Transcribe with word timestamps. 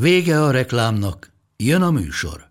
Vége 0.00 0.42
a 0.42 0.50
reklámnak, 0.50 1.32
jön 1.56 1.82
a 1.82 1.90
műsor. 1.90 2.46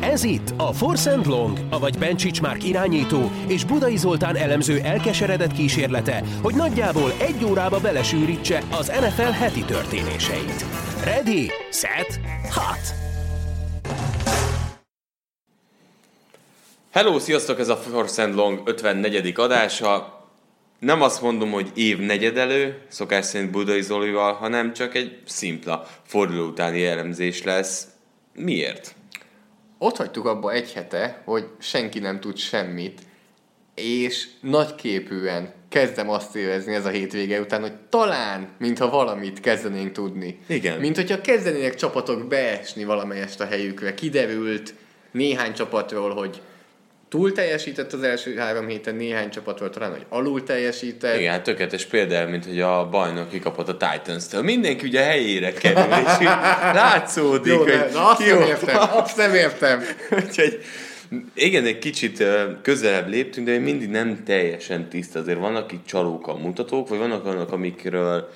Ez 0.00 0.24
itt 0.24 0.54
a 0.56 0.72
Force 0.72 1.12
and 1.12 1.26
Long, 1.26 1.58
avagy 1.70 1.98
Bencsics 1.98 2.40
Márk 2.40 2.64
irányító 2.64 3.30
és 3.46 3.64
Budai 3.64 3.96
Zoltán 3.96 4.36
elemző 4.36 4.80
elkeseredett 4.80 5.52
kísérlete, 5.52 6.24
hogy 6.42 6.54
nagyjából 6.54 7.12
egy 7.18 7.44
órába 7.44 7.80
belesűrítse 7.80 8.62
az 8.70 8.86
NFL 8.86 9.22
heti 9.22 9.64
történéseit. 9.64 10.64
Ready, 11.04 11.50
set, 11.70 12.20
hot! 12.50 12.94
Hello, 16.90 17.18
sziasztok! 17.18 17.58
Ez 17.58 17.68
a 17.68 17.76
Force 17.76 18.22
and 18.22 18.34
Long 18.34 18.60
54. 18.64 19.32
adása. 19.36 20.13
Nem 20.84 21.02
azt 21.02 21.22
mondom, 21.22 21.50
hogy 21.50 21.70
év 21.74 21.98
negyedelő, 21.98 22.78
szokás 22.88 23.24
szerint 23.24 23.50
Budai 23.50 23.82
Zolival, 23.82 24.32
hanem 24.32 24.72
csak 24.72 24.94
egy 24.94 25.18
szimpla 25.26 25.86
forduló 26.06 26.46
utáni 26.46 26.86
elemzés 26.86 27.42
lesz. 27.42 27.86
Miért? 28.34 28.94
ott 29.84 29.96
hagytuk 29.96 30.26
abba 30.26 30.52
egy 30.52 30.72
hete, 30.72 31.22
hogy 31.24 31.46
senki 31.58 31.98
nem 31.98 32.20
tud 32.20 32.36
semmit, 32.36 33.00
és 33.74 34.26
nagyképűen 34.40 35.52
kezdem 35.68 36.10
azt 36.10 36.36
érezni 36.36 36.74
ez 36.74 36.84
a 36.84 36.88
hétvége 36.88 37.40
után, 37.40 37.60
hogy 37.60 37.74
talán, 37.88 38.48
mintha 38.58 38.90
valamit 38.90 39.40
kezdenénk 39.40 39.92
tudni. 39.92 40.38
Igen. 40.46 40.80
Mint 40.80 40.96
hogyha 40.96 41.20
kezdenének 41.20 41.74
csapatok 41.74 42.26
beesni 42.26 42.84
valamelyest 42.84 43.40
a 43.40 43.46
helyükre. 43.46 43.94
Kiderült 43.94 44.74
néhány 45.10 45.52
csapatról, 45.52 46.14
hogy 46.14 46.42
túl 47.14 47.32
teljesített 47.32 47.92
az 47.92 48.02
első 48.02 48.36
három 48.36 48.66
héten, 48.66 48.94
néhány 48.94 49.30
csapatról 49.30 49.70
talán, 49.70 49.90
hogy 49.90 50.06
alul 50.08 50.42
teljesített. 50.42 51.18
Igen, 51.18 51.32
hát 51.32 51.42
tökéletes 51.42 51.84
példa, 51.84 52.26
mint 52.26 52.44
hogy 52.44 52.60
a 52.60 52.88
bajnok 52.88 53.28
kikapott 53.28 53.68
a 53.68 53.76
Titans-től. 53.76 54.42
Mindenki 54.42 54.86
ugye 54.86 55.02
helyére 55.02 55.52
kerül, 55.52 55.82
és 55.82 56.20
így 56.20 56.26
látszódik, 56.80 57.52
Jó, 57.52 57.58
hogy 57.58 57.90
na 57.92 58.10
azt 58.10 58.26
nem 58.26 58.40
értem, 58.40 58.76
azt 58.92 59.16
nem 59.16 59.34
értem. 59.34 59.82
Úgyhogy 60.10 60.60
igen, 61.34 61.64
egy 61.64 61.78
kicsit 61.78 62.24
közelebb 62.62 63.08
léptünk, 63.08 63.46
de 63.46 63.52
még 63.52 63.62
mindig 63.62 63.88
nem 63.88 64.22
teljesen 64.24 64.88
tiszta. 64.88 65.18
Azért 65.18 65.38
vannak 65.38 65.72
itt 65.72 65.86
csalók 65.86 66.26
a 66.26 66.36
mutatók, 66.36 66.88
vagy 66.88 66.98
vannak 66.98 67.26
olyanok, 67.26 67.52
amikről 67.52 68.28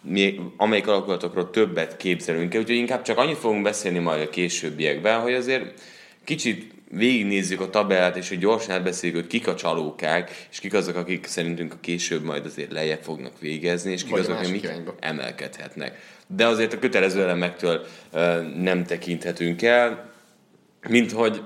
mi, 0.00 0.40
amelyik 0.56 0.86
alakulatokról 0.86 1.50
többet 1.50 1.96
képzelünk 1.96 2.54
el, 2.54 2.60
úgyhogy 2.60 2.76
inkább 2.76 3.02
csak 3.02 3.18
annyit 3.18 3.38
fogunk 3.38 3.62
beszélni 3.62 3.98
majd 3.98 4.22
a 4.22 4.30
későbbiekben, 4.30 5.20
hogy 5.20 5.34
azért 5.34 5.80
kicsit 6.24 6.73
végignézzük 6.94 7.60
a 7.60 7.70
tabellát, 7.70 8.16
és 8.16 8.28
hogy 8.28 8.38
gyorsan 8.38 8.74
átbeszéljük, 8.74 9.18
hogy 9.18 9.28
kik 9.28 9.46
a 9.46 9.54
csalókák, 9.54 10.46
és 10.50 10.58
kik 10.58 10.74
azok, 10.74 10.96
akik 10.96 11.26
szerintünk 11.26 11.72
a 11.72 11.78
később 11.80 12.22
majd 12.22 12.46
azért 12.46 12.72
lejjebb 12.72 13.02
fognak 13.02 13.40
végezni, 13.40 13.92
és 13.92 14.02
kik 14.02 14.10
Vagy 14.10 14.20
azok, 14.20 14.38
akik 14.38 14.62
irányba. 14.62 14.94
emelkedhetnek. 15.00 15.98
De 16.26 16.46
azért 16.46 16.72
a 16.72 16.78
kötelező 16.78 17.22
elemektől 17.22 17.86
ö, 18.12 18.42
nem 18.56 18.84
tekinthetünk 18.84 19.62
el, 19.62 20.12
mint 20.88 21.12
hogy 21.12 21.42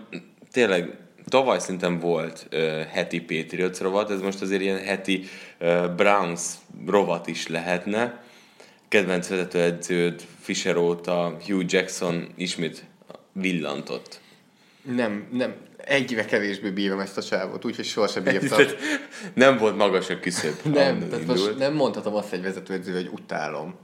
tényleg 0.52 0.96
tavaly 1.28 1.58
szerintem 1.58 1.98
volt 1.98 2.48
uh, 2.52 2.82
heti 2.82 3.20
Patriots 3.20 3.78
rovat, 3.78 4.10
ez 4.10 4.20
most 4.20 4.42
azért 4.42 4.60
ilyen 4.60 4.78
heti 4.78 5.24
uh, 5.60 5.94
Browns 5.94 6.42
rovat 6.86 7.26
is 7.26 7.46
lehetne. 7.46 8.22
Kedvenc 8.88 9.28
vezetőedződ 9.28 10.22
Fisher 10.40 10.76
óta 10.76 11.36
Hugh 11.46 11.64
Jackson 11.66 12.28
ismét 12.36 12.84
villantott. 13.32 14.20
Nem, 14.82 15.28
nem, 15.32 15.54
egyre 15.76 16.24
kevésbé 16.24 16.70
bírom 16.70 17.00
ezt 17.00 17.16
a 17.16 17.20
sávot, 17.20 17.64
úgyhogy 17.64 17.84
sohasem 17.84 18.22
bírtam. 18.22 18.58
Nem 19.34 19.56
volt 19.58 19.76
magas 19.76 20.10
a 20.10 20.20
küszöb. 20.20 20.54
Nem, 20.62 21.08
tehát 21.08 21.26
most 21.26 21.58
nem 21.58 21.74
mondhatom 21.74 22.14
azt 22.14 22.32
egy 22.32 22.42
vezetőedző, 22.42 22.94
hogy 22.94 23.10
utálom. 23.12 23.74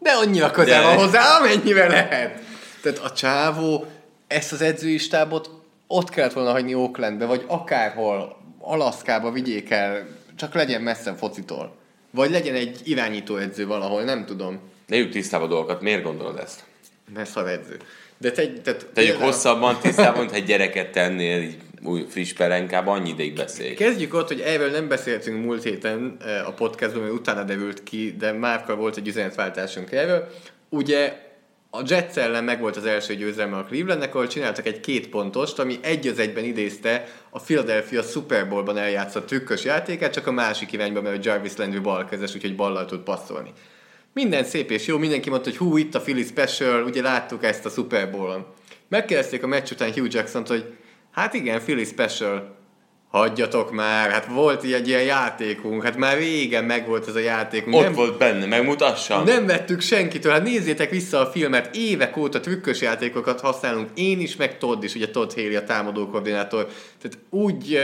De 0.00 0.10
annyira 0.10 0.50
közel 0.50 0.80
De- 0.80 0.86
van 0.86 1.04
hozzá, 1.04 1.38
amennyire 1.38 1.88
lehet. 1.88 2.40
Tehát 2.82 2.98
a 2.98 3.12
csávó 3.12 3.86
ezt 4.26 4.52
az 4.52 4.60
edzői 4.60 4.98
stábot 4.98 5.50
ott 5.86 6.10
kellett 6.10 6.32
volna 6.32 6.50
hagyni 6.50 6.74
Oaklandbe, 6.74 7.24
vagy 7.26 7.44
akárhol, 7.46 8.42
Alaszkába 8.58 9.30
vigyék 9.30 9.70
el, 9.70 10.06
csak 10.36 10.54
legyen 10.54 10.82
messze 10.82 11.14
focitól. 11.14 11.76
Vagy 12.10 12.30
legyen 12.30 12.54
egy 12.54 12.80
irányító 12.84 13.36
edző 13.36 13.66
valahol, 13.66 14.02
nem 14.02 14.24
tudom. 14.24 14.60
Tegyük 14.88 15.10
tisztába 15.10 15.44
a 15.44 15.48
dolgokat, 15.48 15.80
miért 15.80 16.02
gondolod 16.02 16.38
ezt? 16.38 16.64
Mert 17.14 17.30
szar 17.30 17.48
edző. 17.48 17.78
De 18.24 18.30
te, 18.30 18.52
tehát 18.62 18.86
Tegyük 18.92 19.16
hosszabban 19.16 19.78
tisztában, 19.80 20.28
ha 20.28 20.34
egy 20.34 20.44
gyereket 20.44 20.90
tennél, 20.90 21.42
így 21.42 21.56
új 21.82 22.04
friss 22.08 22.32
perenkába, 22.32 22.92
annyi 22.92 23.08
ideig 23.08 23.34
beszélj. 23.34 23.74
Kezdjük 23.74 24.14
ott, 24.14 24.28
hogy 24.28 24.40
erről 24.40 24.70
nem 24.70 24.88
beszéltünk 24.88 25.44
múlt 25.44 25.62
héten 25.62 26.16
eh, 26.20 26.48
a 26.48 26.52
podcastban, 26.52 27.02
mert 27.02 27.14
utána 27.14 27.42
derült 27.42 27.82
ki, 27.82 28.14
de 28.18 28.32
Márkkal 28.32 28.76
volt 28.76 28.96
egy 28.96 29.08
üzenetváltásunk 29.08 29.92
erről. 29.92 30.28
Ugye 30.68 31.12
a 31.70 31.82
Jets 31.86 32.16
ellen 32.16 32.44
megvolt 32.44 32.76
az 32.76 32.84
első 32.84 33.14
győzelme 33.14 33.56
a 33.56 33.64
Clevelandnek, 33.64 34.14
ahol 34.14 34.26
csináltak 34.26 34.66
egy 34.66 34.80
két 34.80 35.08
pontost, 35.08 35.58
ami 35.58 35.78
egy 35.82 36.06
az 36.06 36.18
egyben 36.18 36.44
idézte 36.44 37.06
a 37.30 37.40
Philadelphia 37.40 38.02
Super 38.02 38.48
Bowl-ban 38.48 38.78
eljátszott 38.78 39.26
trükkös 39.26 39.64
játékát, 39.64 40.12
csak 40.12 40.26
a 40.26 40.32
másik 40.32 40.72
irányba, 40.72 41.02
mert 41.02 41.24
Jarvis 41.24 41.56
Landry 41.56 41.78
balkezes, 41.78 42.34
úgyhogy 42.34 42.56
ballal 42.56 42.84
tud 42.84 43.00
passzolni. 43.00 43.52
Minden 44.14 44.44
szép 44.44 44.70
és 44.70 44.86
jó, 44.86 44.98
mindenki 44.98 45.30
mondta, 45.30 45.48
hogy 45.48 45.58
hú, 45.58 45.76
itt 45.76 45.94
a 45.94 46.00
Philly 46.00 46.24
Special, 46.24 46.82
ugye 46.82 47.02
láttuk 47.02 47.44
ezt 47.44 47.66
a 47.66 47.68
Super 47.68 48.10
Bowl-on. 48.10 48.46
Megkérdezték 48.88 49.42
a 49.42 49.46
meccs 49.46 49.70
után 49.70 49.92
Hugh 49.92 50.14
Jackson-t, 50.14 50.48
hogy 50.48 50.64
hát 51.12 51.34
igen, 51.34 51.60
Philly 51.60 51.84
Special, 51.84 52.56
hagyjatok 53.10 53.72
már, 53.72 54.10
hát 54.10 54.26
volt 54.26 54.64
egy 54.64 54.88
ilyen 54.88 55.02
játékunk, 55.02 55.82
hát 55.82 55.96
már 55.96 56.16
régen 56.16 56.64
megvolt 56.64 57.08
ez 57.08 57.14
a 57.14 57.18
játékunk. 57.18 57.74
Ott 57.74 57.82
nem, 57.82 57.92
volt 57.92 58.18
benne, 58.18 58.46
megmutassam. 58.46 59.24
nem 59.24 59.46
vettük 59.46 59.80
senkitől, 59.80 60.32
hát 60.32 60.42
nézzétek 60.42 60.90
vissza 60.90 61.20
a 61.20 61.26
filmet, 61.26 61.76
évek 61.76 62.16
óta 62.16 62.40
trükkös 62.40 62.80
játékokat 62.80 63.40
használunk, 63.40 63.88
én 63.94 64.20
is, 64.20 64.36
meg 64.36 64.58
Todd 64.58 64.82
is, 64.82 64.94
ugye 64.94 65.10
Todd 65.10 65.34
Haley 65.34 65.56
a 65.56 65.64
támadó 65.64 66.08
koordinátor. 66.08 66.68
Tehát 67.02 67.18
úgy 67.30 67.80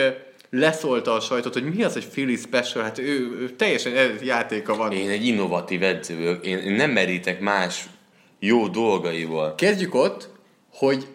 leszólta 0.51 1.15
a 1.15 1.21
sajtot, 1.21 1.53
hogy 1.53 1.75
mi 1.75 1.83
az, 1.83 1.93
hogy 1.93 2.09
Philly 2.09 2.37
Special, 2.37 2.83
hát 2.83 2.99
ő, 2.99 3.37
ő 3.41 3.51
teljesen 3.51 4.19
játéka 4.23 4.77
van. 4.77 4.93
Én 4.93 5.11
egy 5.11 5.27
innovatív 5.27 5.83
edző 5.83 6.17
vagyok, 6.17 6.47
én, 6.47 6.59
én 6.59 6.73
nem 6.73 6.91
merítek 6.91 7.41
más 7.41 7.85
jó 8.39 8.69
dolgaival. 8.69 9.55
Kezdjük 9.55 9.95
ott, 9.95 10.29
hogy 10.73 11.07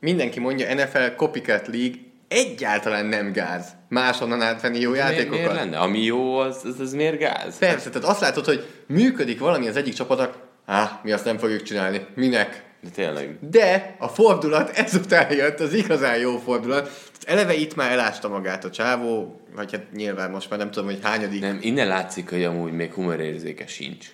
mindenki 0.00 0.40
mondja, 0.40 0.74
NFL 0.74 1.14
Copycat 1.16 1.66
League 1.66 1.98
egyáltalán 2.28 3.06
nem 3.06 3.32
gáz. 3.32 3.66
Máshonnan 3.88 4.42
átvenni 4.42 4.80
jó 4.80 4.94
játékokat. 4.94 5.38
miért 5.38 5.54
lenne? 5.54 5.78
Ami 5.78 6.02
jó, 6.02 6.38
az, 6.38 6.60
az, 6.64 6.80
az 6.80 6.92
miért 6.92 7.18
gáz? 7.18 7.58
Persze, 7.58 7.90
tehát 7.90 8.08
azt 8.08 8.20
látod, 8.20 8.44
hogy 8.44 8.66
működik 8.86 9.38
valami 9.38 9.68
az 9.68 9.76
egyik 9.76 9.94
csapatnak, 9.94 10.38
á, 10.66 11.00
mi 11.02 11.12
azt 11.12 11.24
nem 11.24 11.38
fogjuk 11.38 11.62
csinálni. 11.62 12.06
Minek? 12.14 12.64
De 12.80 12.88
tényleg. 12.94 13.38
De 13.50 13.96
a 13.98 14.08
fordulat 14.08 14.70
ezután 14.70 15.32
jött, 15.32 15.60
az 15.60 15.72
igazán 15.72 16.18
jó 16.18 16.38
fordulat. 16.38 17.09
Eleve 17.26 17.54
itt 17.54 17.74
már 17.74 17.92
elásta 17.92 18.28
magát 18.28 18.64
a 18.64 18.70
csávó, 18.70 19.40
vagy 19.54 19.72
hát 19.72 19.92
nyilván 19.92 20.30
most 20.30 20.50
már 20.50 20.58
nem 20.58 20.70
tudom, 20.70 20.88
hogy 20.88 20.98
hányadik. 21.02 21.40
Nem, 21.40 21.58
innen 21.60 21.88
látszik, 21.88 22.30
hogy 22.30 22.44
amúgy 22.44 22.72
még 22.72 22.92
humorérzéke 22.92 23.66
sincs. 23.66 24.06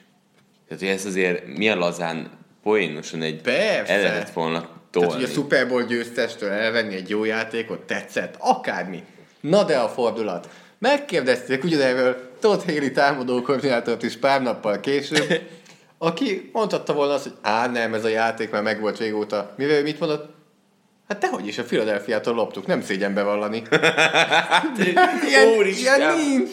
Tehát, 0.69 0.83
hogy 0.83 0.93
ezt 0.93 1.07
azért 1.07 1.47
milyen 1.47 1.79
lazán, 1.79 2.31
poénosan 2.63 3.23
egy 3.23 3.41
Persze. 3.41 3.93
el 3.93 4.03
lehetett 4.03 4.33
volna 4.33 4.69
tolni. 4.91 5.09
Tehát, 5.09 5.13
hogy 5.13 5.31
a 5.31 5.35
Super 5.35 5.69
Bowl 5.69 5.85
győztestől 5.85 6.51
elvenni 6.51 6.95
egy 6.95 7.09
jó 7.09 7.25
játékot, 7.25 7.81
tetszett, 7.81 8.37
akármi. 8.39 9.03
Na 9.41 9.65
de 9.65 9.79
a 9.79 9.89
fordulat. 9.89 10.49
Megkérdezték 10.79 11.65
ugyanerről 11.65 12.31
Todd 12.41 12.61
Haley 12.67 12.91
támadó 12.91 13.43
koordinátort 13.43 14.03
is 14.03 14.17
pár 14.17 14.43
nappal 14.43 14.81
később, 14.81 15.41
aki 15.99 16.51
mondhatta 16.53 16.93
volna 16.93 17.13
azt, 17.13 17.23
hogy 17.23 17.37
á 17.43 17.67
nem, 17.67 17.95
ez 17.95 18.05
a 18.05 18.09
játék 18.09 18.51
már 18.51 18.63
megvolt 18.63 18.99
régóta. 18.99 19.55
Mivel 19.57 19.77
ő 19.77 19.83
mit 19.83 20.01
mondott? 20.01 20.36
Hát 21.09 21.19
dehogy 21.19 21.47
is, 21.47 21.59
a 21.59 21.65
Philadelphia-tól 21.65 22.35
loptuk, 22.35 22.67
nem 22.67 22.83
szégyen 22.83 23.15
bevallani. 23.15 23.63
ilyen, 25.29 25.49
Úristen! 25.57 26.01
ilyen 26.01 26.17
nincs. 26.17 26.51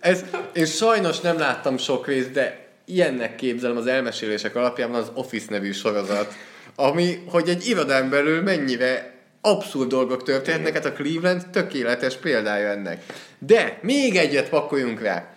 Ez, 0.00 0.24
én 0.52 0.66
sajnos 0.66 1.20
nem 1.20 1.38
láttam 1.38 1.78
sok 1.78 2.06
részt, 2.06 2.30
de 2.32 2.66
ilyennek 2.84 3.36
képzelem 3.36 3.76
az 3.76 3.86
elmesélések 3.86 4.56
alapján 4.56 4.94
az 4.94 5.10
Office 5.14 5.46
nevű 5.50 5.72
sorozat, 5.72 6.34
ami, 6.76 7.22
hogy 7.28 7.48
egy 7.48 7.66
irodán 7.66 8.10
belül 8.10 8.42
mennyire 8.42 9.14
abszurd 9.40 9.88
dolgok 9.88 10.22
történnek, 10.22 10.72
hát 10.72 10.84
a 10.84 10.92
Cleveland 10.92 11.46
tökéletes 11.50 12.16
példája 12.16 12.68
ennek. 12.68 13.04
De 13.38 13.78
még 13.82 14.16
egyet 14.16 14.48
pakoljunk 14.48 15.00
rá. 15.00 15.34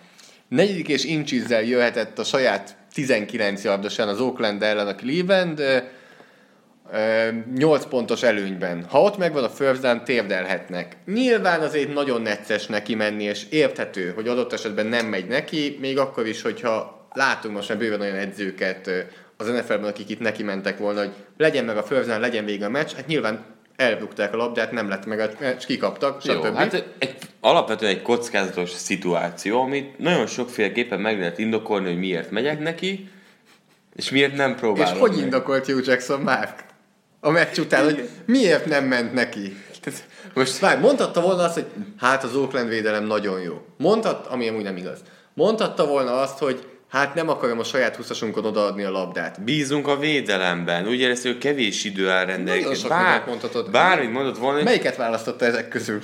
Negyedik 0.48 0.88
és 0.88 1.04
incsizzel 1.04 1.62
jöhetett 1.62 2.18
a 2.18 2.24
saját 2.24 2.76
19 2.92 3.64
yardosán 3.64 4.08
az 4.08 4.20
Oakland 4.20 4.62
ellen 4.62 4.86
a 4.86 4.94
Cleveland, 4.94 5.62
8 7.54 7.86
pontos 7.86 8.22
előnyben. 8.22 8.84
Ha 8.88 9.02
ott 9.02 9.18
megvan 9.18 9.44
a 9.44 9.48
first 9.48 9.80
down, 9.80 10.04
térdelhetnek. 10.04 10.96
Nyilván 11.06 11.60
azért 11.60 11.94
nagyon 11.94 12.22
necces 12.22 12.66
neki 12.66 12.94
menni, 12.94 13.24
és 13.24 13.46
érthető, 13.50 14.12
hogy 14.14 14.28
adott 14.28 14.52
esetben 14.52 14.86
nem 14.86 15.06
megy 15.06 15.26
neki, 15.26 15.76
még 15.80 15.98
akkor 15.98 16.26
is, 16.26 16.42
hogyha 16.42 17.06
látunk 17.12 17.54
most 17.54 17.68
már 17.68 17.78
bőven 17.78 18.00
olyan 18.00 18.16
edzőket 18.16 18.90
az 19.36 19.46
NFL-ben, 19.46 19.84
akik 19.84 20.08
itt 20.08 20.20
neki 20.20 20.42
mentek 20.42 20.78
volna, 20.78 20.98
hogy 20.98 21.12
legyen 21.36 21.64
meg 21.64 21.76
a 21.76 21.82
first 21.82 22.08
down, 22.08 22.20
legyen 22.20 22.44
vége 22.44 22.66
a 22.66 22.68
meccs, 22.68 22.92
hát 22.92 23.06
nyilván 23.06 23.44
elbukták 23.76 24.34
a 24.34 24.36
labdát, 24.36 24.72
nem 24.72 24.88
lett 24.88 25.06
meg 25.06 25.36
meccs, 25.40 25.64
kikaptak, 25.64 26.24
Jó, 26.24 26.34
stb. 26.34 26.56
hát 26.56 26.84
egy, 26.98 27.14
alapvetően 27.40 27.92
egy 27.92 28.02
kockázatos 28.02 28.70
szituáció, 28.70 29.60
amit 29.60 29.98
nagyon 29.98 30.26
sokféleképpen 30.26 31.00
meg 31.00 31.18
lehet 31.18 31.38
indokolni, 31.38 31.86
hogy 31.86 31.98
miért 31.98 32.30
megyek 32.30 32.60
neki, 32.60 33.08
és 33.94 34.10
miért 34.10 34.36
nem 34.36 34.50
és 34.50 34.56
próbálom 34.56 34.98
hogy 34.98 35.10
meg. 35.10 35.18
indokolt 35.18 35.66
Hugh 35.66 35.86
Jackson 35.86 36.20
Mark? 36.20 36.66
A 37.20 37.30
meccs 37.30 37.58
után, 37.58 37.84
hogy 37.84 38.08
miért 38.26 38.66
nem 38.66 38.84
ment 38.84 39.12
neki? 39.12 39.56
Most 40.34 40.58
várj, 40.58 40.80
mondhatta 40.80 41.20
volna 41.20 41.42
azt, 41.42 41.54
hogy 41.54 41.66
hát 41.98 42.24
az 42.24 42.36
Oakland 42.36 42.68
védelem 42.68 43.04
nagyon 43.04 43.40
jó. 43.40 43.64
Mondhat, 43.76 44.26
ami 44.26 44.48
amúgy 44.48 44.62
nem 44.62 44.76
igaz. 44.76 44.98
Mondhatta 45.34 45.86
volna 45.86 46.20
azt, 46.20 46.38
hogy 46.38 46.66
hát 46.88 47.14
nem 47.14 47.28
akarom 47.28 47.58
a 47.58 47.64
saját 47.64 47.96
húszasunkon 47.96 48.44
odaadni 48.44 48.82
a 48.82 48.90
labdát. 48.90 49.42
Bízunk 49.42 49.86
a 49.86 49.96
védelemben. 49.96 50.86
Úgy 50.86 51.00
éreztük, 51.00 51.32
hogy 51.32 51.40
kevés 51.40 51.84
idő 51.84 52.08
áll 52.08 52.24
rendelkezésre. 52.24 52.88
Bár, 52.88 53.24
mondhatod. 53.26 53.70
bármit 53.70 54.12
mondott 54.12 54.38
volna, 54.38 54.56
hogy 54.56 54.64
Melyiket 54.64 54.96
választotta 54.96 55.44
ezek 55.44 55.68
közül? 55.68 56.00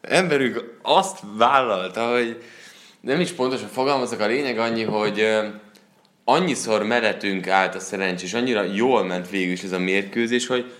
emberünk 0.00 0.78
azt 0.82 1.18
vállalta, 1.36 2.10
hogy 2.10 2.42
nem 3.00 3.20
is 3.20 3.30
pontosan 3.30 3.68
fogalmazok, 3.68 4.20
a 4.20 4.26
lényeg 4.26 4.58
annyi, 4.58 4.82
hogy 4.82 5.26
annyiszor 6.24 6.82
meretünk 6.82 7.48
állt 7.48 7.74
a 7.74 7.80
szerencs, 7.80 8.22
és 8.22 8.34
annyira 8.34 8.62
jól 8.62 9.04
ment 9.04 9.30
végül 9.30 9.52
is 9.52 9.62
ez 9.62 9.72
a 9.72 9.78
mérkőzés, 9.78 10.46
hogy 10.46 10.72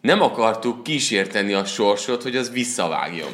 nem 0.00 0.22
akartuk 0.22 0.82
kísérteni 0.82 1.52
a 1.52 1.64
sorsot, 1.64 2.22
hogy 2.22 2.36
az 2.36 2.50
visszavágjon. 2.50 3.30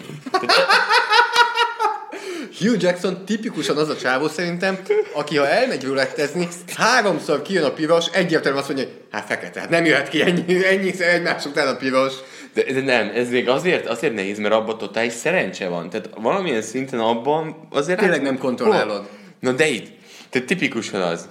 Hugh 2.58 2.82
Jackson 2.82 3.24
tipikusan 3.24 3.76
az 3.76 3.88
a 3.88 3.96
csávó 3.96 4.28
szerintem, 4.28 4.78
aki 5.14 5.36
ha 5.36 5.48
elmegy 5.48 5.84
rulettezni, 5.84 6.48
háromszor 6.76 7.42
kijön 7.42 7.64
a 7.64 7.72
piros, 7.72 8.06
egyértelműen 8.06 8.64
azt 8.64 8.72
mondja, 8.72 8.86
hogy 8.86 9.04
hát 9.10 9.26
fekete, 9.26 9.60
hát 9.60 9.68
nem 9.68 9.84
jöhet 9.84 10.08
ki 10.08 10.22
ennyi, 10.22 10.66
ennyiszer 10.66 11.14
egymás 11.14 11.44
után 11.44 11.68
a 11.68 11.76
piros. 11.76 12.12
De, 12.54 12.72
de 12.72 12.80
nem, 12.80 13.10
ez 13.14 13.30
még 13.30 13.48
azért, 13.48 13.86
azért 13.86 14.14
nehéz, 14.14 14.38
mert 14.38 14.54
abban 14.54 14.78
totális 14.78 15.12
szerencse 15.12 15.68
van. 15.68 15.90
Tehát 15.90 16.10
valamilyen 16.16 16.62
szinten 16.62 17.00
abban 17.00 17.68
azért... 17.70 17.98
Tényleg 17.98 18.18
át- 18.18 18.24
nem 18.24 18.38
kontrollálod. 18.38 19.08
Na 19.40 19.52
de 19.52 19.66
itt, 19.68 19.86
tehát 20.30 20.46
tipikusan 20.46 21.02
az, 21.02 21.28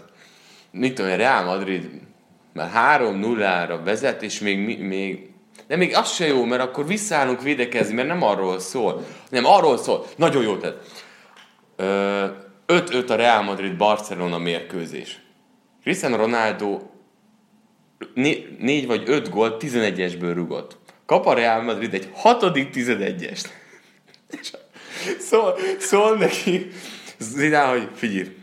mit 0.74 0.94
tudom, 0.94 1.16
Real 1.16 1.44
Madrid 1.44 1.90
már 2.54 3.00
3-0-ra 3.02 3.80
vezet, 3.84 4.24
és 4.24 4.40
még, 4.40 4.80
még 4.80 5.34
de 5.68 5.76
még 5.76 5.96
az 5.96 6.14
se 6.14 6.28
jó, 6.28 6.44
mert 6.44 6.62
akkor 6.62 6.88
visszaállunk 6.88 7.42
védekezni, 7.42 7.94
mert 7.94 8.08
nem 8.08 8.22
arról 8.22 8.60
szól. 8.60 9.06
Nem, 9.30 9.46
arról 9.46 9.78
szól. 9.78 10.06
Nagyon 10.16 10.44
jó 10.44 10.58
tett. 10.58 11.04
Ö, 11.76 12.26
5-5 12.68 13.10
a 13.10 13.16
Real 13.16 13.42
Madrid-Barcelona 13.42 14.38
mérkőzés. 14.38 15.22
Cristiano 15.84 16.16
Ronaldo 16.16 16.82
né- 18.14 18.60
négy 18.60 18.88
vagy 18.88 19.04
öt 19.06 19.30
gólt 19.30 19.64
11-esből 19.64 20.32
rugott. 20.34 20.78
Kap 21.06 21.26
a 21.26 21.34
Real 21.34 21.62
Madrid 21.62 21.94
egy 21.94 22.10
hatodik 22.14 22.70
11-est. 22.74 23.46
És 24.42 24.52
szól, 25.20 25.58
szól 25.80 26.18
neki 26.18 26.68
Zidane, 27.18 27.70
hogy 27.70 27.90
figyelj, 27.96 28.36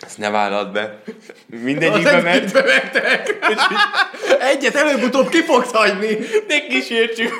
ezt 0.00 0.18
ne 0.18 0.30
vállalt 0.30 0.72
be. 0.72 1.02
Mindegyikbe 1.46 2.20
ment, 2.20 2.52
bementek. 2.52 3.38
Egyet 4.40 4.74
előbb-utóbb 4.74 5.28
ki 5.28 5.42
fogsz 5.42 5.72
hagyni. 5.72 6.18
ne 6.48 6.66
kísértsük. 6.66 7.32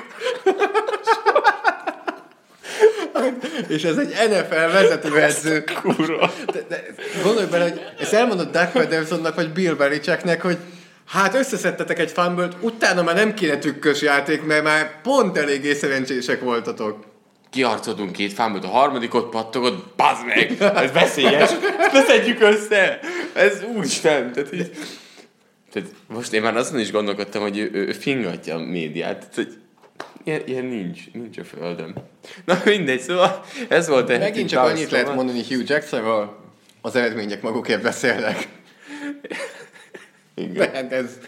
És 3.68 3.84
ez 3.84 3.96
egy 3.96 4.14
NFL 4.28 4.72
vezetőedző. 4.72 5.64
Kurva. 5.82 6.32
De, 6.52 6.64
de 6.68 6.84
gondolj 7.22 7.46
bele, 7.46 7.62
hogy 7.62 7.80
ezt 7.98 8.12
elmondott 8.12 8.52
Doug 8.52 8.68
Pedersonnak, 8.72 9.34
vagy 9.34 9.52
Bill 9.52 9.74
Belichicknek, 9.74 10.42
hogy 10.42 10.58
hát 11.06 11.34
összeszedtetek 11.34 11.98
egy 11.98 12.10
fumble 12.10 12.48
utána 12.60 13.02
már 13.02 13.14
nem 13.14 13.34
kéne 13.34 13.58
tükkös 13.58 14.02
játék, 14.02 14.42
mert 14.42 14.62
már 14.62 15.00
pont 15.02 15.36
eléggé 15.36 15.74
szerencsések 15.74 16.40
voltatok. 16.40 17.09
Kiharcoltunk 17.50 18.12
két 18.12 18.32
fámot, 18.32 18.64
a 18.64 18.68
harmadikot 18.68 19.30
pattogott, 19.30 19.94
bazd 19.96 20.26
meg! 20.26 20.56
Ez 20.60 20.92
veszélyes! 20.92 21.50
Ne 21.92 22.02
szedjük 22.02 22.40
össze! 22.40 23.00
Ez 23.32 23.62
úristen! 23.74 24.32
Tehát, 24.32 24.52
így, 24.52 24.70
tehát 25.72 25.88
most 26.06 26.32
én 26.32 26.42
már 26.42 26.56
azon 26.56 26.80
is 26.80 26.90
gondolkodtam, 26.90 27.42
hogy 27.42 27.58
ő, 27.58 27.70
ő 27.72 27.92
fingatja 27.92 28.54
a 28.54 28.58
médiát. 28.58 29.18
Tehát, 29.18 29.34
hogy 29.34 29.58
ilyen, 30.24 30.42
ilyen 30.46 30.64
nincs, 30.64 31.00
nincs 31.12 31.38
a 31.38 31.44
földön. 31.44 31.94
Na 32.44 32.60
mindegy, 32.64 33.00
szóval 33.00 33.44
ez 33.68 33.88
volt 33.88 34.10
egy 34.10 34.18
Megint 34.18 34.48
csak 34.48 34.64
annyit 34.64 34.90
lehet 34.90 35.14
mondani 35.14 35.44
Hugh 35.48 35.68
Jacksonról, 35.68 36.36
az 36.80 36.96
eredmények 36.96 37.42
magukért 37.42 37.82
beszélnek. 37.82 38.48
Igen. 40.34 40.54
Tehát 40.54 40.92
ez 41.02 41.18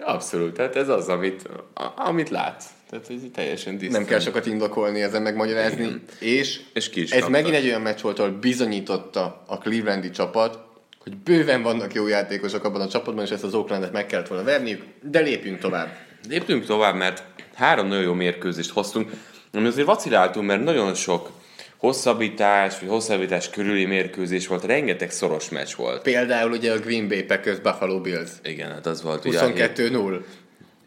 Abszolút, 0.00 0.52
tehát 0.52 0.76
ez 0.76 0.88
az, 0.88 1.08
amit, 1.08 1.48
amit 1.96 2.30
látsz. 2.30 2.64
Tehát 2.90 3.10
ez 3.10 3.20
teljesen 3.34 3.78
tisztán. 3.78 4.00
nem 4.00 4.08
kell 4.08 4.18
sokat 4.18 4.46
indokolni, 4.46 5.02
ezen 5.02 5.22
megmagyarázni. 5.22 6.00
És, 6.18 6.60
És 6.72 6.90
ki 6.90 7.02
is 7.02 7.10
ez 7.10 7.20
kapta. 7.20 7.30
megint 7.30 7.54
egy 7.54 7.66
olyan 7.66 7.80
meccs 7.80 8.00
volt, 8.00 8.18
ahol 8.18 8.30
bizonyította 8.30 9.44
a 9.46 9.58
Clevelandi 9.58 10.10
csapat, 10.10 10.58
hogy 10.98 11.16
bőven 11.16 11.62
vannak 11.62 11.94
jó 11.94 12.06
játékosok 12.06 12.64
abban 12.64 12.80
a 12.80 12.88
csapatban, 12.88 13.24
és 13.24 13.30
ezt 13.30 13.44
az 13.44 13.54
Oaklandet 13.54 13.92
meg 13.92 14.06
kellett 14.06 14.28
volna 14.28 14.44
verniük, 14.44 14.82
de 15.02 15.20
lépjünk 15.20 15.58
tovább. 15.58 15.96
Léptünk 16.28 16.64
tovább, 16.64 16.94
mert 16.94 17.24
három 17.54 17.86
nagyon 17.86 18.02
jó 18.02 18.12
mérkőzést 18.12 18.70
hoztunk, 18.70 19.10
ami 19.52 19.66
azért 19.66 19.86
vaciláltunk, 19.86 20.46
mert 20.46 20.62
nagyon 20.62 20.94
sok 20.94 21.30
hosszabbítás, 21.76 22.78
vagy 22.80 22.88
hosszabbítás 22.88 23.50
körüli 23.50 23.84
mérkőzés 23.84 24.46
volt, 24.46 24.64
rengeteg 24.64 25.10
szoros 25.10 25.48
meccs 25.48 25.74
volt. 25.76 26.02
Például 26.02 26.50
ugye 26.50 26.72
a 26.72 26.78
Green 26.78 27.08
Bay 27.08 27.22
Packers 27.22 27.58
Buffalo 27.58 28.00
Bills. 28.00 28.30
Igen, 28.42 28.70
hát 28.70 28.86
az 28.86 29.02
volt 29.02 29.24
ugye. 29.24 29.38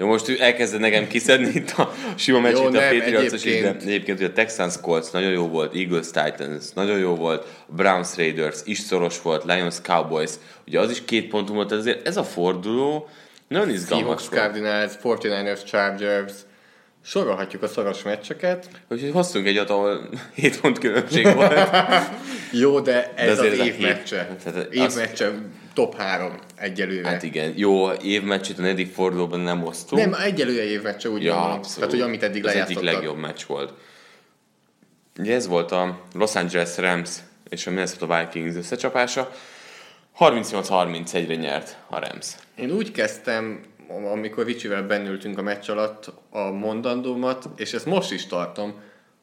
22-0. 0.01 0.07
Jó, 0.07 0.07
most 0.07 0.39
elkezded 0.39 0.79
nekem 0.79 1.07
kiszedni 1.07 1.51
itt 1.53 1.71
a 1.71 1.93
sima 2.15 2.39
meccs, 2.39 2.57
itt 2.57 2.75
a 2.75 2.89
Patriots-os 2.89 3.43
de 3.43 3.49
egyébként. 3.49 3.81
egyébként 3.81 4.17
ugye 4.17 4.27
a 4.27 4.31
Texans 4.33 4.79
Colts 4.81 5.11
nagyon 5.11 5.31
jó 5.31 5.47
volt, 5.47 5.75
Eagles 5.75 6.05
Titans 6.05 6.71
nagyon 6.73 6.97
jó 6.97 7.15
volt, 7.15 7.45
Browns 7.67 8.17
Raiders 8.17 8.59
is 8.63 8.79
szoros 8.79 9.21
volt, 9.21 9.43
Lions 9.43 9.81
Cowboys, 9.81 10.31
ugye 10.67 10.79
az 10.79 10.91
is 10.91 11.05
két 11.05 11.27
pontunk 11.27 11.55
volt, 11.55 11.71
ezért 11.71 12.07
ez 12.07 12.17
a 12.17 12.23
forduló 12.23 13.09
nagyon 13.47 13.69
izgalmas 13.69 14.21
Seahawks, 14.23 14.29
volt. 14.29 14.41
Cardinals, 14.41 14.91
49ers, 15.03 15.65
Chargers. 15.65 16.33
Sorolhatjuk 17.03 17.63
a 17.63 17.67
szoros 17.67 18.03
meccseket. 18.03 18.67
Úgyhogy 18.89 19.11
hoztunk 19.11 19.47
egyet, 19.47 19.69
ahol 19.69 20.09
7 20.35 20.59
pont 20.61 20.79
különbség 20.79 21.33
volt. 21.33 21.69
Jó, 22.51 22.79
de 22.79 23.13
ez 23.15 23.39
azért 23.39 23.53
az 23.53 23.59
ez 23.59 23.65
a 23.65 23.69
év 23.69 23.79
meccse. 23.79 24.37
Év 24.71 24.95
meccse 24.95 25.31
top 25.73 25.95
3 25.95 26.39
egyelőre. 26.55 27.07
Hát 27.07 27.23
igen, 27.23 27.53
jó 27.55 27.93
évmeccsét 27.93 28.59
a 28.59 28.61
negyedik 28.61 28.93
fordulóban 28.93 29.39
nem 29.39 29.63
osztunk. 29.63 30.01
Nem, 30.01 30.21
egyelőre 30.21 30.63
év 30.63 30.81
meccse 30.81 31.09
úgy 31.09 31.23
ja, 31.23 31.43
abszolút. 31.43 31.75
Tehát, 31.75 31.91
hogy 31.91 32.01
amit 32.01 32.23
eddig 32.23 32.45
Az 32.45 32.53
egyik 32.53 32.79
legjobb 32.79 33.17
meccs 33.17 33.43
volt. 33.47 33.73
Ugye 35.19 35.35
ez 35.35 35.47
volt 35.47 35.71
a 35.71 36.01
Los 36.13 36.35
Angeles 36.35 36.77
Rams 36.77 37.09
és 37.49 37.67
a 37.67 37.69
Minnesota 37.69 38.17
Vikings 38.19 38.55
összecsapása. 38.55 39.31
38-31-re 40.19 41.35
nyert 41.35 41.77
a 41.89 41.99
Rams. 41.99 42.27
Én 42.55 42.71
úgy 42.71 42.91
kezdtem, 42.91 43.61
amikor 44.11 44.45
Ricsivel 44.45 44.83
bennültünk 44.83 45.37
a 45.37 45.41
meccs 45.41 45.69
alatt 45.69 46.13
a 46.29 46.51
mondandómat, 46.51 47.49
és 47.55 47.73
ezt 47.73 47.85
most 47.85 48.11
is 48.11 48.27
tartom, 48.27 48.73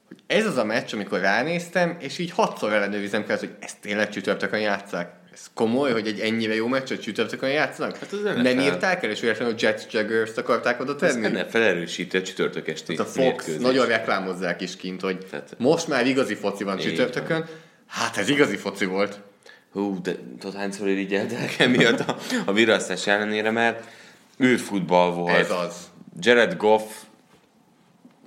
hogy 0.09 0.19
ez 0.27 0.47
az 0.47 0.57
a 0.57 0.65
meccs, 0.65 0.95
amikor 0.95 1.21
ránéztem, 1.21 1.97
és 2.01 2.19
így 2.19 2.31
hatszor 2.31 2.73
ellenőrizem 2.73 3.27
kell, 3.27 3.39
hogy 3.39 3.55
ezt 3.61 3.81
tényleg 3.81 4.09
csütörtökön 4.09 4.61
játszák. 4.61 5.13
Ez 5.41 5.51
komoly, 5.55 5.93
hogy 5.93 6.07
egy 6.07 6.21
ennyire 6.21 6.55
jó 6.55 6.67
meccset 6.67 7.01
csütörtökön 7.01 7.51
játszanak? 7.51 7.97
Hát 7.97 8.13
az 8.13 8.19
Nem 8.23 8.39
NFL. 8.41 8.61
írták 8.61 9.05
el, 9.05 9.11
és 9.11 9.21
véletlenül 9.21 9.55
a 9.55 9.57
Jets 9.61 9.83
Jaguars 9.93 10.31
akarták 10.37 10.81
oda 10.81 10.93
Ez 11.01 11.13
tenni? 11.13 11.25
ennél 11.27 11.45
felerősíti 11.49 12.17
a 12.17 12.23
csütörtök 12.23 12.69
esti 12.69 12.97
Hát 12.97 13.01
a 13.07 13.09
Fox 13.11 13.17
mérkőzést. 13.17 13.61
nagyon 13.61 13.87
reklámozzák 13.87 14.61
is 14.61 14.77
kint, 14.77 15.01
hogy 15.01 15.19
Tehát- 15.31 15.55
most 15.59 15.89
már 15.89 16.07
igazi 16.07 16.35
foci 16.35 16.65
van 16.65 16.79
csütörtökön. 16.79 17.45
Hát 17.87 18.17
ez 18.17 18.29
igazi 18.29 18.57
foci 18.57 18.85
volt. 18.85 19.21
Hú, 19.73 20.01
de 20.03 20.15
tudod 20.39 20.57
hányszor 20.57 20.89
irigyeltek 20.89 21.59
emiatt 21.59 22.01
a, 22.01 22.17
a 22.47 22.53
virasztás 22.53 23.07
ellenére, 23.07 23.51
mert 23.51 23.85
űrfutball 24.43 25.11
volt. 25.11 25.37
Ez 25.39 25.51
az. 25.51 25.77
Jared 26.21 26.57
Goff 26.57 26.83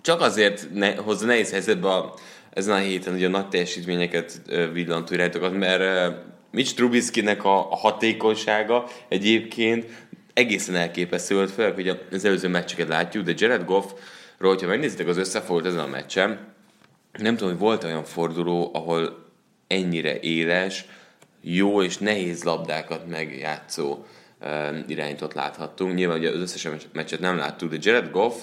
csak 0.02 0.22
azért 0.22 0.68
ne, 0.74 0.96
hozza 0.96 1.26
nehéz 1.26 1.52
helyzetbe 1.52 1.88
a, 1.94 2.14
ezen 2.54 2.74
a 2.74 2.78
héten 2.78 3.14
ugye 3.14 3.26
a 3.28 3.30
nagy 3.30 3.48
teljesítményeket 3.48 4.42
ö, 4.48 4.72
villant 4.72 5.12
újra 5.12 5.24
rajtokat, 5.24 5.54
mert 5.58 6.14
Mitch 6.52 6.76
Trubiskynek 6.76 7.44
a, 7.44 7.72
a 7.72 7.76
hatékonysága 7.76 8.88
egyébként 9.08 9.86
egészen 10.34 10.76
elképesztő 10.76 11.36
volt, 11.36 11.52
főleg, 11.52 11.74
hogy 11.74 12.00
az 12.12 12.26
előző 12.26 12.48
meccseket 12.48 12.88
látjuk, 12.88 13.26
de 13.26 13.34
Jared 13.38 13.66
Goffról, 13.66 14.52
hogyha 14.52 14.68
megnézitek 14.68 15.08
az 15.08 15.18
összefoglalót 15.18 15.66
ezen 15.66 15.80
a 15.80 15.88
meccsen, 15.88 16.54
nem 17.20 17.36
tudom, 17.36 17.50
hogy 17.52 17.62
volt 17.62 17.84
olyan 17.84 18.04
forduló, 18.04 18.72
ahol 18.74 19.26
ennyire 19.68 20.20
éles, 20.20 20.86
jó 21.42 21.82
és 21.82 21.98
nehéz 21.98 22.44
labdákat 22.44 23.08
megjátszó 23.08 24.06
irányítót 24.88 25.34
láthattunk. 25.34 25.94
Nyilván 25.94 26.18
ugye 26.18 26.30
az 26.30 26.40
összes 26.40 26.68
meccset 26.94 27.20
nem 27.20 27.38
láttuk, 27.38 27.70
de 27.70 27.78
Jared 27.80 28.12
Goff 28.12 28.36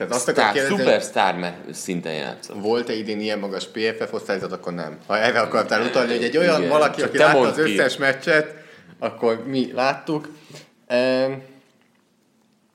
Tehát 0.00 0.14
azt 0.14 0.28
akarod 0.28 0.52
kérdezni, 0.52 0.76
szupersztár 0.76 1.54
szinten 1.72 2.12
játszott. 2.12 2.56
volt-e 2.60 2.92
idén 2.92 3.20
ilyen 3.20 3.38
magas 3.38 3.66
PFF 3.66 4.12
osztályzat, 4.12 4.52
akkor 4.52 4.72
nem. 4.72 4.98
Ha 5.06 5.18
erre 5.18 5.40
akartál 5.40 5.82
utalni, 5.86 6.12
hogy 6.12 6.24
egy 6.24 6.36
olyan 6.36 6.58
Igen, 6.58 6.70
valaki, 6.70 7.02
aki 7.02 7.18
látta 7.18 7.40
az 7.40 7.54
ki. 7.54 7.60
összes 7.60 7.96
meccset, 7.96 8.54
akkor 8.98 9.44
mi 9.46 9.72
láttuk. 9.72 10.28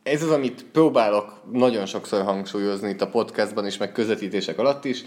Ez 0.04 0.24
az, 0.24 0.30
amit 0.30 0.66
próbálok 0.72 1.42
nagyon 1.52 1.86
sokszor 1.86 2.24
hangsúlyozni 2.24 2.90
itt 2.90 3.02
a 3.02 3.08
podcastban 3.08 3.66
is, 3.66 3.78
meg 3.78 3.92
közvetítések 3.92 4.60
alatt 4.60 4.86
is, 4.86 5.04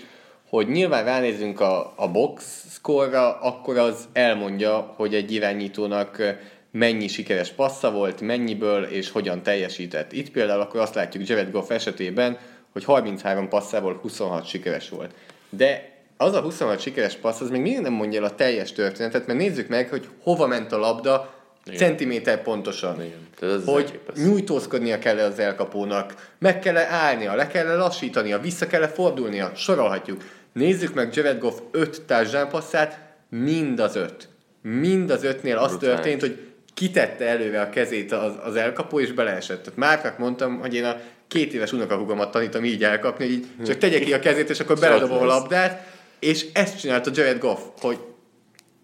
hogy 0.49 0.69
nyilván 0.69 1.05
ránézünk 1.05 1.61
a, 1.61 1.93
a 1.97 2.09
box 2.11 2.65
score 2.73 3.21
akkor 3.29 3.79
az 3.79 4.09
elmondja, 4.13 4.95
hogy 4.97 5.15
egy 5.15 5.33
irányítónak 5.33 6.23
mennyi 6.71 7.09
sikeres 7.09 7.51
passza 7.51 7.91
volt, 7.91 8.21
mennyiből 8.21 8.83
és 8.85 9.11
hogyan 9.11 9.43
teljesített. 9.43 10.13
Itt 10.13 10.31
például 10.31 10.61
akkor 10.61 10.81
azt 10.81 10.95
látjuk 10.95 11.29
Jared 11.29 11.51
Goff 11.51 11.71
esetében, 11.71 12.39
hogy 12.73 12.85
33 12.85 13.49
passzából 13.49 13.99
26 14.03 14.47
sikeres 14.47 14.89
volt. 14.89 15.11
De 15.51 15.97
az 16.17 16.35
a 16.35 16.41
26 16.41 16.81
sikeres 16.81 17.15
passz, 17.15 17.41
az 17.41 17.51
még 17.51 17.61
mindig 17.61 17.81
nem 17.83 17.93
mondja 17.93 18.19
el 18.19 18.25
a 18.25 18.35
teljes 18.35 18.73
történetet, 18.73 19.27
mert 19.27 19.39
nézzük 19.39 19.69
meg, 19.69 19.89
hogy 19.89 20.09
hova 20.23 20.47
ment 20.47 20.73
a 20.73 20.79
labda 20.79 21.35
Igen. 21.65 21.79
centiméter 21.79 22.43
pontosan. 22.43 23.03
Igen. 23.03 23.53
Ez 23.55 23.65
Hogy 23.65 23.83
elképesztő. 23.85 24.23
nyújtózkodnia 24.29 24.99
kell 24.99 25.19
az 25.19 25.39
elkapónak, 25.39 26.33
meg 26.39 26.59
kell 26.59 26.77
állnia, 26.77 27.35
le 27.35 27.47
kell 27.47 27.77
lassítania, 27.77 28.39
vissza 28.39 28.67
kell 28.67 28.87
fordulnia, 28.87 29.53
sorolhatjuk. 29.55 30.25
Nézzük 30.53 30.95
meg 30.95 31.15
Jared 31.15 31.39
Goff 31.39 31.59
5 31.71 32.03
touchdown 32.03 32.49
passzát, 32.49 33.01
mind 33.29 33.81
az 33.81 33.97
öt. 33.97 34.29
Mind 34.63 35.11
az 35.11 35.25
ötnél 35.25 35.57
az 35.57 35.71
Brutális. 35.71 35.95
történt, 35.95 36.21
hogy 36.21 36.48
kitette 36.79 37.25
előre 37.25 37.61
a 37.61 37.69
kezét 37.69 38.13
az, 38.13 38.33
az 38.45 38.57
elkapó, 38.57 39.01
és 39.01 39.13
beleesett. 39.13 39.63
Tehát 39.63 39.79
Márknak 39.79 40.19
mondtam, 40.19 40.61
hogy 40.61 40.75
én 40.75 40.85
a 40.85 40.97
két 41.29 41.55
éves 41.55 41.73
unokahúgomat 41.73 42.31
tanítom 42.31 42.65
így 42.65 42.85
elkapni, 42.85 43.25
hogy 43.25 43.35
így 43.35 43.47
csak 43.67 43.79
tegye 43.79 43.99
ki 43.99 44.13
a 44.13 44.19
kezét, 44.19 44.51
és 44.51 44.61
akkor 44.61 44.79
beledobom 44.79 45.19
a 45.19 45.25
labdát, 45.25 45.87
és 46.19 46.47
ezt 46.53 46.81
csinálta 46.81 47.11
Jared 47.15 47.39
Goff, 47.39 47.59
hogy 47.81 47.99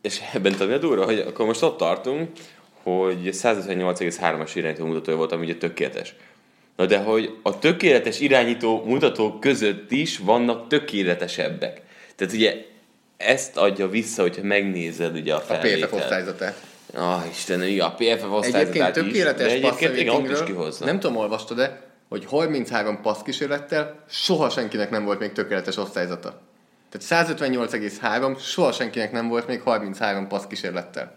És 0.02 0.20
ebben 0.32 0.52
a 0.52 0.78
durva, 0.78 1.04
hogy 1.04 1.18
akkor 1.18 1.46
most 1.46 1.62
ott 1.62 1.76
tartunk, 1.76 2.28
hogy 2.82 3.28
158,3-as 3.32 4.50
irányító 4.54 4.86
mutatója 4.86 5.16
volt, 5.16 5.32
ami 5.32 5.44
ugye 5.44 5.56
tökéletes. 5.56 6.14
Na 6.76 6.86
de 6.86 6.98
hogy 6.98 7.38
a 7.42 7.58
tökéletes 7.58 8.20
irányító 8.20 8.82
mutatók 8.86 9.40
között 9.40 9.90
is 9.90 10.18
vannak 10.18 10.68
tökéletesebbek. 10.68 11.80
Tehát 12.16 12.34
ugye 12.34 12.54
ezt 13.16 13.56
adja 13.56 13.88
vissza, 13.88 14.22
hogyha 14.22 14.42
megnézed 14.42 15.16
ugye 15.16 15.34
a 15.34 15.36
a 15.36 15.40
felvételt. 15.40 15.92
osztályzatát. 15.92 16.73
Ah, 16.94 17.28
Istenem, 17.30 17.68
igen, 17.68 17.86
a 17.86 17.94
PFF 17.94 18.24
osztályzatát 18.30 18.96
Egyébként 18.96 18.96
is, 18.96 19.02
tökéletes 19.02 19.46
de 19.46 19.52
egyébként 19.52 19.96
igen, 19.96 20.14
ott 20.14 20.30
is 20.30 20.42
kihozza. 20.44 20.84
nem 20.84 21.00
tudom, 21.00 21.16
olvastad 21.16 21.56
de 21.56 21.82
hogy 22.08 22.24
33 22.24 23.00
passz 23.00 23.22
kísérlettel 23.22 24.04
soha 24.08 24.50
senkinek 24.50 24.90
nem 24.90 25.04
volt 25.04 25.18
még 25.18 25.32
tökéletes 25.32 25.76
osztályzata. 25.76 26.40
Tehát 26.90 27.28
158,3, 27.28 28.40
soha 28.40 28.72
senkinek 28.72 29.12
nem 29.12 29.28
volt 29.28 29.46
még 29.46 29.60
33 29.62 30.28
passz 30.28 30.46
kísérlettel. 30.46 31.16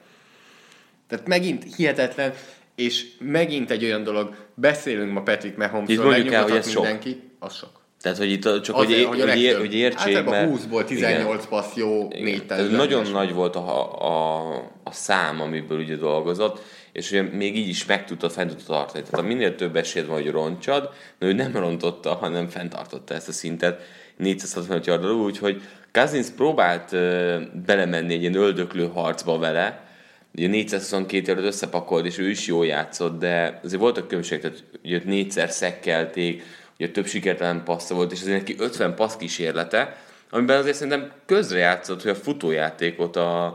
Tehát 1.07 1.27
megint 1.27 1.75
hihetetlen, 1.75 2.33
és 2.75 3.05
megint 3.19 3.71
egy 3.71 3.83
olyan 3.83 4.03
dolog, 4.03 4.35
beszélünk 4.53 5.11
ma 5.11 5.21
Patrick 5.21 5.57
Mahomesról, 5.57 6.09
megnyugodhat 6.09 6.57
ez 6.57 6.69
sok. 6.69 6.83
mindenki, 6.83 7.31
az 7.39 7.55
sok. 7.55 7.76
Tehát, 8.01 8.17
hogy 8.17 8.31
itt 8.31 8.61
csak 8.61 8.75
Azért, 8.75 9.05
hogy, 9.07 9.21
a 9.21 9.29
hogy, 9.29 9.41
ér, 9.41 9.57
hogy 9.57 9.73
értség, 9.73 10.15
Általában 10.15 10.49
mert... 10.49 10.63
20-ból 10.69 10.85
18 10.85 11.47
passz 11.47 11.75
jó, 11.75 12.07
Igen. 12.11 12.23
4 12.23 12.45
Tehát 12.45 12.71
Nagyon 12.71 13.11
nagy 13.11 13.33
volt 13.33 13.55
a, 13.55 14.01
a, 14.01 14.53
a 14.83 14.91
szám, 14.91 15.41
amiből 15.41 15.79
ugye 15.79 15.95
dolgozott, 15.95 16.61
és 16.91 17.11
ugye 17.11 17.21
még 17.21 17.57
így 17.57 17.67
is 17.67 17.85
meg 17.85 18.05
tudta, 18.05 18.29
fent 18.29 18.49
tudta 18.49 18.73
tartani. 18.73 19.03
Tehát 19.09 19.27
minél 19.27 19.55
több 19.55 19.75
esélyed 19.75 20.07
van, 20.07 20.21
hogy 20.21 20.31
roncsad, 20.31 20.89
de 21.19 21.25
ő 21.25 21.33
nem 21.33 21.55
rontotta, 21.55 22.13
hanem 22.13 22.47
fenntartotta 22.47 23.13
ezt 23.13 23.27
a 23.27 23.31
szintet 23.31 23.81
465 24.17 24.85
yardal, 24.85 25.11
úgyhogy 25.11 25.61
Cousins 25.91 26.27
próbált 26.29 26.91
uh, 26.91 27.41
belemenni 27.65 28.13
egy 28.13 28.21
ilyen 28.21 28.35
öldöklő 28.35 28.87
harcba 28.87 29.37
vele, 29.37 29.87
ugye 30.35 30.47
422 30.47 31.27
yardot 31.27 31.45
összepakolt, 31.45 32.05
és 32.05 32.17
ő 32.17 32.29
is 32.29 32.47
jól 32.47 32.65
játszott, 32.65 33.19
de 33.19 33.59
azért 33.63 33.81
voltak 33.81 34.07
különbségek, 34.07 34.41
tehát 34.41 34.63
őt 34.83 35.05
négyszer 35.05 35.49
szekkelték, 35.49 36.43
ugye 36.79 36.91
több 36.91 37.05
sikertelen 37.05 37.63
passza 37.63 37.95
volt, 37.95 38.11
és 38.11 38.21
azért 38.21 38.37
neki 38.37 38.55
50 38.59 38.95
passz 38.95 39.15
kísérlete, 39.15 39.97
amiben 40.29 40.57
azért 40.57 40.75
szerintem 40.75 41.11
közrejátszott, 41.25 42.01
hogy 42.01 42.11
a 42.11 42.15
futójátékot 42.15 43.15
a, 43.15 43.45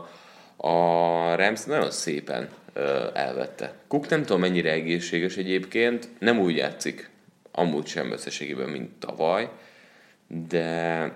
a 0.57 1.35
Rams 1.35 1.63
nagyon 1.63 1.91
szépen 1.91 2.49
elvette. 3.13 3.73
Cook 3.87 4.09
nem 4.09 4.21
tudom 4.21 4.39
mennyire 4.39 4.71
egészséges 4.71 5.37
egyébként, 5.37 6.09
nem 6.19 6.39
úgy 6.39 6.55
játszik, 6.55 7.09
amúgy 7.51 7.87
sem 7.87 8.11
összességében, 8.11 8.69
mint 8.69 8.91
tavaly, 8.99 9.49
de, 10.27 11.11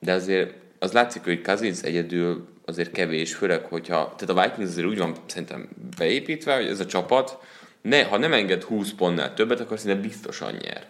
de 0.00 0.12
azért 0.12 0.54
az 0.78 0.92
látszik, 0.92 1.24
hogy 1.24 1.42
Cousins 1.42 1.82
egyedül 1.82 2.48
azért 2.64 2.92
kevés, 2.92 3.34
főleg, 3.34 3.64
hogyha, 3.64 4.14
tehát 4.16 4.36
a 4.36 4.42
Vikings 4.42 4.70
azért 4.70 4.86
úgy 4.86 4.98
van 4.98 5.14
szerintem 5.26 5.68
beépítve, 5.98 6.54
hogy 6.54 6.66
ez 6.66 6.80
a 6.80 6.86
csapat, 6.86 7.38
ne, 7.82 8.04
ha 8.04 8.16
nem 8.16 8.32
enged 8.32 8.62
20 8.62 8.92
pontnál 8.92 9.34
többet, 9.34 9.60
akkor 9.60 9.78
szinte 9.78 10.00
biztosan 10.00 10.54
nyer. 10.62 10.86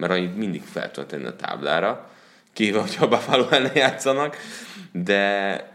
Mert 0.00 0.12
annyit 0.12 0.36
mindig 0.36 0.62
fel 0.62 0.90
tudod 0.90 1.08
tenni 1.08 1.24
a 1.24 1.36
táblára, 1.36 2.10
kivéve, 2.52 2.80
hogyha 2.80 3.04
a 3.04 3.08
Buffalo 3.08 3.48
ellen 3.50 3.76
játszanak, 3.76 4.36
de, 4.92 5.70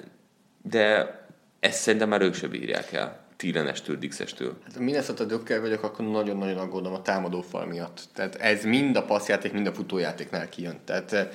de 0.62 1.14
ezt 1.60 1.80
szerintem 1.80 2.10
már 2.10 2.22
ők 2.22 2.34
se 2.34 2.48
bírják 2.48 2.94
el. 2.94 3.24
Tílenestől, 3.38 3.96
Dixestől. 3.98 4.58
Hát, 4.64 4.80
Minnesota 4.80 5.24
dökkel 5.24 5.62
vagyok, 5.62 5.84
akkor 5.84 6.06
nagyon-nagyon 6.06 6.58
aggódom 6.58 6.94
a 6.94 7.02
támadófal 7.02 7.66
miatt. 7.66 8.02
Tehát 8.14 8.36
ez 8.36 8.64
mind 8.64 8.96
a 8.96 9.04
passzjáték, 9.04 9.54
mind 9.54 9.68
a 9.68 9.74
futójátéknál 9.74 10.50
kijön. 10.50 10.80
Tehát 10.86 11.14
eh, 11.14 11.28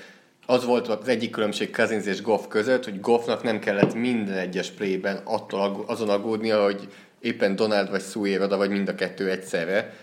az 0.46 0.64
volt 0.64 0.88
az 0.88 1.08
egyik 1.08 1.30
különbség 1.30 1.76
Cousins 1.76 2.06
és 2.06 2.22
Goff 2.22 2.46
között, 2.48 2.84
hogy 2.84 3.00
Goffnak 3.00 3.42
nem 3.42 3.58
kellett 3.58 3.94
minden 3.94 4.38
egyes 4.38 4.70
playben 4.70 5.20
attól 5.24 5.84
azon 5.86 6.08
aggódnia, 6.08 6.62
hogy 6.62 6.88
éppen 7.20 7.56
Donald 7.56 7.90
vagy 7.90 8.02
Sue 8.02 8.46
vagy 8.46 8.70
mind 8.70 8.88
a 8.88 8.94
kettő 8.94 9.30
egyszerre. 9.30 9.94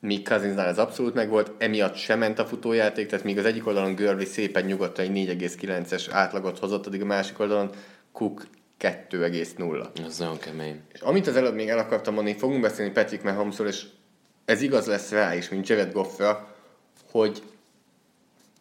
Míg 0.00 0.26
Cousinsnál 0.26 0.66
ez 0.66 0.78
abszolút 0.78 1.14
megvolt, 1.14 1.52
emiatt 1.58 1.96
sem 1.96 2.18
ment 2.18 2.38
a 2.38 2.46
futójáték, 2.46 3.06
tehát 3.06 3.24
míg 3.24 3.38
az 3.38 3.44
egyik 3.44 3.66
oldalon 3.66 3.94
Gurley 3.94 4.24
szépen 4.24 4.64
nyugodtan 4.64 5.04
egy 5.04 5.38
4,9-es 5.38 6.06
átlagot 6.10 6.58
hozott, 6.58 6.86
addig 6.86 7.02
a 7.02 7.04
másik 7.04 7.38
oldalon 7.38 7.70
Cook 8.12 8.46
2,0. 8.80 10.04
Az 10.06 10.18
nagyon 10.18 10.38
kemény. 10.38 10.80
És 10.92 11.00
amit 11.00 11.26
az 11.26 11.36
előbb 11.36 11.54
még 11.54 11.68
el 11.68 11.78
akartam 11.78 12.14
mondani, 12.14 12.36
fogunk 12.36 12.60
beszélni 12.60 12.92
Patrick 12.92 13.22
Mahomesról, 13.22 13.68
és 13.68 13.86
ez 14.44 14.62
igaz 14.62 14.86
lesz 14.86 15.10
rá 15.10 15.34
is, 15.34 15.48
mint 15.48 15.68
Jared 15.68 15.92
Goffra, 15.92 16.54
hogy 17.10 17.42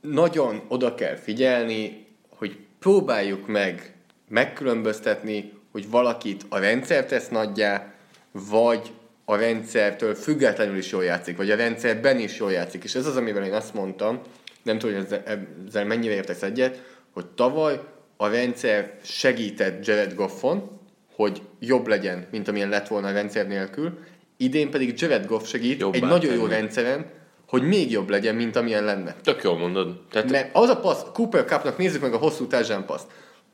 nagyon 0.01 0.62
oda 0.67 0.96
kell 0.96 1.15
figyelni, 1.15 2.06
hogy 2.29 2.58
próbáljuk 2.79 3.48
meg 3.48 3.94
megkülönböztetni, 4.29 5.53
hogy 5.72 5.89
valakit 5.89 6.46
a 6.50 6.58
rendszer 6.58 7.06
tesz 7.06 7.29
nagyjá, 7.29 7.94
vagy 8.32 8.94
a 9.30 9.36
rendszertől 9.36 10.16
függetlenül 10.16 10.78
is 10.78 10.92
jól 10.92 11.04
játszik, 11.04 11.38
vagy 11.38 11.52
a 11.52 11.56
rendszerben 11.56 12.20
is 12.20 12.38
jól 12.38 12.52
játszik. 12.52 12.84
És 12.84 12.96
ez 12.96 13.06
az, 13.06 13.16
amivel 13.16 13.44
én 13.44 13.54
azt 13.54 13.74
mondtam, 13.74 14.22
nem 14.64 14.80
tudom, 14.80 14.96
hogy 14.96 15.22
ezzel, 15.66 15.86
mennyire 15.86 16.14
értesz 16.14 16.42
egyet, 16.42 16.84
hogy 17.14 17.26
tavaly 17.26 17.80
a 18.18 18.28
rendszer 18.28 18.98
segített 19.04 19.86
Jared 19.86 20.14
Goffon, 20.14 20.80
hogy 21.16 21.42
jobb 21.60 21.88
legyen, 21.88 22.28
mint 22.32 22.48
amilyen 22.48 22.70
lett 22.70 22.88
volna 22.88 23.08
a 23.08 23.12
rendszer 23.12 23.48
nélkül, 23.48 24.00
idén 24.38 24.70
pedig 24.70 25.00
Jared 25.00 25.26
Goff 25.26 25.48
segít 25.48 25.80
Jobbá 25.80 25.98
egy 25.98 26.04
nagyon 26.04 26.34
jó 26.34 26.42
tenni. 26.42 26.54
rendszeren, 26.54 27.06
hogy 27.48 27.64
még 27.64 27.92
jobb 27.92 28.10
legyen, 28.10 28.36
mint 28.36 28.56
amilyen 28.56 28.84
lenne. 28.84 29.16
Tök 29.24 29.44
jól 29.44 29.58
mondod. 29.58 30.02
Tehát 30.12 30.32
Mert 30.32 30.56
az 30.56 30.70
a 30.70 30.80
passz, 30.80 31.04
Cooper 31.14 31.46
Cupnak 31.46 31.78
nézzük 31.78 32.02
meg 32.02 32.14
a 32.14 32.18
hosszú 32.18 32.48
touchdown 32.48 32.86
paszt. 32.86 33.08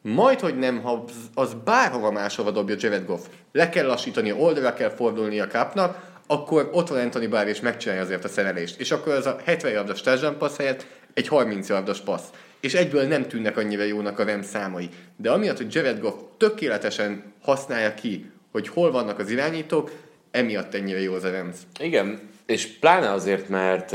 Majd, 0.05 0.39
hogy 0.39 0.57
nem, 0.57 0.81
ha 0.81 1.03
az 1.33 1.55
bárhova 1.65 2.12
máshova 2.12 2.51
dobja 2.51 2.75
Jared 2.79 3.05
Goff, 3.05 3.22
le 3.51 3.69
kell 3.69 3.86
lassítani, 3.86 4.31
oldalra 4.31 4.74
kell 4.74 4.89
fordulni 4.89 5.39
a 5.39 5.48
Cupnak, 5.48 6.12
akkor 6.27 6.69
ott 6.72 6.88
van 6.88 7.00
Anthony 7.00 7.29
Barr 7.29 7.48
és 7.48 7.60
megcsinálja 7.60 8.03
azért 8.03 8.24
a 8.24 8.27
szerelést. 8.27 8.79
És 8.79 8.91
akkor 8.91 9.13
az 9.13 9.25
a 9.25 9.38
70 9.45 9.72
yardos 9.72 10.01
touchdown 10.01 10.38
passz 10.38 10.57
helyett 10.57 10.86
egy 11.13 11.27
30 11.27 11.69
yardos 11.69 12.00
passz. 12.00 12.27
És 12.60 12.74
egyből 12.74 13.07
nem 13.07 13.27
tűnnek 13.27 13.57
annyira 13.57 13.83
jónak 13.83 14.19
a 14.19 14.24
Rams 14.24 14.45
számai. 14.45 14.89
De 15.15 15.31
amiatt, 15.31 15.57
hogy 15.57 15.74
Jared 15.75 16.00
Goff 16.00 16.13
tökéletesen 16.38 17.33
használja 17.41 17.93
ki, 17.93 18.31
hogy 18.51 18.67
hol 18.67 18.91
vannak 18.91 19.19
az 19.19 19.29
irányítók, 19.29 19.91
emiatt 20.31 20.74
ennyire 20.74 21.01
jó 21.01 21.13
az 21.13 21.24
a 21.24 21.31
Rams. 21.31 21.57
Igen, 21.79 22.19
és 22.45 22.67
pláne 22.67 23.12
azért, 23.12 23.50
mert 23.50 23.89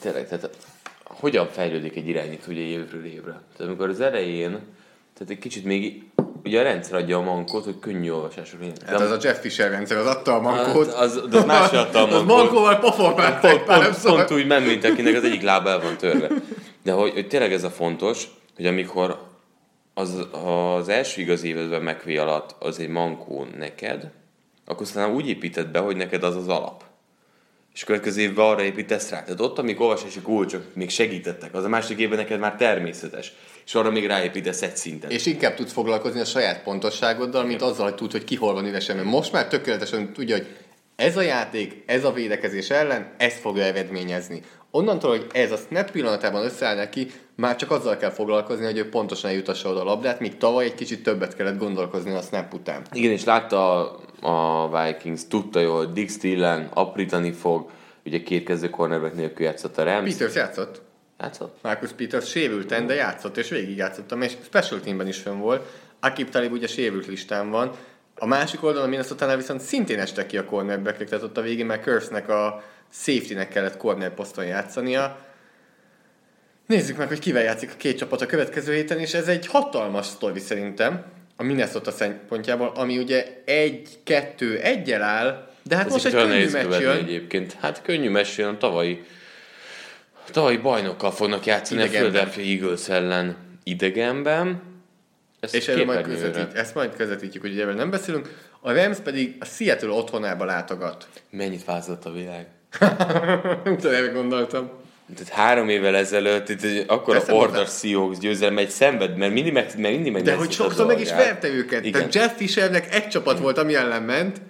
tényleg, 0.00 0.28
tehát 0.28 0.50
hogyan 1.02 1.48
fejlődik 1.48 1.96
egy 1.96 2.08
irányító 2.08 2.44
ugye 2.48 2.60
évről 2.60 3.04
évre. 3.04 3.40
Tehát 3.56 3.72
amikor 3.72 3.88
az 3.88 4.00
elején, 4.00 4.60
tehát 5.18 5.32
egy 5.32 5.38
kicsit 5.38 5.64
még 5.64 6.02
ugye 6.44 6.60
a 6.60 6.62
rendszer 6.62 6.96
adja 6.96 7.18
a 7.18 7.22
mankót, 7.22 7.64
hogy 7.64 7.78
könnyű 7.78 8.10
olvasásra 8.10 8.58
legyen. 8.58 8.74
Hát 8.86 9.00
az 9.00 9.10
a 9.10 9.18
Jeff 9.22 9.38
Fisher 9.40 9.70
rendszer, 9.70 9.96
az 9.96 10.06
adta 10.06 10.34
a 10.34 10.40
mankót. 10.40 10.86
Az, 10.86 11.16
az, 11.16 11.34
az 11.34 11.44
más 11.44 11.72
adta 11.72 11.98
a 11.98 12.02
Az 12.06 12.10
mankót. 12.10 12.26
mankóval 12.26 12.78
poformálták 12.78 13.52
pont, 13.52 13.64
pár 13.64 13.82
pont, 13.82 13.94
szóval. 13.94 14.24
pont 14.24 14.40
úgy 14.40 14.46
ment, 14.46 14.66
mint 14.66 14.84
akinek 14.84 15.14
az 15.14 15.24
egyik 15.24 15.42
lába 15.42 15.70
el 15.70 15.80
van 15.80 15.96
törve. 15.96 16.28
De 16.82 16.92
hogy, 16.92 17.12
hogy 17.12 17.28
tényleg 17.28 17.52
ez 17.52 17.64
a 17.64 17.70
fontos, 17.70 18.24
hogy 18.56 18.66
amikor 18.66 19.18
az, 19.94 20.26
az 20.32 20.88
első 20.88 21.20
igaz 21.20 21.42
évedben 21.42 21.82
McVay 21.82 22.16
alatt 22.16 22.54
az 22.58 22.78
egy 22.78 22.88
mankó 22.88 23.46
neked, 23.58 24.10
akkor 24.64 24.82
aztán 24.82 25.10
úgy 25.10 25.28
építed 25.28 25.66
be, 25.66 25.78
hogy 25.78 25.96
neked 25.96 26.22
az 26.22 26.36
az 26.36 26.48
alap. 26.48 26.84
És 27.74 27.82
a 27.82 27.86
következő 27.86 28.20
évben 28.20 28.46
arra 28.46 28.62
építesz 28.62 29.10
rá. 29.10 29.22
Tehát 29.22 29.40
ott, 29.40 29.58
amíg 29.58 29.80
olvasási 29.80 30.20
kulcsok 30.20 30.62
még 30.74 30.90
segítettek, 30.90 31.54
az 31.54 31.64
a 31.64 31.68
másik 31.68 31.98
évben 31.98 32.18
neked 32.18 32.38
már 32.38 32.56
természetes. 32.56 33.32
És 33.66 33.74
arra 33.74 33.90
még 33.90 34.06
ráépítesz 34.06 34.62
egy 34.62 34.76
szintet. 34.76 35.12
És 35.12 35.26
inkább 35.26 35.54
tudsz 35.54 35.72
foglalkozni 35.72 36.20
a 36.20 36.24
saját 36.24 36.62
pontosságoddal, 36.62 37.44
mint 37.44 37.62
azzal, 37.62 37.84
hogy 37.84 37.94
tudod, 37.94 38.12
hogy 38.12 38.24
ki 38.24 38.36
hol 38.36 38.54
van 38.54 38.66
üresen. 38.66 38.96
Mert 38.96 39.08
most 39.08 39.32
már 39.32 39.48
tökéletesen 39.48 40.12
tudja, 40.12 40.36
hogy 40.36 40.46
ez 40.96 41.16
a 41.16 41.20
játék, 41.20 41.82
ez 41.86 42.04
a 42.04 42.12
védekezés 42.12 42.70
ellen, 42.70 43.14
ezt 43.16 43.38
fogja 43.38 43.64
eredményezni. 43.64 44.42
Onnantól, 44.70 45.10
hogy 45.10 45.26
ez 45.32 45.52
a 45.52 45.56
snap 45.56 45.90
pillanatában 45.90 46.44
összeáll 46.44 46.74
neki, 46.74 47.10
már 47.34 47.56
csak 47.56 47.70
azzal 47.70 47.96
kell 47.96 48.10
foglalkozni, 48.10 48.64
hogy 48.64 48.78
ő 48.78 48.88
pontosan 48.88 49.30
eljutassa 49.30 49.68
oda 49.68 49.80
a 49.80 49.84
labdát, 49.84 50.20
míg 50.20 50.36
tavaly 50.36 50.64
egy 50.64 50.74
kicsit 50.74 51.02
többet 51.02 51.36
kellett 51.36 51.58
gondolkozni 51.58 52.12
a 52.12 52.20
snap 52.20 52.54
után. 52.54 52.82
Igen, 52.92 53.10
és 53.10 53.24
látta 53.24 53.90
a, 54.20 54.84
Vikings, 54.84 55.26
tudta 55.28 55.60
jól, 55.60 55.76
hogy 55.76 55.92
Dick 55.92 56.10
Stillen 56.10 56.70
aprítani 56.74 57.32
fog, 57.32 57.70
ugye 58.04 58.22
két 58.22 58.44
kezdő 58.44 58.70
cornerback 58.70 59.14
nélkül 59.14 59.46
játszott 59.46 59.78
a 59.78 59.82
Rams. 59.84 60.12
Peters 60.12 60.34
játszott. 60.34 60.85
Játszott? 61.20 61.58
Marcus 61.62 61.90
Peters 61.92 62.28
sérülten, 62.30 62.86
de 62.86 62.94
játszott, 62.94 63.36
és 63.36 63.48
végig 63.48 63.76
játszottam, 63.76 64.22
és 64.22 64.32
special 64.44 64.80
teamben 64.80 65.08
is 65.08 65.18
fönn 65.18 65.38
volt. 65.38 65.66
Akip 66.00 66.30
Talib 66.30 66.52
ugye 66.52 66.66
sérült 66.66 67.06
listán 67.06 67.50
van. 67.50 67.70
A 68.18 68.26
másik 68.26 68.62
oldalon 68.62 68.86
a 68.86 68.90
minnesota 68.90 69.36
viszont 69.36 69.60
szintén 69.60 69.98
estek 69.98 70.26
ki 70.26 70.36
a 70.38 70.44
cornerback 70.44 71.04
tehát 71.04 71.24
ott 71.24 71.36
a 71.36 71.40
végén 71.40 71.66
már 71.66 71.80
Curse-nek 71.80 72.28
a 72.28 72.62
safety-nek 72.92 73.48
kellett 73.48 73.76
corner 73.76 74.14
poszton 74.14 74.44
játszania. 74.44 75.18
Nézzük 76.66 76.96
meg, 76.96 77.08
hogy 77.08 77.18
kivel 77.18 77.42
játszik 77.42 77.70
a 77.70 77.76
két 77.76 77.98
csapat 77.98 78.20
a 78.20 78.26
következő 78.26 78.74
héten, 78.74 78.98
és 78.98 79.14
ez 79.14 79.28
egy 79.28 79.46
hatalmas 79.46 80.06
sztori 80.06 80.40
szerintem 80.40 81.04
a 81.36 81.42
Minnesota 81.42 81.90
szempontjából, 81.90 82.72
ami 82.74 82.98
ugye 82.98 83.42
egy-kettő 83.44 84.58
egyel 84.58 85.02
áll, 85.02 85.48
de 85.62 85.76
hát 85.76 85.86
Ez 85.86 85.92
most 85.92 86.04
egy 86.04 86.12
könnyű 86.12 86.50
meccs 86.50 86.80
jön. 86.80 86.96
egyébként. 86.96 87.56
Hát 87.60 87.82
könnyű 87.82 88.10
meccs 88.10 88.36
jön, 88.38 88.54
a 88.54 88.56
tavalyi, 88.56 89.04
tavalyi 90.30 90.56
bajnokkal 90.56 91.10
fognak 91.10 91.46
játszani 91.46 91.80
Idegenben. 91.80 92.08
a 92.08 92.12
Philadelphia 92.12 92.54
Eagles 92.54 92.88
ellen 92.88 93.36
idegenben. 93.64 94.62
Ezt 95.40 95.54
És 95.54 95.68
erről 95.68 95.84
majd 95.84 96.06
közvetít, 96.06 96.54
ezt 96.54 96.74
majd 96.74 96.96
közvetítjük, 96.96 97.42
hogy 97.42 97.60
erről 97.60 97.74
nem 97.74 97.90
beszélünk. 97.90 98.34
A 98.60 98.72
Rams 98.72 98.98
pedig 98.98 99.36
a 99.40 99.44
Seattle 99.44 99.90
otthonába 99.90 100.44
látogat. 100.44 101.08
Mennyit 101.30 101.64
változott 101.64 102.04
a 102.04 102.12
világ? 102.12 102.46
Nem 103.64 103.76
tudom, 103.76 103.94
erre 103.94 104.06
gondoltam. 104.06 104.70
Tehát 105.14 105.32
három 105.32 105.68
évvel 105.68 105.96
ezelőtt 105.96 106.48
itt 106.48 106.90
akkora 106.90 107.18
Persze 107.18 107.34
Order. 107.34 107.66
Seahawks 107.66 108.18
győzelem 108.18 108.58
egy 108.58 108.70
szenved, 108.70 109.16
mert 109.16 109.32
mindig 109.32 109.52
meg, 109.52 109.64
mert 109.64 109.94
mindig 109.94 110.12
meg 110.12 110.22
De 110.22 110.34
hogy 110.34 110.50
sokszor 110.50 110.86
meg 110.86 111.00
is 111.00 111.10
verte 111.10 111.48
őket. 111.48 111.84
Igen. 111.84 111.92
Tehát 111.92 112.14
Jeff 112.14 112.36
Fishernek 112.36 112.94
egy 112.94 113.08
csapat 113.08 113.38
volt, 113.38 113.58
ami 113.58 113.74
ellen 113.74 114.02
ment, 114.02 114.40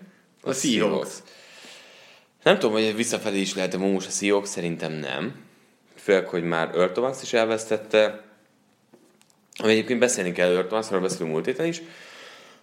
a, 0.42 0.52
Seahawks. 0.52 1.08
Nem 2.42 2.58
tudom, 2.58 2.72
hogy 2.72 2.96
visszafelé 2.96 3.40
is 3.40 3.54
lehet 3.54 3.74
a 3.74 3.78
most 3.78 4.06
a 4.06 4.10
Seahawks, 4.10 4.48
szerintem 4.48 4.92
nem. 4.92 5.34
Főleg, 6.06 6.26
hogy 6.26 6.44
már 6.44 6.70
Thomas 6.70 7.22
is 7.22 7.32
elvesztette. 7.32 8.22
Ami 9.56 9.72
egyébként 9.72 10.00
beszélni 10.00 10.32
kell 10.32 10.64
Thomasról, 10.66 11.00
beszélünk 11.00 11.30
múlt 11.30 11.44
héten 11.44 11.66
is, 11.66 11.82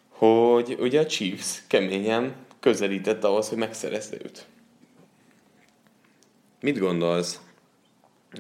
hogy 0.10 0.76
ugye 0.80 1.00
a 1.00 1.06
Chiefs 1.06 1.62
keményen 1.68 2.36
közelített 2.60 3.24
ahhoz, 3.24 3.50
hogy 3.50 3.58
megszerezte 3.58 4.16
őt. 4.16 4.46
Mit 6.62 6.80
gondolsz? 6.80 7.40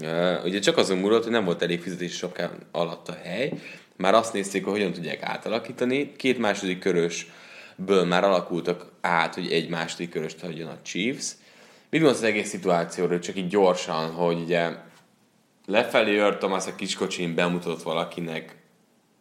Uh, 0.01 0.43
ugye 0.43 0.59
csak 0.59 0.77
azon 0.77 0.97
múlott, 0.97 1.23
hogy 1.23 1.31
nem 1.31 1.45
volt 1.45 1.61
elég 1.61 1.81
fizetési 1.81 2.15
sapkán 2.15 2.51
alatt 2.71 3.07
a 3.07 3.17
hely. 3.23 3.53
Már 3.95 4.13
azt 4.13 4.33
nézték, 4.33 4.63
hogy 4.63 4.73
hogyan 4.73 4.93
tudják 4.93 5.21
átalakítani. 5.21 6.11
Két 6.15 6.37
második 6.37 6.79
körösből 6.79 8.05
már 8.05 8.23
alakultak 8.23 8.91
át, 9.01 9.33
hogy 9.33 9.51
egy 9.51 9.69
második 9.69 10.09
köröst 10.09 10.39
hagyjon 10.39 10.69
a 10.69 10.81
Chiefs. 10.81 11.31
Mit 11.89 12.01
gondolsz 12.01 12.23
az 12.23 12.29
egész 12.29 12.49
szituációról, 12.49 13.19
csak 13.19 13.35
így 13.35 13.47
gyorsan, 13.47 14.11
hogy 14.11 14.39
ugye 14.39 14.91
lefelé 15.65 16.19
Earl 16.19 16.35
Thomas 16.35 16.67
a 16.67 16.75
kiskocsin 16.75 17.35
bemutatott 17.35 17.83
valakinek 17.83 18.55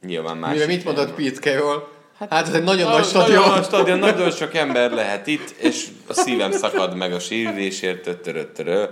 nyilván 0.01 0.37
más. 0.37 0.53
Mire 0.53 0.67
mit 0.67 0.85
mondott 0.85 1.15
Pete 1.15 1.41
Carroll? 1.41 1.89
Hát 2.31 2.49
ez 2.49 2.55
egy 2.55 2.63
nagyon 2.63 2.85
Nagyon 2.85 3.01
nagy 3.01 3.09
stadion. 3.09 3.39
Nagyon 3.39 3.55
nagy 3.55 3.65
stadion, 3.65 3.99
nagyon 3.99 4.31
sok 4.31 4.55
ember 4.55 4.91
lehet 4.91 5.27
itt, 5.27 5.51
és 5.51 5.89
a 6.07 6.13
szívem 6.13 6.53
szakad 6.53 6.97
meg 6.97 7.13
a 7.13 7.19
sérülésért, 7.19 8.03
töttörö, 8.03 8.45
törö. 8.45 8.87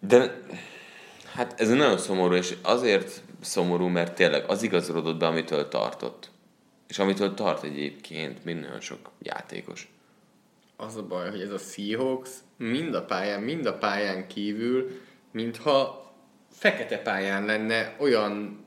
De 0.00 0.40
hát 1.34 1.60
ez 1.60 1.68
nagyon 1.68 1.98
szomorú, 1.98 2.34
és 2.34 2.54
azért 2.62 3.22
szomorú, 3.40 3.86
mert 3.86 4.14
tényleg 4.14 4.44
az 4.46 4.62
igazolódott 4.62 5.16
be, 5.16 5.26
amitől 5.26 5.68
tartott. 5.68 6.30
És 6.88 6.98
amitől 6.98 7.34
tart 7.34 7.64
egyébként 7.64 8.44
mind 8.44 8.60
nagyon 8.60 8.80
sok 8.80 9.10
játékos. 9.22 9.88
Az 10.76 10.96
a 10.96 11.02
baj, 11.02 11.30
hogy 11.30 11.40
ez 11.40 11.50
a 11.50 11.58
Seahawks 11.58 12.30
mind 12.56 12.94
a 12.94 13.04
pályán, 13.04 13.40
mind 13.40 13.66
a 13.66 13.74
pályán 13.74 14.26
kívül, 14.26 14.90
mintha 15.32 16.12
fekete 16.52 16.98
pályán 16.98 17.44
lenne, 17.44 17.94
olyan 17.98 18.64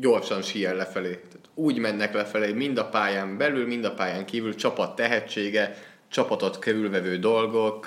gyorsan 0.00 0.42
síel 0.42 0.74
lefelé. 0.74 1.10
Tehát 1.10 1.48
úgy 1.54 1.78
mennek 1.78 2.14
lefelé, 2.14 2.52
mind 2.52 2.78
a 2.78 2.88
pályán 2.88 3.36
belül, 3.36 3.66
mind 3.66 3.84
a 3.84 3.94
pályán 3.94 4.26
kívül, 4.26 4.54
csapat 4.54 4.96
tehetsége, 4.96 5.76
csapatot 6.08 6.58
körülvevő 6.58 7.18
dolgok. 7.18 7.86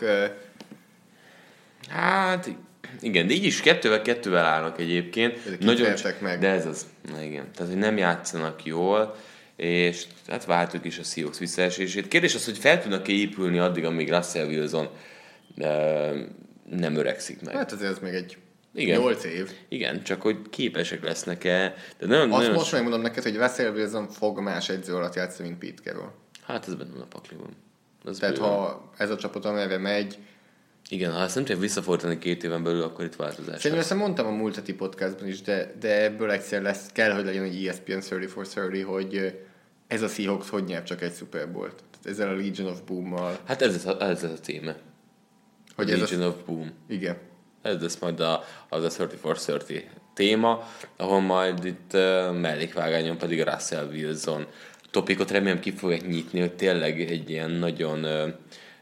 Hát 1.90 2.50
igen, 3.02 3.28
de 3.28 3.34
így 3.34 3.44
is 3.44 3.62
kettővel 3.62 4.02
kettővel 4.02 4.46
állnak 4.46 4.80
egyébként. 4.80 5.38
Ezek 5.46 5.64
itt 5.64 5.80
vertek 5.80 6.22
meg. 6.22 6.40
De 6.40 6.50
ez 6.50 6.66
az, 6.66 6.86
na 7.12 7.22
igen. 7.22 7.52
Tehát, 7.54 7.72
hogy 7.72 7.82
nem 7.82 7.98
játszanak 7.98 8.66
jól, 8.66 9.16
és 9.56 10.04
hát 10.28 10.46
váltuk 10.46 10.86
is 10.86 10.98
a 11.00 11.04
Seahawks 11.04 11.40
visszaesését. 11.40 12.08
Kérdés 12.08 12.36
az, 12.36 12.46
hogy 12.46 12.58
fel 12.58 12.82
tudnak-e 12.82 13.12
épülni 13.12 13.60
addig, 13.60 13.86
amíg 13.86 14.10
Russell 14.10 14.48
Wilson 14.48 14.90
nem 16.70 16.96
öregszik 16.96 17.42
meg. 17.42 17.56
Hát 17.56 17.72
azért 17.72 17.92
ez 17.92 18.00
még 18.00 18.14
egy 18.14 18.38
Igen. 18.74 19.00
8 19.00 19.24
év. 19.24 19.52
Igen, 19.68 20.04
csak 20.04 20.22
hogy 20.22 20.38
képesek 20.50 21.04
lesznek-e. 21.04 21.76
De 21.98 22.06
nagyon, 22.06 22.32
Azt 22.32 22.40
nagyon 22.42 22.54
most 22.54 22.72
megmondom 22.72 23.02
neked, 23.02 23.24
hogy 23.24 23.36
Russell 23.36 23.72
Wilson 23.72 24.08
fog 24.08 24.40
más 24.40 24.70
edző 24.70 24.94
alatt 24.96 25.16
játszani, 25.16 25.48
mint 25.48 25.60
Pete 25.60 25.82
Carroll. 25.90 26.12
Hát 26.42 26.68
ez 26.68 26.76
benne 26.76 26.92
van 26.92 27.02
a 27.02 27.06
pakliban. 27.06 27.50
Az 28.04 28.18
Tehát 28.18 28.36
bőven. 28.36 28.50
ha 28.50 28.92
ez 28.98 29.10
a 29.10 29.16
csapat 29.18 29.46
amerre 29.46 29.78
megy, 29.78 30.18
Igen, 30.90 31.12
ha 31.12 31.22
ezt 31.22 31.36
nem 31.36 31.44
tudják 31.44 31.64
visszafordítani 31.64 32.18
két 32.18 32.44
éven 32.44 32.64
belül, 32.64 32.82
akkor 32.82 33.06
itt 33.06 33.16
változás 33.16 33.56
Szerintem 33.62 33.80
ezt 33.80 33.94
mondtam 33.94 34.26
a 34.26 34.30
múlt 34.30 34.56
heti 34.56 34.74
podcastban 34.74 35.28
is, 35.28 35.42
de, 35.42 35.74
de 35.80 36.04
ebből 36.04 36.32
egyszer 36.32 36.62
lesz, 36.62 36.88
kell, 36.94 37.12
hogy 37.12 37.26
legyen 37.26 37.44
egy 37.44 37.66
E 37.66 37.70
ESPN 37.70 37.92
30 38.10 38.32
for 38.32 38.46
30, 38.56 38.84
hogy 38.86 39.16
ö, 39.16 39.28
ez 39.88 40.02
a 40.02 40.08
Seahawks 40.08 40.50
hogy 40.50 40.64
nyer 40.64 40.84
csak 40.84 41.02
egy 41.02 41.14
Super 41.14 41.52
Bowl-t. 41.52 41.76
Tehát 41.76 42.06
ezzel 42.06 42.30
a 42.30 42.36
Legion 42.36 42.70
of 42.72 42.80
Boom-mal. 42.82 43.38
Hát 43.46 43.62
ez, 43.62 43.74
ez, 43.76 43.96
ez, 44.00 44.24
a 44.24 44.40
téma. 44.40 44.72
Hogy 45.76 45.88
Legion 45.88 46.22
ez 46.22 46.26
a, 46.26 46.28
of 46.28 46.36
Boom. 46.46 46.72
igen. 46.88 47.18
Ez 47.62 47.82
lesz 47.82 48.00
majd 48.00 48.20
a, 48.20 48.44
az 48.70 48.84
a 48.84 48.90
30 48.98 49.20
for 49.20 49.38
30 49.38 49.84
téma, 50.14 50.68
ahol 50.98 51.20
majd 51.20 51.66
itt 51.66 51.92
uh, 51.94 52.34
mellékvágányon 52.40 53.18
pedig 53.18 53.42
a 53.42 53.52
Russell 53.54 53.88
Wilson 53.88 54.46
topikot 54.92 55.32
remélem 55.32 55.60
ki 55.60 55.72
fogják 55.72 56.08
nyitni, 56.08 56.40
hogy 56.40 56.54
tényleg 56.54 57.02
egy 57.02 57.30
ilyen 57.30 57.52
nagyon 57.52 58.04
uh, 58.04 58.34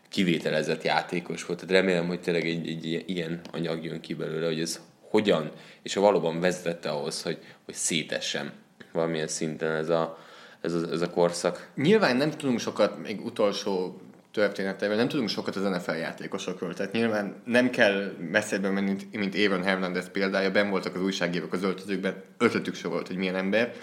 kivételezett 0.09 0.83
játékos 0.83 1.45
volt. 1.45 1.59
Tehát 1.59 1.83
remélem, 1.83 2.07
hogy 2.07 2.19
tényleg 2.19 2.45
egy, 2.47 2.67
egy 2.67 3.03
ilyen- 3.09 3.41
anyag 3.51 3.83
jön 3.83 3.99
ki 3.99 4.13
belőle, 4.13 4.45
hogy 4.45 4.61
ez 4.61 4.79
hogyan, 5.09 5.51
és 5.81 5.93
ha 5.93 6.01
valóban 6.01 6.39
vezetette 6.39 6.89
ahhoz, 6.89 7.21
hogy, 7.21 7.37
hogy 7.65 7.73
szétessem 7.73 8.51
valamilyen 8.91 9.27
szinten 9.27 9.71
ez 9.71 9.89
a, 9.89 10.17
ez 10.61 10.73
a, 10.73 10.91
ez 10.91 11.01
a 11.01 11.09
korszak. 11.09 11.71
Nyilván 11.75 12.17
nem 12.17 12.29
tudunk 12.31 12.59
sokat, 12.59 13.01
még 13.01 13.25
utolsó 13.25 14.01
történetével, 14.33 14.95
nem 14.95 15.07
tudunk 15.07 15.29
sokat 15.29 15.55
az 15.55 15.63
NFL 15.63 15.91
játékosokról. 15.95 16.73
Tehát 16.73 16.91
nyilván 16.91 17.41
nem 17.45 17.69
kell 17.69 18.11
messzebbre 18.31 18.69
menni, 18.69 18.95
mint- 19.11 19.35
Aaron 19.35 19.63
Hernandez 19.63 20.09
példája. 20.11 20.51
Ben 20.51 20.69
voltak 20.69 20.95
az 20.95 21.01
újságírók 21.01 21.53
az 21.53 21.63
öltözőkben, 21.63 22.23
ötletük 22.37 22.75
se 22.75 22.87
volt, 22.87 23.07
hogy 23.07 23.15
milyen 23.17 23.35
ember. 23.35 23.73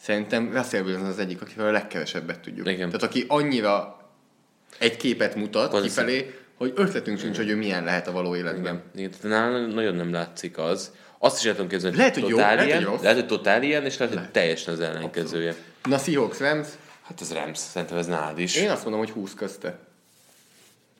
Szerintem 0.00 0.52
Russell 0.52 0.82
Wilson 0.82 1.04
az 1.06 1.18
egyik, 1.18 1.40
akivel 1.42 1.66
a 1.66 1.70
legkevesebbet 1.70 2.40
tudjuk. 2.40 2.68
Igen. 2.68 2.86
Tehát 2.86 3.02
aki 3.02 3.24
annyira 3.28 4.00
egy 4.78 4.96
képet 4.96 5.34
mutat 5.34 5.72
Az- 5.74 5.82
kifelé, 5.82 6.34
hogy 6.56 6.72
ötletünk 6.76 7.18
sincs, 7.18 7.36
hogy 7.36 7.48
ő 7.48 7.56
milyen 7.56 7.84
lehet 7.84 8.08
a 8.08 8.12
való 8.12 8.36
életben. 8.36 8.82
Igen, 8.94 9.10
igen 9.20 9.30
nálam 9.30 9.68
nagyon 9.70 9.94
nem 9.94 10.12
látszik 10.12 10.58
az. 10.58 10.92
Azt 11.18 11.38
is 11.38 11.44
el 11.44 11.52
tudom 11.52 11.68
képzelni, 11.68 11.96
Lehet, 11.96 12.14
hogy 12.14 12.28
jó, 12.28 12.36
totál 12.36 12.54
lehet, 12.54 12.72
hogy 12.72 12.80
ilyen, 12.82 12.98
lehet, 13.02 13.16
hogy 13.18 13.26
totál 13.26 13.62
ilyen, 13.62 13.84
és 13.84 13.98
lehet, 13.98 14.14
hogy 14.14 14.30
teljesen 14.30 14.74
az 14.74 14.80
ellenkezője. 14.80 15.54
Na, 15.82 15.98
Seahawks 15.98 16.38
Rams, 16.38 16.68
Hát 17.06 17.20
ez 17.20 17.32
Rams, 17.32 17.58
szerintem 17.58 17.98
ez 17.98 18.06
nálad 18.06 18.38
is. 18.38 18.56
én 18.56 18.70
azt 18.70 18.82
mondom, 18.82 19.00
hogy 19.00 19.10
20 19.10 19.34
közte. 19.34 19.78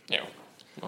Jó. 0.08 0.22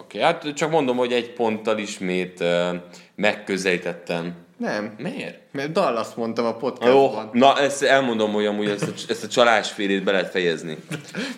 Oké, 0.01 0.21
hát 0.21 0.53
csak 0.55 0.71
mondom, 0.71 0.97
hogy 0.97 1.13
egy 1.13 1.33
ponttal 1.33 1.79
ismét 1.79 2.41
uh, 2.41 2.75
megközelítettem. 3.15 4.35
Nem, 4.57 4.95
Miért? 4.99 5.39
mert 5.51 5.73
Dallas 5.73 6.07
mondtam 6.15 6.45
a 6.45 6.49
Jó, 6.49 6.55
podcastban. 6.57 7.31
na 7.33 7.59
ezt 7.59 7.83
elmondom, 7.83 8.33
hogy 8.33 8.47
amúgy 8.47 8.69
ezt 8.69 8.83
a, 8.83 8.93
ezt 9.09 9.25
a 9.25 9.29
csalásfélét 9.29 10.05
be 10.05 10.13
lehet 10.13 10.31
fejezni. 10.31 10.77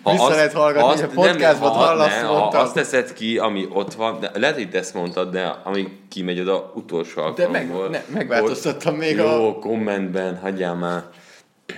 Vissza 0.03 0.29
lehet 0.29 0.53
hallgatni, 0.53 1.01
a 1.03 1.07
podcastban 1.07 1.71
ha, 1.71 1.85
Dallas 1.85 2.13
ne, 2.13 2.21
ha 2.21 2.39
mondta. 2.39 2.59
azt 2.59 2.73
teszed 2.73 3.13
ki, 3.13 3.37
ami 3.37 3.67
ott 3.73 3.93
van, 3.93 4.19
de 4.19 4.31
lehet, 4.33 4.55
hogy 4.55 4.75
ezt 4.75 4.93
mondtad, 4.93 5.31
de 5.31 5.45
ami 5.63 5.99
kimegy 6.09 6.39
oda 6.39 6.71
utolsó 6.75 7.29
De 7.29 7.47
meg, 7.47 7.61
alkalomból. 7.61 7.89
ne, 7.89 8.03
megváltoztattam 8.13 8.95
még 8.95 9.15
Jó, 9.15 9.49
a... 9.49 9.53
kommentben, 9.59 10.37
hagyjál 10.37 10.75
már. 10.75 11.03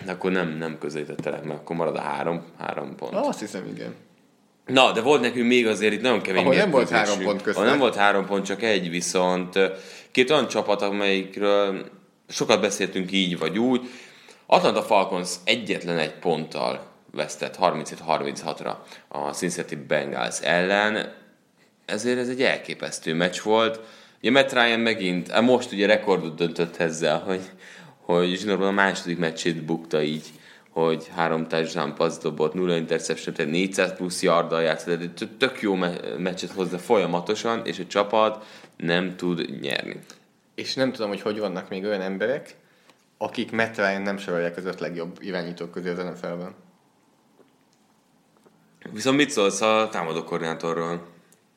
Akkor 0.08 0.32
nem, 0.32 0.58
nem 0.58 0.78
közelítettelek 0.78 1.44
meg, 1.44 1.56
akkor 1.56 1.76
marad 1.76 1.96
a 1.96 2.02
három, 2.02 2.44
három 2.60 2.96
pont. 2.96 3.14
Azt 3.14 3.40
hiszem, 3.40 3.68
igen. 3.76 3.96
Na, 4.66 4.92
de 4.92 5.02
volt 5.02 5.22
nekünk 5.22 5.48
még 5.48 5.68
azért 5.68 5.94
itt 5.94 6.02
nagyon 6.02 6.22
kemény 6.22 6.42
Ahol 6.42 6.56
nem 6.56 6.72
volt 6.72 6.90
három 6.90 7.20
pont 7.20 7.42
közte. 7.42 7.60
Ahol 7.60 7.72
nem 7.72 7.80
volt 7.80 7.96
három 7.96 8.26
pont, 8.26 8.46
csak 8.46 8.62
egy, 8.62 8.90
viszont 8.90 9.60
két 10.12 10.30
olyan 10.30 10.48
csapat, 10.48 10.82
amelyikről 10.82 11.86
sokat 12.28 12.62
beszéltünk 12.62 13.12
így 13.12 13.38
vagy 13.38 13.60
úgy. 13.60 13.90
Atlanta 14.46 14.82
Falcons 14.82 15.36
egyetlen 15.44 15.98
egy 15.98 16.14
ponttal 16.14 16.92
vesztett 17.12 17.58
37-36-ra 17.62 18.74
a 19.08 19.32
Cincinnati 19.32 19.76
Bengals 19.76 20.40
ellen. 20.42 21.14
Ezért 21.86 22.20
ez 22.20 22.30
egy 22.30 22.42
elképesztő 22.42 23.14
meccs 23.14 23.42
volt. 23.42 23.80
Ugye 24.22 24.32
Matt 24.32 24.54
Ryan 24.54 24.80
megint, 24.80 25.42
most 25.42 25.72
ugye 25.72 25.86
rekordot 25.86 26.36
döntött 26.36 26.78
ezzel, 26.78 27.20
hogy, 27.20 27.42
hogy 28.06 28.36
zsinórban 28.36 28.68
a 28.68 28.72
második 28.72 29.18
meccsét 29.18 29.64
bukta 29.64 30.02
így 30.02 30.32
hogy 30.74 31.08
három 31.16 31.48
touchdown 31.48 31.96
pass 31.96 32.18
dobott, 32.18 32.54
nulla 32.54 32.76
interception, 32.76 33.36
tehát 33.36 33.52
400 33.52 33.96
plusz 33.96 34.22
yarddal 34.22 34.62
játszott, 34.62 35.00
de 35.00 35.26
tök- 35.38 35.62
jó 35.62 35.76
me- 35.76 36.18
meccset 36.18 36.52
hozza 36.52 36.78
folyamatosan, 36.78 37.66
és 37.66 37.80
a 37.80 37.86
csapat 37.88 38.46
nem 38.78 39.16
tud 39.16 39.60
nyerni. 39.62 40.00
És 40.56 40.74
nem 40.74 40.92
tudom, 40.92 41.10
hogy 41.10 41.22
hogy 41.22 41.40
vannak 41.40 41.70
még 41.70 41.84
olyan 41.84 42.02
emberek, 42.02 42.56
akik 43.18 43.52
Matt 43.52 43.76
Ryan 43.76 44.02
nem 44.02 44.18
sorolják 44.18 44.58
az 44.58 44.66
öt 44.66 44.80
legjobb 44.80 45.18
irányítók 45.22 45.72
közé 45.72 45.90
az 45.90 45.98
NFL-ben. 45.98 46.56
Viszont 48.92 49.18
mit 49.18 49.30
szólsz 49.30 49.62
a 49.62 49.90
támadó 49.92 50.24
koordinátorról? 50.24 51.08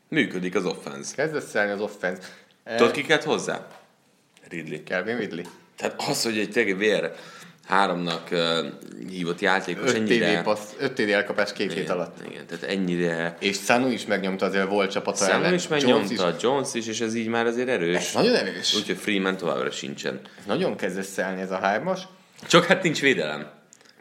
Működik 0.08 0.54
az 0.54 0.64
offense. 0.64 1.14
Kezd 1.14 1.34
összeállni 1.34 1.72
az 1.72 1.80
offense. 1.80 2.22
Tudod, 2.76 2.92
ki 2.92 3.02
kellett 3.02 3.24
hozzá? 3.24 3.66
Ridley. 4.48 4.78
Calvin 4.84 5.16
Ridley. 5.16 5.44
Tehát 5.76 6.02
az, 6.08 6.22
hogy 6.22 6.38
egy 6.38 6.50
tényleg 6.50 6.76
vér 6.78 7.10
háromnak 7.66 8.28
uh, 8.30 8.38
hívott 9.08 9.40
játékos 9.40 9.90
5 9.90 9.96
ennyire... 9.96 10.42
Passz, 10.42 10.72
5 10.78 10.92
TD 10.92 11.10
elkapás 11.10 11.52
két 11.52 11.72
hét 11.72 11.90
alatt. 11.90 12.16
Igen, 12.18 12.30
igen, 12.32 12.46
tehát 12.46 12.64
ennyire... 12.64 13.36
És 13.40 13.56
Sanu 13.56 13.88
is 13.88 14.06
megnyomta 14.06 14.46
azért 14.46 14.68
volt 14.68 14.90
csapata 14.90 15.24
Sam 15.24 15.42
ellen. 15.42 15.54
is 15.54 15.66
Jones 15.68 15.84
megnyomta, 15.84 16.34
Jones 16.40 16.74
is, 16.74 16.86
és 16.86 17.00
ez 17.00 17.14
így 17.14 17.28
már 17.28 17.46
azért 17.46 17.68
erős. 17.68 17.96
Ez 17.96 18.12
nagyon 18.14 18.34
erős. 18.34 18.74
Úgyhogy 18.74 18.96
Freeman 18.96 19.36
továbbra 19.36 19.70
sincsen. 19.70 20.20
Nagyon 20.46 20.76
kezd 20.76 20.98
összeállni 20.98 21.40
ez 21.40 21.50
a 21.50 21.58
hármas. 21.58 22.00
Csak 22.46 22.64
hát 22.64 22.82
nincs 22.82 23.00
védelem. 23.00 23.50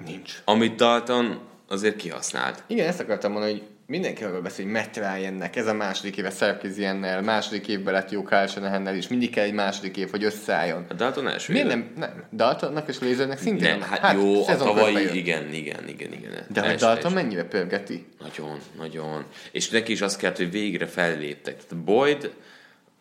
Nincs. 0.05 0.31
Amit 0.45 0.75
Dalton 0.75 1.39
azért 1.67 1.95
kihasznált. 1.95 2.63
Igen, 2.67 2.87
ezt 2.87 2.99
akartam 2.99 3.31
mondani, 3.31 3.51
hogy 3.51 3.63
mindenki 3.87 4.23
arról 4.23 4.41
beszél, 4.41 4.65
hogy 4.65 4.73
Matt 4.73 4.95
Ryan-nek 4.97 5.55
ez 5.55 5.67
a 5.67 5.73
második 5.73 6.17
éve 6.17 6.29
Sarkisiannel, 6.29 7.21
második 7.21 7.67
évben 7.67 7.93
lett 7.93 8.11
jó 8.11 8.23
Kyle 8.23 8.47
Shanahan-nel, 8.47 8.95
és 8.95 9.07
mindig 9.07 9.29
kell 9.29 9.43
egy 9.43 9.53
második 9.53 9.97
év, 9.97 10.09
hogy 10.09 10.23
összeálljon. 10.23 10.85
A 10.89 10.93
Dalton 10.93 11.27
első 11.27 11.53
Miért 11.53 11.67
nem? 11.67 11.91
Nem. 11.97 12.23
Daltonnak 12.33 12.87
és 12.89 12.99
Lasernek 12.99 13.37
szintén. 13.39 13.69
Nem, 13.77 13.81
hát, 13.81 14.13
jó, 14.13 14.47
a 14.47 14.55
tavalyi, 14.55 15.17
igen, 15.17 15.53
igen, 15.53 15.87
igen, 15.87 16.11
igen. 16.13 16.31
De 16.49 16.59
hogy 16.61 16.69
Első- 16.69 16.85
Dalton 16.85 17.11
mennyire 17.11 17.43
pörgeti? 17.43 18.05
Nagyon, 18.19 18.57
nagyon. 18.77 19.25
És 19.51 19.69
neki 19.69 19.91
is 19.91 20.01
azt 20.01 20.17
kellett, 20.17 20.37
hogy 20.37 20.51
végre 20.51 20.85
felléptek. 20.85 21.55
Tehát 21.65 21.83
Boyd 21.83 22.33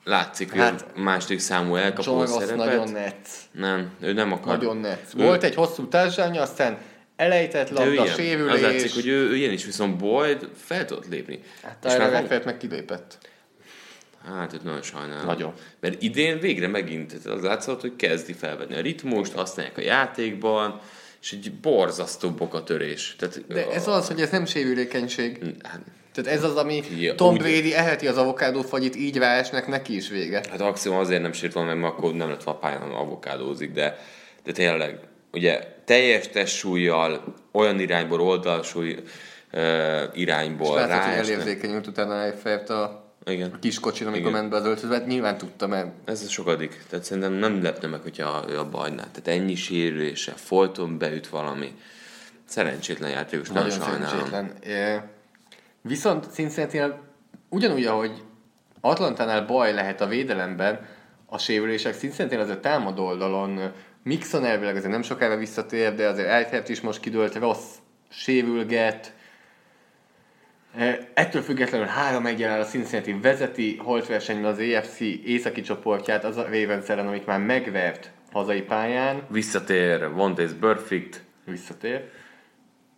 látszik, 0.05 0.51
hogy 0.51 0.61
Hát, 0.61 0.71
hát, 0.71 0.97
második 0.97 1.39
számú 1.39 1.75
elkapó 1.77 2.27
szerepet. 2.27 2.57
nagyon 2.57 2.91
netsz. 2.91 3.41
Nem, 3.53 3.91
ő 4.01 4.13
nem 4.13 4.33
akar. 4.33 4.57
Nagyon 4.57 4.77
netsz. 4.77 5.13
Ő- 5.17 5.23
Volt 5.23 5.43
egy 5.43 5.55
hosszú 5.55 5.89
társadalmi, 5.89 6.39
aztán 6.39 6.79
elejtett 7.17 7.71
labda, 7.71 7.93
ilyen. 7.93 8.07
sérülés. 8.07 8.53
Az 8.53 8.61
látszik, 8.61 8.95
hogy 8.95 9.07
ő, 9.07 9.29
ő 9.29 9.37
ilyen 9.37 9.53
is, 9.53 9.65
viszont 9.65 9.97
Boyd 9.97 10.49
fel 10.57 10.85
tudott 10.85 11.09
lépni. 11.09 11.41
Hát 11.63 11.79
És 11.85 11.91
már 11.91 12.07
Tyler 12.09 12.23
Eckert 12.25 12.45
meg 12.45 12.57
kilépett. 12.57 13.19
Hát, 14.27 14.53
őt 14.53 14.65
nagyon 14.65 14.83
sajnálom. 14.83 15.27
Nagyon. 15.27 15.53
Mert 15.81 16.03
idén 16.03 16.39
végre 16.41 16.67
megint 16.69 17.13
az 17.25 17.43
látszott, 17.43 17.81
hogy 17.81 17.97
kezdi 17.97 18.33
felvenni 18.33 18.75
a 18.75 18.81
ritmust, 18.81 19.33
használják 19.33 19.79
a 19.79 19.81
játékban, 19.81 20.81
és 21.23 21.33
egy 21.33 21.53
borzasztó 21.53 22.31
bokatörés. 22.31 23.17
Tehát, 23.19 23.47
De 23.47 23.71
ez 23.71 23.89
az, 23.89 24.07
hogy 24.07 24.21
ez 24.21 24.31
nem 24.31 24.47
sérülékenység. 24.47 25.39
Hát, 25.63 25.81
Tehát 26.13 26.31
ez 26.39 26.45
az, 26.45 26.57
ami 26.57 26.83
Ja, 26.99 27.15
Tom 27.15 27.33
úgy- 27.33 27.39
Brady 27.39 27.75
eheti 27.75 28.07
az 28.07 28.17
avokádó 28.17 28.63
fagyit, 28.63 28.97
így 28.97 29.17
ráesnek, 29.17 29.67
neki 29.67 29.97
is 29.97 30.09
vége. 30.09 30.43
Hát 30.51 30.59
maximum 30.59 30.99
azért 30.99 31.23
nem 31.23 31.33
sért 31.33 31.53
volna 31.53 31.69
meg, 31.73 31.81
mert 31.83 31.93
akkor 31.93 32.15
nem 32.15 32.29
lett 32.29 32.43
volna 32.43 32.61
pályán, 32.61 32.81
hanem 32.81 32.97
avokádózik, 32.97 33.73
de, 33.73 33.99
de 34.45 34.53
tényleg, 34.53 34.99
ugye 35.35 35.73
teljes 35.85 36.29
testsúlyjal, 36.29 37.35
olyan 37.53 37.81
irányból, 37.81 38.21
oldalsúly 38.21 38.97
uh, 39.53 40.03
irányból 40.15 40.75
Látszott, 40.75 40.91
hogy 40.97 41.05
ráesnek. 41.13 41.35
elérzékenyült 41.35 41.87
utána 41.87 42.15
elfejt 42.15 42.71
a 42.71 43.05
Igen. 43.27 43.51
a 43.55 43.59
kis 43.59 43.81
kocsin, 43.81 44.07
amikor 44.07 44.29
Igen. 44.29 44.33
ment 44.41 44.51
be 44.51 44.57
az 44.57 44.67
öltözbe, 44.67 44.95
hát 44.95 45.07
nyilván 45.07 45.39
tudta, 45.39 45.67
mert 45.67 45.89
Ez 46.05 46.23
a 46.23 46.29
sokadik. 46.29 46.83
Tehát 46.89 47.05
szerintem 47.05 47.33
nem 47.33 47.63
lepne 47.63 47.89
meg, 47.89 48.01
hogyha 48.01 48.45
ő 48.49 48.59
abba 48.59 48.79
hagyná. 48.79 49.03
Tehát 49.13 49.41
ennyi 49.41 49.55
sérülése, 49.55 50.33
folyton 50.33 50.99
beüt 50.99 51.29
valami. 51.29 51.75
Szerencsétlen 52.45 53.11
játékos, 53.11 53.49
nagyon 53.49 53.71
sajnálom. 53.71 54.05
szerencsétlen. 54.05 54.53
É, 54.63 55.01
Viszont 55.83 56.27
cincinnati 56.33 56.81
ugyanúgy, 57.49 57.85
ahogy 57.85 58.23
Atlantánál 58.81 59.45
baj 59.47 59.73
lehet 59.75 60.01
a 60.01 60.07
védelemben, 60.07 60.87
a 61.27 61.39
sérülések 61.39 61.95
cincinnati 61.95 62.37
azért 62.37 62.59
támadó 62.61 63.07
oldalon 63.07 63.73
Mixon 64.05 64.45
elvileg 64.45 64.77
azért 64.77 64.91
nem 64.93 65.03
sokára 65.03 65.37
visszatér, 65.37 65.95
de 65.95 66.07
azért 66.09 66.29
Eifert 66.29 66.69
is 66.69 66.81
most 66.81 67.01
kidőlt, 67.01 67.35
rossz 67.35 67.75
sérülget. 68.11 69.13
Eh, 70.77 70.99
Ettől 71.15 71.43
függetlenül 71.43 71.87
3 71.87 72.27
1 72.27 72.43
áll 72.43 72.61
a 72.61 72.65
Cincinnati 72.65 73.13
vezeti 73.23 73.77
holtversenyben 73.77 74.51
az 74.51 74.59
EFC 74.59 75.01
északi 75.25 75.61
csoportját, 75.61 76.25
az 76.25 76.37
a 76.37 76.43
Ravens 76.43 76.89
ellen, 76.89 77.07
amit 77.07 77.27
már 77.27 77.41
megvert 77.41 78.11
hazai 78.33 78.63
pályán, 78.63 79.23
Visszatér, 79.29 80.11
Vontaze 80.13 80.55
Perfect. 80.61 81.23
visszatér. 81.45 82.09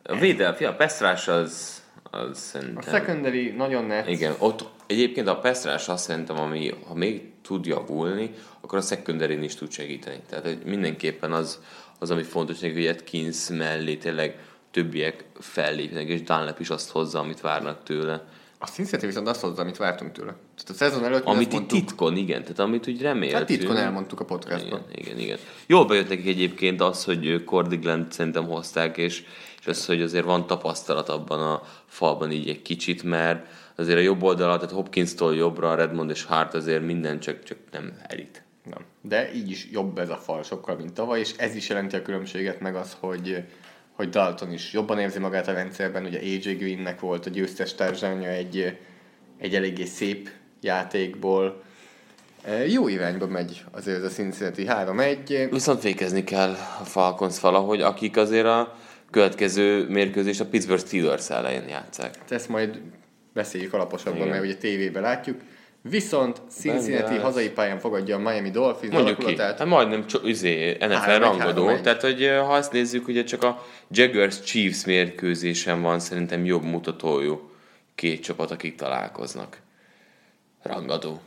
A 0.03 0.17
védel, 0.19 0.55
fia, 0.55 0.69
a 0.71 0.75
Pestrás 0.75 1.29
az, 1.29 1.83
az 2.11 2.29
A 2.31 2.35
szerintem... 2.35 2.95
secondary 2.95 3.51
nagyon 3.51 3.85
net. 3.85 4.09
Igen, 4.09 4.35
ott 4.39 4.65
egyébként 4.87 5.29
a 5.29 5.39
Pestrás 5.39 5.89
azt 5.89 6.05
szerintem, 6.05 6.39
ami, 6.39 6.73
ha 6.87 6.95
még 6.95 7.23
tud 7.47 7.67
javulni, 7.67 8.35
akkor 8.61 8.79
a 8.79 8.83
secondary 8.83 9.45
is 9.45 9.55
tud 9.55 9.71
segíteni. 9.71 10.21
Tehát 10.29 10.65
mindenképpen 10.65 11.33
az, 11.33 11.61
az 11.99 12.11
ami 12.11 12.23
fontos, 12.23 12.59
neki, 12.59 12.75
hogy 12.75 12.87
Atkins 12.87 13.49
mellé 13.49 13.95
tényleg 13.95 14.39
többiek 14.71 15.25
fellépnek, 15.39 16.09
és 16.09 16.23
Dunlap 16.23 16.61
is 16.61 16.71
azt 16.71 16.91
hozza, 16.91 17.19
amit 17.19 17.41
várnak 17.41 17.83
tőle. 17.83 18.25
A 18.59 18.67
Cincinnati 18.67 19.07
viszont 19.07 19.29
azt 19.29 19.41
hozza, 19.41 19.63
amit 19.63 19.77
vártunk 19.77 20.13
tőle. 20.13 20.35
Tehát 20.57 20.69
a 20.69 20.73
szezon 20.73 21.05
előtt 21.05 21.25
mi 21.25 21.31
Amit 21.31 21.53
itt 21.53 21.69
titkon, 21.69 22.17
igen, 22.17 22.43
tehát 22.43 22.59
amit 22.59 22.89
úgy 22.89 23.03
reméltünk. 23.03 23.39
hát 23.39 23.47
titkon 23.47 23.77
elmondtuk 23.77 24.21
a 24.21 24.25
podcastban. 24.25 24.83
Igen, 24.93 25.05
igen, 25.05 25.19
igen. 25.19 25.39
Jól 25.67 25.87
bejött 25.87 26.09
nekik 26.09 26.27
egyébként 26.27 26.81
az, 26.81 27.05
hogy 27.05 27.45
Cordigland 27.45 28.13
szerintem 28.13 28.45
hozták, 28.47 28.97
és, 28.97 29.25
és 29.67 29.73
az, 29.73 29.87
hogy 29.87 30.03
azért 30.03 30.25
van 30.25 30.47
tapasztalat 30.47 31.09
abban 31.09 31.41
a 31.41 31.63
falban 31.87 32.33
így 32.33 32.49
egy 32.49 32.63
kicsit, 32.63 33.03
mert 33.03 33.47
azért 33.77 33.99
a 33.99 34.03
jobb 34.03 34.23
oldala, 34.23 34.57
tehát 34.57 34.75
Hopkins-tól 34.75 35.35
jobbra, 35.35 35.75
Redmond 35.75 36.11
és 36.11 36.25
Hart 36.25 36.55
azért 36.55 36.85
minden 36.85 37.21
csak, 37.21 37.43
csak 37.43 37.59
nem 37.71 37.99
elit. 38.07 38.43
Nem. 38.71 38.85
De 39.01 39.35
így 39.35 39.51
is 39.51 39.69
jobb 39.71 39.99
ez 39.99 40.09
a 40.09 40.17
fal 40.17 40.43
sokkal, 40.43 40.77
mint 40.77 40.93
tavaly, 40.93 41.19
és 41.19 41.35
ez 41.37 41.55
is 41.55 41.69
jelenti 41.69 41.97
a 41.97 42.03
különbséget, 42.03 42.61
meg 42.61 42.77
az, 42.77 42.97
hogy, 43.01 43.45
hogy 43.93 44.09
Dalton 44.09 44.53
is 44.53 44.73
jobban 44.73 44.99
érzi 44.99 45.19
magát 45.19 45.49
a 45.49 45.53
rendszerben, 45.53 46.05
ugye 46.05 46.19
AJ 46.19 46.55
Greennek 46.55 47.01
volt 47.01 47.27
a 47.27 47.31
győztes 47.31 47.75
társánya 47.75 48.29
egy, 48.29 48.79
egy 49.39 49.55
eléggé 49.55 49.85
szép 49.85 50.31
játékból. 50.61 51.63
E, 52.43 52.67
Jó 52.67 52.89
irányba 52.89 53.27
megy 53.27 53.65
azért 53.71 53.97
ez 53.97 54.05
a 54.05 54.09
Cincinnati 54.09 54.67
3-1. 54.69 55.49
Viszont 55.51 55.81
fékezni 55.81 56.25
kell 56.25 56.51
a 56.81 56.85
Falcons 56.85 57.41
valahogy, 57.41 57.81
akik 57.81 58.17
azért 58.17 58.47
a 58.47 58.77
következő 59.17 59.89
mérkőzést 59.89 60.41
a 60.41 60.47
Pittsburgh 60.47 60.87
Steelers 60.87 61.31
ellen 61.31 61.69
játszák. 61.69 62.17
Hát 62.19 62.33
Ezt 62.33 62.49
majd 62.49 62.81
beszéljük 63.33 63.73
alaposabban, 63.73 64.17
Igen. 64.17 64.29
mert 64.29 64.43
ugye 64.45 64.55
tévében 64.55 65.03
látjuk. 65.03 65.41
Viszont 65.83 66.41
Cincinnati 66.51 67.03
Bengals. 67.03 67.23
hazai 67.23 67.51
pályán 67.51 67.79
fogadja 67.79 68.17
a 68.17 68.19
Miami 68.19 68.51
Dolphins 68.51 68.93
Mondjuk 68.93 69.19
ki, 69.19 69.37
hát 69.37 69.65
majdnem 69.65 70.07
cso- 70.07 70.25
izé, 70.25 70.77
NFL 70.81 70.93
Három-egy, 70.93 71.21
rangadó, 71.21 71.61
három-egy. 71.63 71.83
tehát 71.83 72.01
hogy 72.03 72.27
ha 72.27 72.55
azt 72.55 72.73
nézzük, 72.73 73.09
ugye 73.09 73.25
csak 73.25 73.43
a 73.43 73.67
Jaguars 73.91 74.41
Chiefs 74.41 74.85
mérkőzésen 74.85 75.83
van 75.83 75.99
szerintem 76.01 76.45
jobb 76.45 76.63
mutatójú 76.63 77.51
két 77.95 78.23
csapat, 78.23 78.51
akik 78.51 78.75
találkoznak. 78.75 79.59
Rangadó. 80.63 81.21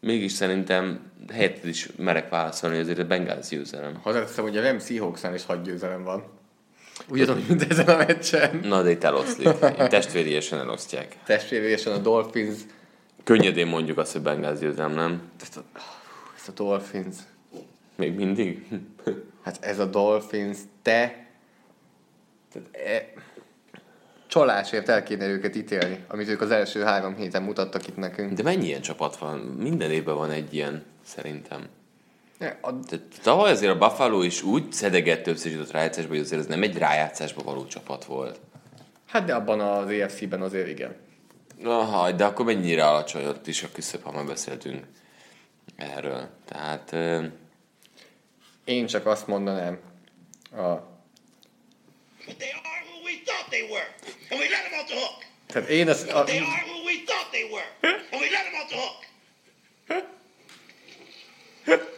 Mégis 0.00 0.32
szerintem 0.32 1.00
helyet 1.32 1.64
is 1.64 1.88
merek 1.96 2.28
válaszolni, 2.28 2.76
hogy 2.76 2.84
azért 2.84 2.98
a 3.00 3.06
Bengals 3.06 3.48
győzelem. 3.48 3.98
Hozzáteszem, 4.02 4.44
hogy 4.44 4.56
a 4.56 4.62
Rams 4.62 4.84
Seahawksnál 4.84 5.34
is 5.34 5.44
hat 5.44 5.62
győzelem 5.62 6.04
van. 6.04 6.36
Ugyanúgy, 7.08 7.44
mint 7.48 7.70
ezen 7.70 7.88
a 7.88 7.96
meccsen. 7.96 8.60
Na, 8.62 8.82
de 8.82 8.90
itt 8.90 9.04
eloszlik. 9.04 9.48
Itt 9.48 9.88
testvériesen 9.88 10.58
elosztják. 10.58 11.16
Testvéresen 11.24 11.92
a 11.92 11.98
Dolphins, 11.98 12.56
Könnyedén 13.28 13.66
mondjuk 13.66 13.98
azt, 13.98 14.12
hogy 14.12 14.22
Bengals 14.22 14.58
győzelem, 14.58 14.92
nem? 14.92 15.30
ezt 15.40 15.56
a, 15.56 15.62
ezt 16.36 16.48
a 16.48 16.52
Dolphins, 16.52 17.16
Még 17.96 18.14
mindig? 18.14 18.66
hát 19.42 19.58
ez 19.60 19.78
a 19.78 19.84
Dolphins, 19.84 20.58
te, 20.82 21.26
tehát 22.52 22.68
e, 22.72 23.12
csalásért 24.26 24.88
el 24.88 25.02
kéne 25.02 25.26
őket 25.26 25.56
ítélni, 25.56 26.04
amit 26.08 26.28
ők 26.28 26.40
az 26.40 26.50
első 26.50 26.80
három 26.82 27.16
héten 27.16 27.42
mutattak 27.42 27.88
itt 27.88 27.96
nekünk. 27.96 28.32
De 28.32 28.42
mennyi 28.42 28.66
ilyen 28.66 28.80
csapat 28.80 29.16
van? 29.16 29.38
Minden 29.38 29.90
évben 29.90 30.14
van 30.14 30.30
egy 30.30 30.54
ilyen, 30.54 30.84
szerintem. 31.04 31.68
A, 32.38 32.80
Tehát 32.80 33.04
tavaly 33.22 33.50
azért 33.50 33.72
a 33.72 33.78
Buffalo 33.78 34.22
is 34.22 34.42
úgy 34.42 34.72
szedegett 34.72 35.22
többször 35.22 35.52
jutott 35.52 35.70
rájátszásba, 35.70 36.08
hogy 36.08 36.18
azért 36.18 36.40
ez 36.40 36.46
nem 36.46 36.62
egy 36.62 36.78
rájátszásba 36.78 37.42
való 37.42 37.66
csapat 37.66 38.04
volt. 38.04 38.40
hát 39.06 39.24
de 39.24 39.34
abban 39.34 39.60
az 39.60 39.90
EFC-ben 39.90 40.42
azért 40.42 40.68
igen. 40.68 40.96
Aha, 41.64 42.12
de 42.12 42.24
akkor 42.24 42.44
mennyire 42.44 42.86
alacsony 42.86 43.26
ott 43.26 43.46
is 43.46 43.62
a 43.62 43.68
küszöb, 43.72 44.02
ha 44.02 44.12
már 44.12 44.26
beszéltünk 44.26 44.86
erről. 45.76 46.28
Tehát 46.44 46.92
ö, 46.92 47.24
Én 48.64 48.86
csak 48.86 49.06
azt 49.06 49.26
mondanám, 49.26 49.78
a, 50.52 50.56
tehát 55.46 55.68
én 55.68 55.88
ezt, 55.88 56.10
a, 56.10 56.24
They 56.24 56.42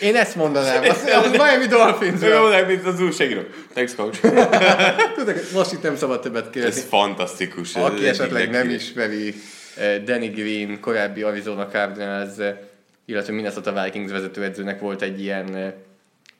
én 0.00 0.16
ezt 0.16 0.36
mondanám, 0.36 0.82
az, 0.82 1.04
az 1.24 1.30
Miami 1.30 1.66
dolphins 1.66 2.20
Jó, 2.22 2.66
mint 2.66 2.86
az 2.86 3.00
újságíró. 3.00 3.40
Thanks, 3.72 3.94
coach. 3.94 4.20
Tudod, 5.16 5.40
most 5.54 5.72
itt 5.72 5.82
nem 5.82 5.96
szabad 5.96 6.20
többet 6.20 6.44
Ez 6.44 6.50
kérdezni. 6.52 6.82
fantasztikus. 6.88 7.74
Ez 7.74 7.82
Aki 7.82 7.94
egyik 7.94 8.08
esetleg 8.08 8.50
nem 8.50 8.70
ismeri 8.70 9.34
eh, 9.76 9.96
Danny 10.04 10.30
Green, 10.30 10.80
korábbi 10.80 11.22
Arizona 11.22 11.66
Cardinals, 11.66 12.38
eh, 12.38 12.56
illetve 13.06 13.32
Minnesota 13.32 13.82
Vikings 13.82 14.10
vezetőedzőnek 14.10 14.80
volt 14.80 15.02
egy 15.02 15.20
ilyen 15.20 15.54
eh, 15.54 15.72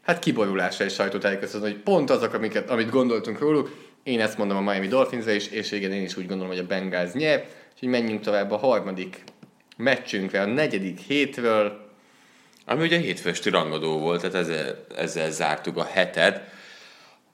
hát 0.02 0.18
kiborulása 0.18 0.84
és 0.84 0.92
sajtótájékoztató, 0.92 1.64
hogy 1.64 1.76
pont 1.76 2.10
azok, 2.10 2.34
amiket, 2.34 2.70
amit 2.70 2.90
gondoltunk 2.90 3.38
róluk, 3.38 3.76
én 4.02 4.20
ezt 4.20 4.38
mondom 4.38 4.56
a 4.56 4.70
Miami 4.70 4.86
Dolphinsre 4.86 5.34
is, 5.34 5.48
és 5.48 5.72
igen, 5.72 5.92
én 5.92 6.02
is 6.02 6.16
úgy 6.16 6.26
gondolom, 6.26 6.52
hogy 6.52 6.62
a 6.62 6.66
Bengals 6.66 7.12
nyer, 7.12 7.44
úgyhogy 7.72 7.88
menjünk 7.88 8.20
tovább 8.20 8.50
a 8.50 8.56
harmadik 8.56 9.22
meccsünkre, 9.76 10.40
a 10.40 10.46
negyedik 10.46 10.98
hétről, 10.98 11.87
Ami 12.68 12.82
ugye 12.82 12.98
hétfősti 12.98 13.50
rangadó 13.50 13.98
volt, 13.98 14.20
tehát 14.20 14.36
ezzel, 14.36 14.84
ezzel 14.96 15.30
zártuk 15.30 15.76
a 15.76 15.84
hetet, 15.84 16.40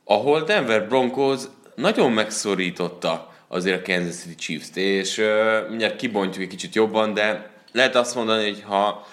ahol 0.04 0.42
Denver 0.42 0.88
Broncos 0.88 1.40
nagyon 1.74 2.12
megszorította 2.12 3.32
azért 3.48 3.80
a 3.80 3.92
Kansas 3.92 4.14
City 4.14 4.34
Chiefs-t, 4.34 4.76
és 4.76 5.18
uh, 5.18 5.68
mindjárt 5.68 5.96
kibontjuk 5.96 6.42
egy 6.42 6.48
kicsit 6.48 6.74
jobban, 6.74 7.14
de 7.14 7.50
lehet 7.72 7.94
azt 7.94 8.14
mondani, 8.14 8.42
hogy 8.42 8.62
ha 8.66 9.06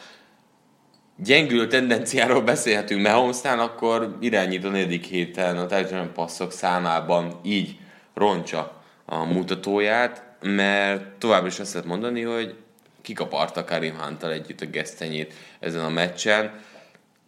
gyengülő 1.16 1.68
tendenciáról 1.68 2.42
beszélhetünk 2.42 3.02
Mahomesnál, 3.02 3.60
akkor 3.60 4.18
irányít 4.20 4.66
a 4.66 4.70
negyedik 4.70 5.06
héten 5.06 5.58
a 5.58 5.66
társadalmi 5.66 6.12
passzok 6.14 6.52
számában 6.52 7.40
így 7.44 7.76
roncsa 8.14 8.82
a 9.06 9.24
mutatóját, 9.24 10.24
mert 10.42 11.04
továbbra 11.04 11.48
is 11.48 11.60
azt 11.60 11.74
lehet 11.74 11.88
mondani, 11.88 12.22
hogy 12.22 12.56
kikaparta 13.02 13.64
Karim 13.64 13.98
Hunt-tal 13.98 14.32
együtt 14.32 14.62
a 14.62 14.66
gesztenyét 14.66 15.34
ezen 15.60 15.86
a 15.86 15.90
meccsen, 15.90 16.60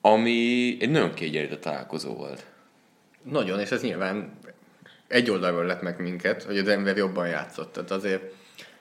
ami 0.01 0.77
egy 0.79 0.89
nagyon 0.89 1.13
kiegyenlített 1.13 1.61
találkozó 1.61 2.13
volt. 2.13 2.45
Nagyon, 3.23 3.59
és 3.59 3.69
ez 3.69 3.81
nyilván 3.81 4.37
egy 5.07 5.29
oldalról 5.29 5.65
lett 5.65 5.81
meg 5.81 6.01
minket, 6.01 6.43
hogy 6.43 6.57
a 6.57 6.61
Denver 6.61 6.97
jobban 6.97 7.27
játszott. 7.27 7.73
Tehát 7.73 7.91
azért 7.91 8.33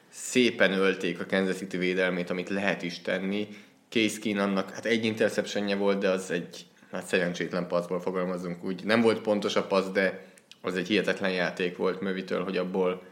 szépen 0.09 0.73
ölték 0.73 1.21
a 1.21 1.27
Kansas 1.27 1.57
City 1.57 1.77
védelmét, 1.77 2.31
amit 2.31 2.49
lehet 2.49 2.83
is 2.83 3.01
tenni. 3.01 3.49
Case 3.89 4.19
Keenannak, 4.21 4.71
hát 4.71 4.85
egy 4.85 5.05
interceptionje 5.05 5.77
volt, 5.77 5.99
de 5.99 6.09
az 6.09 6.31
egy 6.31 6.67
hát 6.91 7.07
szerencsétlen 7.07 7.67
passzból 7.67 8.01
fogalmazunk 8.01 8.65
úgy. 8.65 8.85
Nem 8.85 9.01
volt 9.01 9.21
pontos 9.21 9.57
a 9.57 9.67
passz, 9.67 9.89
de 9.89 10.25
az 10.61 10.77
egy 10.77 10.87
hihetetlen 10.87 11.31
játék 11.31 11.77
volt 11.77 12.01
Mövitől, 12.01 12.45
hogy 12.45 12.57
abból 12.57 13.03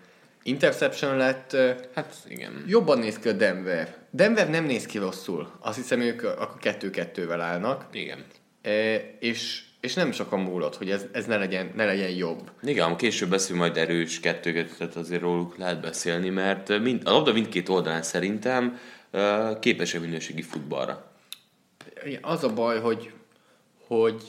interception 0.43 1.17
lett. 1.17 1.57
Hát 1.95 2.15
igen. 2.29 2.65
Jobban 2.67 2.99
néz 2.99 3.19
ki 3.19 3.29
a 3.29 3.33
Denver. 3.33 3.97
Denver 4.11 4.51
nem 4.51 4.65
néz 4.65 4.87
ki 4.87 4.99
rosszul. 4.99 5.51
Azt 5.61 5.77
hiszem, 5.77 6.01
ők 6.01 6.23
akkor 6.23 6.59
kettő-kettővel 6.61 7.41
állnak. 7.41 7.87
Igen. 7.93 8.25
E, 8.63 8.97
és, 9.19 9.63
és 9.81 9.95
nem 9.95 10.13
sokan 10.13 10.41
múlott, 10.41 10.77
hogy 10.77 10.91
ez, 10.91 11.05
ez 11.13 11.27
ne, 11.27 11.37
legyen, 11.37 11.73
ne 11.75 11.85
legyen 11.85 12.11
jobb. 12.11 12.51
Igen, 12.63 12.97
később 12.97 13.31
beszélünk 13.31 13.61
majd 13.61 13.77
erős 13.77 14.21
kettőket, 14.21 14.77
tehát 14.79 14.97
azért 14.97 15.21
róluk 15.21 15.57
lehet 15.57 15.81
beszélni, 15.81 16.29
mert 16.29 16.79
mind, 16.79 17.03
a 17.05 17.11
labda 17.11 17.33
mindkét 17.33 17.69
oldalán 17.69 18.03
szerintem 18.03 18.79
képesek 19.61 20.01
minőségi 20.01 20.43
futballra. 20.43 21.13
Az 22.21 22.45
a 22.45 22.53
baj, 22.53 22.81
hogy, 22.81 23.13
hogy 23.87 24.23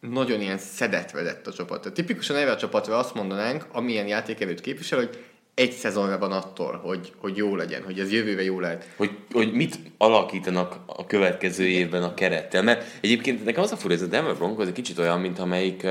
nagyon 0.00 0.40
ilyen 0.40 0.58
szedetve 0.58 1.22
lett 1.22 1.46
a 1.46 1.52
csapat. 1.52 1.80
Tehát 1.80 1.96
tipikusan 1.96 2.36
erre 2.36 2.50
a 2.50 2.56
csapatra 2.56 2.98
azt 2.98 3.14
mondanánk, 3.14 3.66
amilyen 3.72 4.06
játékerőt 4.06 4.60
képvisel, 4.60 4.98
hogy 4.98 5.24
egy 5.54 5.72
szezonra 5.72 6.18
van 6.18 6.32
attól, 6.32 6.80
hogy, 6.84 7.12
hogy 7.18 7.36
jó 7.36 7.56
legyen, 7.56 7.82
hogy 7.82 8.00
ez 8.00 8.12
jövőre 8.12 8.42
jó 8.42 8.60
lehet. 8.60 8.88
Hogy, 8.96 9.10
hogy 9.32 9.52
mit 9.52 9.78
alakítanak 9.98 10.76
a 10.86 11.06
következő 11.06 11.66
évben 11.66 12.02
a 12.02 12.14
kerettel. 12.14 12.62
Mert 12.62 12.84
egyébként 13.00 13.44
nekem 13.44 13.62
az 13.62 13.72
a 13.72 13.76
fura, 13.76 13.94
ez 13.94 14.02
a 14.02 14.06
Denver 14.06 14.36
Broncos 14.36 14.66
egy 14.66 14.72
kicsit 14.72 14.98
olyan, 14.98 15.20
mint 15.20 15.38
amelyik 15.38 15.86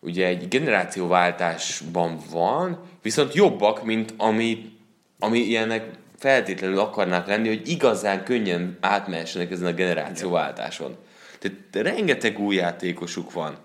ugye 0.00 0.26
egy 0.26 0.48
generációváltásban 0.48 2.18
van, 2.30 2.80
viszont 3.02 3.34
jobbak, 3.34 3.84
mint 3.84 4.14
ami, 4.16 4.72
ami 5.18 5.38
ilyenek 5.38 5.90
feltétlenül 6.18 6.78
akarnák 6.78 7.26
lenni, 7.26 7.48
hogy 7.48 7.68
igazán 7.68 8.24
könnyen 8.24 8.78
átmehessenek 8.80 9.50
ezen 9.50 9.66
a 9.66 9.72
generációváltáson. 9.72 10.96
Tehát 11.38 11.86
rengeteg 11.88 12.38
új 12.38 12.54
játékosuk 12.54 13.32
van 13.32 13.56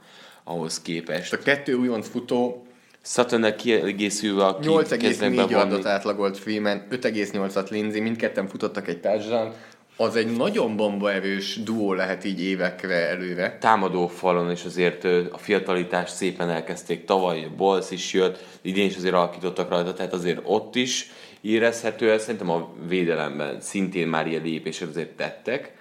ahhoz 0.44 0.82
képest. 0.82 1.34
A 1.34 1.38
kettő 1.38 1.74
újonc 1.74 2.10
futó 2.10 2.67
Suttonnek 3.10 3.56
kiegészülve, 3.56 4.46
aki 4.46 4.68
8,4 4.68 5.50
yardot 5.50 5.86
átlagolt 5.86 6.38
Freeman, 6.38 6.88
5,8-at 6.92 7.70
Lindsay, 7.70 8.00
mindketten 8.00 8.48
futottak 8.48 8.88
egy 8.88 9.00
társadalmat. 9.00 9.56
Az 9.98 10.16
egy 10.16 10.36
nagyon 10.36 10.76
bombaerős 10.76 11.64
duó 11.64 11.94
lehet 11.94 12.24
így 12.24 12.42
évekre 12.42 13.10
előre. 13.10 13.58
támadó 13.60 14.08
falon, 14.08 14.52
és 14.52 14.66
azért 14.66 15.04
a 15.32 15.38
fiatalitást 15.38 16.16
szépen 16.16 16.50
elkezdték 16.50 17.06
tavaly, 17.06 17.44
a 17.44 17.56
Bolsz 17.56 17.92
is 17.92 18.14
jött, 18.14 18.44
idén 18.62 18.86
is 18.86 18.96
azért 18.96 19.14
alakítottak 19.14 19.70
rajta, 19.70 19.94
tehát 19.94 20.14
azért 20.14 20.40
ott 20.44 20.76
is 20.76 21.12
érezhető 21.42 22.12
ez, 22.12 22.22
szerintem 22.22 22.50
a 22.50 22.74
védelemben 22.88 23.62
szintén 23.62 24.08
már 24.08 24.28
ilyen 24.28 24.42
lépések 24.42 24.90
azért 24.90 25.10
tettek, 25.10 25.74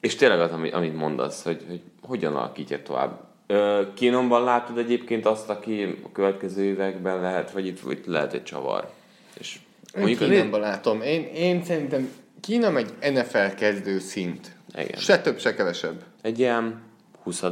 és 0.00 0.14
tényleg 0.14 0.40
az, 0.40 0.50
amit 0.72 0.96
mondasz, 0.96 1.42
hogy, 1.42 1.64
hogy 1.68 1.80
hogyan 2.00 2.34
alakítja 2.34 2.82
tovább. 2.82 3.33
Ö, 3.46 3.82
Kínonban 3.94 4.44
látod 4.44 4.78
egyébként 4.78 5.26
azt, 5.26 5.48
aki 5.48 5.82
a 6.04 6.12
következő 6.12 6.62
években 6.64 7.20
lehet, 7.20 7.50
vagy 7.50 7.66
itt, 7.66 7.80
vagy 7.80 8.02
lehet 8.06 8.32
egy 8.32 8.44
csavar. 8.44 8.90
És 9.38 9.58
Mondjuk 9.96 10.20
a- 10.20 10.24
Kínánban 10.24 10.60
látom. 10.60 11.02
Én, 11.02 11.22
én 11.34 11.64
szerintem 11.64 12.08
Kína 12.40 12.76
egy 12.76 13.12
NFL 13.12 13.54
kezdő 13.56 13.98
szint. 13.98 14.56
Igen. 14.78 14.98
Se 15.00 15.20
több, 15.20 15.38
se 15.40 15.54
kevesebb. 15.54 16.02
egy 16.22 16.38
ilyen 16.38 16.82
20 17.22 17.42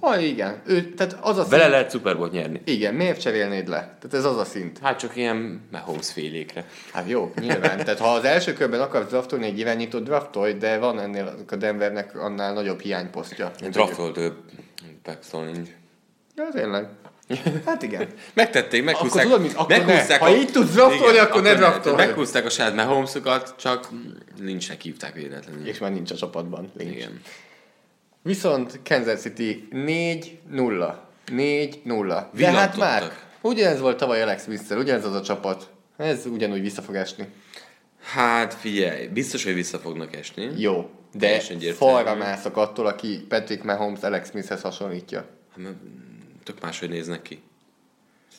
Ha 0.00 0.18
igen, 0.18 0.62
ő, 0.66 0.82
tehát 0.94 1.16
az 1.20 1.36
a 1.36 1.40
szint. 1.40 1.48
Vele 1.50 1.68
lehet 1.68 1.90
Super 1.90 2.16
Bowl 2.16 2.28
nyerni. 2.32 2.60
Igen, 2.64 2.94
miért 2.94 3.20
cserélnéd 3.20 3.68
le? 3.68 3.76
Tehát 3.78 4.14
ez 4.14 4.24
az 4.24 4.36
a 4.36 4.44
szint. 4.44 4.78
Hát 4.78 4.98
csak 4.98 5.16
ilyen 5.16 5.60
Mahomes 5.70 6.12
félékre. 6.12 6.66
Hát 6.92 7.08
jó, 7.08 7.32
nyilván. 7.40 7.76
Tehát 7.78 7.98
ha 7.98 8.08
az 8.12 8.24
első 8.24 8.52
körben 8.52 8.80
akarsz 8.80 9.08
draftolni 9.08 9.46
egy 9.46 9.58
irányítót, 9.58 10.02
draftolj, 10.02 10.52
de 10.52 10.78
van 10.78 11.00
ennél 11.00 11.34
a 11.50 11.56
Denvernek 11.56 12.18
annál 12.18 12.52
nagyobb 12.52 12.80
hiányposztja. 12.80 13.50
Draftolt 13.70 14.16
ő 14.18 14.32
Lynch. 15.32 15.70
Ja, 16.36 16.48
tényleg. 16.52 16.88
Hát 17.64 17.82
igen. 17.82 18.08
Megtették, 18.34 18.84
meghúzták. 18.84 19.26
Akkor 19.26 19.38
tudod 19.38 19.40
mit? 19.40 19.52
Akkor 19.56 19.76
ne. 19.76 19.84
meghúzták 19.84 20.20
Ha 20.20 20.36
így 20.36 20.50
tudsz 20.52 20.72
draftolni, 20.72 21.18
akkor 21.18 21.42
ne 21.42 21.54
draftolj. 21.54 21.96
Meghúzták 21.96 22.44
a 22.44 22.50
saját 22.50 22.74
Mahomesokat, 22.74 23.54
csak 23.58 23.88
Lynchnek 24.40 24.80
hívták 24.80 25.14
véletlenül. 25.14 25.66
És 25.66 25.78
már 25.78 25.92
nincs 25.92 26.10
a 26.10 26.16
csapatban. 26.16 26.70
Nincs. 26.76 26.94
Igen. 26.94 27.20
Viszont 28.22 28.80
Kansas 28.84 29.20
City 29.20 29.68
4-0. 29.72 30.94
4-0. 31.26 32.24
De 32.32 32.50
hát 32.50 32.76
már 32.76 33.12
ugyanez 33.40 33.80
volt 33.80 33.96
tavaly 33.96 34.22
Alex 34.22 34.42
smith 34.42 34.76
ugyanez 34.76 35.04
az 35.04 35.14
a 35.14 35.22
csapat. 35.22 35.70
Ez 35.96 36.26
ugyanúgy 36.26 36.60
vissza 36.60 36.82
fog 36.82 36.94
esni. 36.94 37.28
Hát 38.12 38.54
figyelj, 38.54 39.06
biztos, 39.06 39.44
hogy 39.44 39.54
vissza 39.54 39.78
fognak 39.78 40.16
esni. 40.16 40.50
Jó. 40.56 40.90
De 41.12 41.40
falra 41.72 42.14
mászok 42.14 42.56
attól, 42.56 42.86
aki 42.86 43.24
Patrick 43.28 43.64
Mahomes 43.64 44.02
Alex 44.02 44.30
Smithhez 44.30 44.60
hasonlítja. 44.60 45.18
Hát, 45.50 45.56
mert 45.56 45.76
tök 46.44 46.60
máshogy 46.60 46.88
néznek 46.88 47.22
ki. 47.22 47.42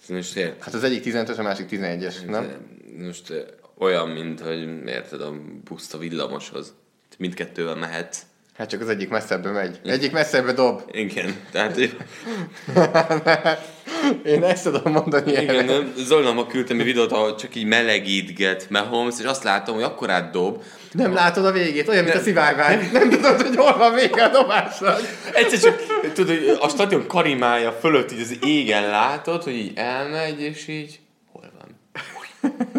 Most, 0.10 0.40
Hát 0.60 0.74
az 0.74 0.84
egyik 0.84 1.04
15-ös, 1.06 1.38
a 1.38 1.42
másik 1.42 1.68
11-es, 1.72 2.26
nem? 2.26 2.68
most 2.98 3.34
olyan, 3.78 4.10
mint 4.10 4.40
hogy 4.40 4.88
érted 4.88 5.22
a 5.22 5.34
puszta 5.64 5.98
villamoshoz. 5.98 6.74
Mindkettővel 7.18 7.76
mehetsz. 7.76 8.22
Hát 8.58 8.70
csak 8.70 8.82
az 8.82 8.90
egyik 8.90 9.10
messzebbre 9.10 9.52
megy. 9.52 9.80
Egyik 9.86 10.12
messzebbre 10.12 10.52
dob. 10.52 10.82
Igen, 10.92 11.36
tehát 11.52 11.78
Én 14.26 14.44
ezt 14.44 14.64
tudom 14.64 14.92
mondani 14.92 15.32
Igen, 15.32 15.50
erre. 15.50 15.62
nem? 15.64 16.48
Küldtem 16.48 16.80
egy 16.80 16.86
videót, 16.86 17.12
ahol 17.12 17.36
csak 17.36 17.56
így 17.56 17.66
melegítget 17.66 18.70
Mahomes, 18.70 19.16
és 19.20 19.26
azt 19.26 19.44
látom, 19.44 19.76
hogy 19.76 19.84
akkorát 19.84 20.32
dob. 20.32 20.64
Nem 20.92 21.14
látod 21.14 21.46
a 21.46 21.52
végét, 21.52 21.88
olyan, 21.88 22.04
mint 22.04 22.16
a 22.16 22.20
szivárvány. 22.20 22.90
Nem 22.92 23.10
tudod, 23.10 23.42
hogy 23.42 23.56
hol 23.56 23.78
van 23.78 23.94
vége 23.94 24.24
a 24.24 24.30
dobásnak. 24.30 25.00
Egyszer 25.34 25.60
csak, 25.60 25.82
tudod, 26.14 26.38
hogy 26.38 26.58
a 26.60 26.70
stadion 26.70 27.08
karimája 27.08 27.72
fölött 27.72 28.12
így 28.12 28.22
az 28.22 28.38
égen 28.42 28.90
látod, 28.90 29.44
hogy 29.44 29.54
így 29.56 29.72
elmegy, 29.76 30.42
és 30.42 30.68
így 30.68 31.00
hol 31.32 31.52
van? 31.60 31.76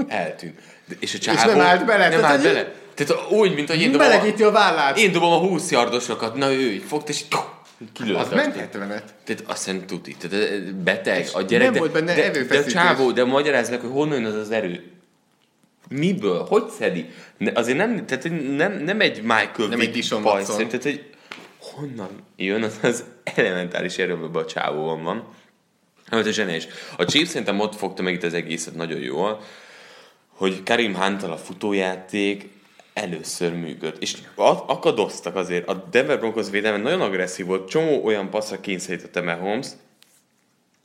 Eltűnt. 0.09 0.59
De- 0.89 0.97
És 1.01 1.15
a 1.15 1.19
csávó 1.19 1.51
nem 1.51 1.61
állt 1.61 1.85
bele, 1.85 2.09
Nem 2.09 2.25
állt 2.25 2.43
bele. 2.43 2.73
Tehát 2.95 3.31
úgy, 3.31 3.55
mint 3.55 3.69
hogy 3.69 3.81
én 3.81 3.93
dobom, 3.93 4.07
a, 4.07 4.11
Melegíti 4.11 4.43
a 4.43 4.51
vállát. 4.51 4.99
én 4.99 5.13
dobom 5.13 5.33
a 5.33 5.39
20 5.39 5.71
yardosokat, 5.71 6.35
na 6.35 6.53
ő 6.53 6.79
fogta, 6.79 7.11
és 7.11 7.25
kilőtt. 7.93 8.17
Az 8.17 8.29
ment 8.31 8.55
70-et. 8.57 9.03
Tehát 9.25 9.43
azt 9.47 9.65
hiszem 9.65 9.87
tuti. 9.87 10.17
Tehát 10.17 10.51
eh, 10.51 10.61
beteg 10.61 11.29
a 11.33 11.43
gyerek. 11.43 11.65
nem 11.65 11.73
de, 11.73 11.79
volt 11.79 11.93
benne 11.93 12.15
de, 12.15 12.45
de, 12.45 12.59
a 12.59 12.65
csávó, 12.65 13.11
de 13.11 13.25
magyarázd 13.25 13.71
meg, 13.71 13.81
hogy 13.81 13.91
honnan 13.91 14.21
jön 14.21 14.25
az 14.25 14.35
az 14.35 14.51
erő. 14.51 14.91
Miből? 15.89 16.45
Hogy 16.49 16.69
szedi? 16.79 17.11
Ne, 17.37 17.51
azért 17.55 17.77
nem, 17.77 18.07
tehát 18.07 18.31
nem, 18.57 18.73
nem 18.73 19.01
egy 19.01 19.23
Michael 19.23 19.69
Nem 19.69 19.79
Vick 19.79 19.97
egy 19.97 20.21
pajsz. 20.23 20.57
Tehát, 20.57 20.83
hogy 20.83 21.11
honnan 21.59 22.09
jön 22.37 22.63
az 22.63 22.79
az 22.83 23.05
elementáris 23.25 23.99
erő, 23.99 24.13
amiben 24.13 24.43
a 24.43 24.47
csávóban 24.47 25.03
van. 25.03 25.25
Nem, 26.11 26.21
ez 26.21 26.29
zseniális. 26.29 26.67
A 26.97 27.05
Chiefs 27.05 27.29
szerintem 27.29 27.61
ott 27.61 27.77
fogta 27.77 28.03
meg 28.03 28.15
itt 28.15 28.23
az 28.23 28.35
egészet 28.35 28.75
nagyon 28.75 29.01
jól, 29.01 29.41
hogy 30.29 30.63
Karim 30.63 30.95
hunt 30.95 31.23
a 31.23 31.37
futójáték 31.37 32.49
először 32.93 33.53
működött. 33.55 34.03
És 34.03 34.17
akadoztak 34.67 35.37
azért. 35.37 35.69
A 35.69 35.89
Denver 35.91 36.19
Broncos 36.19 36.51
védelme 36.51 36.79
nagyon 36.79 37.01
agresszív 37.01 37.47
volt. 37.47 37.69
Csomó 37.69 38.05
olyan 38.05 38.31
passzra 38.31 38.61
kényszerítette 38.61 39.21
Mahomes, 39.21 39.67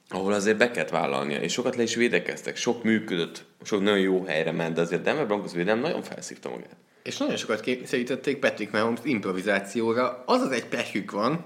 ahol 0.10 0.34
azért 0.34 0.58
be 0.58 0.72
kellett 0.72 0.89
vállalnia, 0.89 1.39
és 1.39 1.54
sokat 1.54 1.76
le 1.76 1.84
is 1.84 1.96
védekeztek, 1.96 2.56
sok 2.56 2.84
működött, 2.84 3.46
sok 3.63 3.82
nagyon 3.82 4.00
jó 4.00 4.24
helyre 4.26 4.52
ment, 4.52 4.76
de 4.76 4.82
azért 4.82 5.02
Denver 5.02 5.28
Broncos 5.28 5.54
védelem 5.54 5.80
nagyon 5.80 6.04
felszívta 6.04 6.50
magát. 6.50 6.76
És 7.04 7.17
nagyon 7.17 7.36
sokat 7.36 7.60
kényszerítették 7.60 8.38
Patrick 8.39 8.72
Mahomes 8.72 9.00
improvizációra. 9.04 10.24
Az 10.26 10.41
az 10.41 10.52
egy 10.52 10.65
pehjük 10.65 11.12
van, 11.12 11.46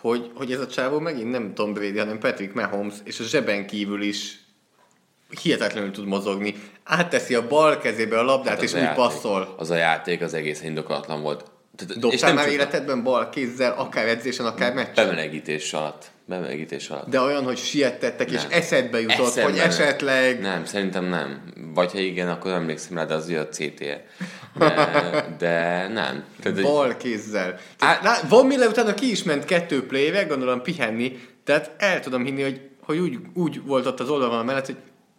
hogy, 0.00 0.30
hogy 0.34 0.52
ez 0.52 0.60
a 0.60 0.66
csávó 0.66 0.98
megint 0.98 1.30
nem 1.30 1.54
Tom 1.54 1.72
Brady, 1.72 1.98
hanem 1.98 2.18
Patrick 2.18 2.54
Mahomes, 2.54 2.94
és 3.04 3.20
a 3.20 3.24
zseben 3.24 3.66
kívül 3.66 4.02
is 4.02 4.40
hihetetlenül 5.42 5.90
tud 5.90 6.06
mozogni. 6.06 6.54
Átteszi 6.88 7.34
a 7.34 7.46
bal 7.48 7.78
kezébe 7.78 8.18
a 8.18 8.22
labdát, 8.22 8.54
Hát 8.54 8.62
és 8.62 8.72
úgy 8.72 8.80
játék- 8.80 8.96
passzol. 8.96 9.54
Az 9.58 9.70
a 9.70 9.74
játék 9.76 10.22
az 10.22 10.34
egész 10.34 10.62
indokolatlan 10.62 11.22
volt. 11.22 11.44
Tehát, 11.76 11.98
Dobtál 11.98 12.34
már 12.34 12.48
életedben 12.48 13.02
bal 13.02 13.28
kézzel, 13.28 13.72
akár 13.72 14.08
edzésen, 14.08 14.46
akár 14.46 14.74
meccsen? 14.74 15.06
Bemelegítés 15.06 15.72
alatt. 15.72 16.04
Bemelegítés 16.24 16.88
alatt. 16.88 17.08
De 17.08 17.20
olyan, 17.20 17.44
hogy 17.44 17.56
siettettek, 17.58 18.30
és 18.30 18.42
Nem. 18.42 18.50
eszedbe 18.50 19.00
jutott, 19.00 19.26
Eszembe 19.26 19.42
hogy 19.50 19.58
nem. 19.58 19.68
esetleg... 19.68 20.40
Nem, 20.40 20.64
szerintem 20.64 21.04
nem. 21.04 21.42
Vagy 21.74 21.92
ha 21.92 21.98
igen, 21.98 22.28
akkor 22.28 22.50
emlékszem 22.50 22.96
rá, 22.96 23.04
de 23.04 23.14
az 23.14 23.26
ugye 23.28 23.40
a 23.40 23.48
CTE. 23.48 24.04
De, 24.58 24.74
de 25.38 25.86
nem. 25.88 26.24
Tehát, 26.42 26.62
Bal 26.62 26.96
kézzel. 26.96 27.48
Á- 27.50 27.60
Tehát, 27.78 28.02
lá- 28.02 28.28
Von 28.28 28.46
Miller 28.46 28.68
utána 28.68 28.94
ki 28.94 29.10
is 29.10 29.22
ment 29.22 29.44
kettő 29.44 29.86
playre, 29.86 30.24
gondolom 30.24 30.62
pihenni, 30.62 31.18
tehát 31.44 31.70
el 31.78 32.00
tudom 32.00 32.24
hinni, 32.24 32.42
hogy, 32.42 32.60
hogy 32.82 32.98
úgy, 32.98 33.18
úgy 33.34 33.62
volt 33.66 33.86
ott 33.86 34.00
az 34.00 34.08
oldalon 34.08 34.44
mellett, 34.44 34.66
hogy 34.66 34.76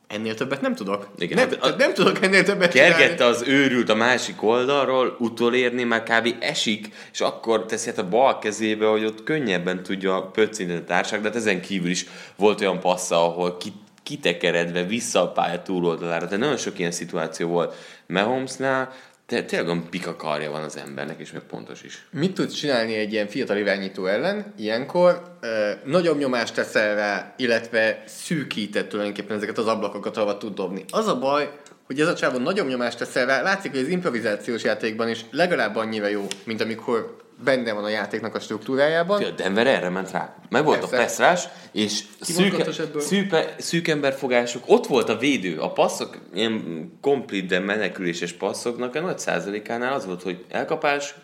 ennél 0.08 0.36
többet 0.36 0.62
nem 0.62 0.76
tudok. 0.76 1.08
Igen, 1.18 1.38
nem, 1.38 1.50
hát 1.50 1.74
a- 1.74 1.76
nem 1.78 1.94
tudok 1.94 2.24
ennél 2.24 2.44
többet 2.44 2.72
Kergette 2.72 3.12
csinálni. 3.14 3.36
az 3.36 3.44
őrült 3.48 3.90
a 3.90 3.96
másik 3.96 4.44
oldalról, 4.44 5.16
utolérni 5.20 5.84
már 5.84 6.04
kb. 6.04 6.36
esik, 6.40 6.90
és 7.14 7.22
akkor 7.22 7.66
teszi 7.66 7.90
hát 7.90 7.98
a 7.98 8.08
bal 8.10 8.40
kezébe, 8.40 8.86
hogy 8.86 9.06
ott 9.06 9.24
könnyebben 9.24 9.84
tudja 9.84 10.22
pöccinteni 10.34 10.80
a 10.80 10.84
társak, 10.84 11.22
de 11.22 11.28
hát 11.28 11.38
ezen 11.38 11.62
kívül 11.62 11.90
is 11.90 12.06
volt 12.36 12.62
olyan 12.62 12.80
passza, 12.80 13.24
ahol 13.26 13.58
ki, 13.58 13.74
kitekeredve 14.04 14.84
vissza 14.84 15.22
a 15.22 15.32
pálya 15.32 15.62
túloldalára. 15.62 16.26
Tehát 16.26 16.40
nagyon 16.40 16.58
sok 16.58 16.80
ilyen 16.80 16.92
szituáció 16.92 17.48
volt 17.48 17.76
Mahomesnál, 18.08 18.94
tényleg 19.28 19.68
olyan 19.68 19.90
pika 19.90 20.16
karja 20.16 20.52
van 20.52 20.64
az 20.64 20.78
embernek, 20.78 21.20
és 21.20 21.32
meg 21.32 21.42
pontos 21.42 21.84
is. 21.84 22.08
Mit 22.12 22.34
tudsz 22.34 22.54
csinálni 22.54 22.96
egy 22.96 23.12
ilyen 23.12 23.28
fiatal 23.28 23.58
irányító 23.58 24.06
ellen? 24.06 24.54
Ilyenkor 24.58 25.22
ö, 25.42 25.72
nagyobb 25.86 26.18
nyomást 26.18 26.54
teszel 26.54 26.96
rá, 26.96 27.34
illetve 27.38 28.04
szűkített 28.06 28.90
tulajdonképpen 28.90 29.38
ezeket 29.38 29.58
az 29.58 29.68
ablakokat, 29.68 30.18
ahova 30.18 30.38
tud 30.38 30.54
dobni. 30.54 30.86
Az 30.90 31.08
a 31.08 31.20
baj, 31.20 31.50
hogy 31.86 32.00
ez 32.00 32.08
a 32.08 32.14
csávon 32.14 32.42
nagyobb 32.42 32.68
nyomást 32.68 32.98
teszel 32.98 33.26
rá, 33.26 33.42
látszik, 33.42 33.72
hogy 33.72 33.80
az 33.80 33.88
improvizációs 33.88 34.64
játékban 34.64 35.10
is 35.10 35.26
legalább 35.32 35.76
annyira 35.76 36.08
jó, 36.08 36.28
mint 36.46 36.62
amikor 36.62 37.18
benne 37.44 37.74
van 37.74 37.84
a 37.84 37.90
játéknak 37.90 38.36
a 38.36 38.40
struktúrájában. 38.40 39.24
A 39.24 39.30
Denver 39.30 39.68
erre 39.68 39.90
ment 39.90 40.12
rá. 40.12 40.36
Meg 40.50 40.64
volt 40.64 40.84
a 40.84 40.88
Persze. 40.88 41.06
passzrás, 41.06 41.48
és 41.72 42.04
szűk, 42.22 42.50
mozgatos 42.50 42.80
ebből? 42.80 43.02
szűpe, 43.02 43.56
szűk 43.58 43.88
emberfogások, 43.88 44.64
ott 44.66 44.88
volt 44.88 45.10
a 45.10 45.18
védő. 45.18 45.60
A 45.60 45.72
passzok, 45.72 46.18
ilyen 46.34 46.92
komplit, 47.02 47.46
de 47.46 47.60
meneküléses 47.60 48.34
passzoknak 48.34 48.96
a 48.96 49.00
nagy 49.00 49.20
százalékánál 49.20 49.94
az 49.94 50.06
volt, 50.06 50.22
hogy 50.22 50.46
elkapás, 50.50 51.16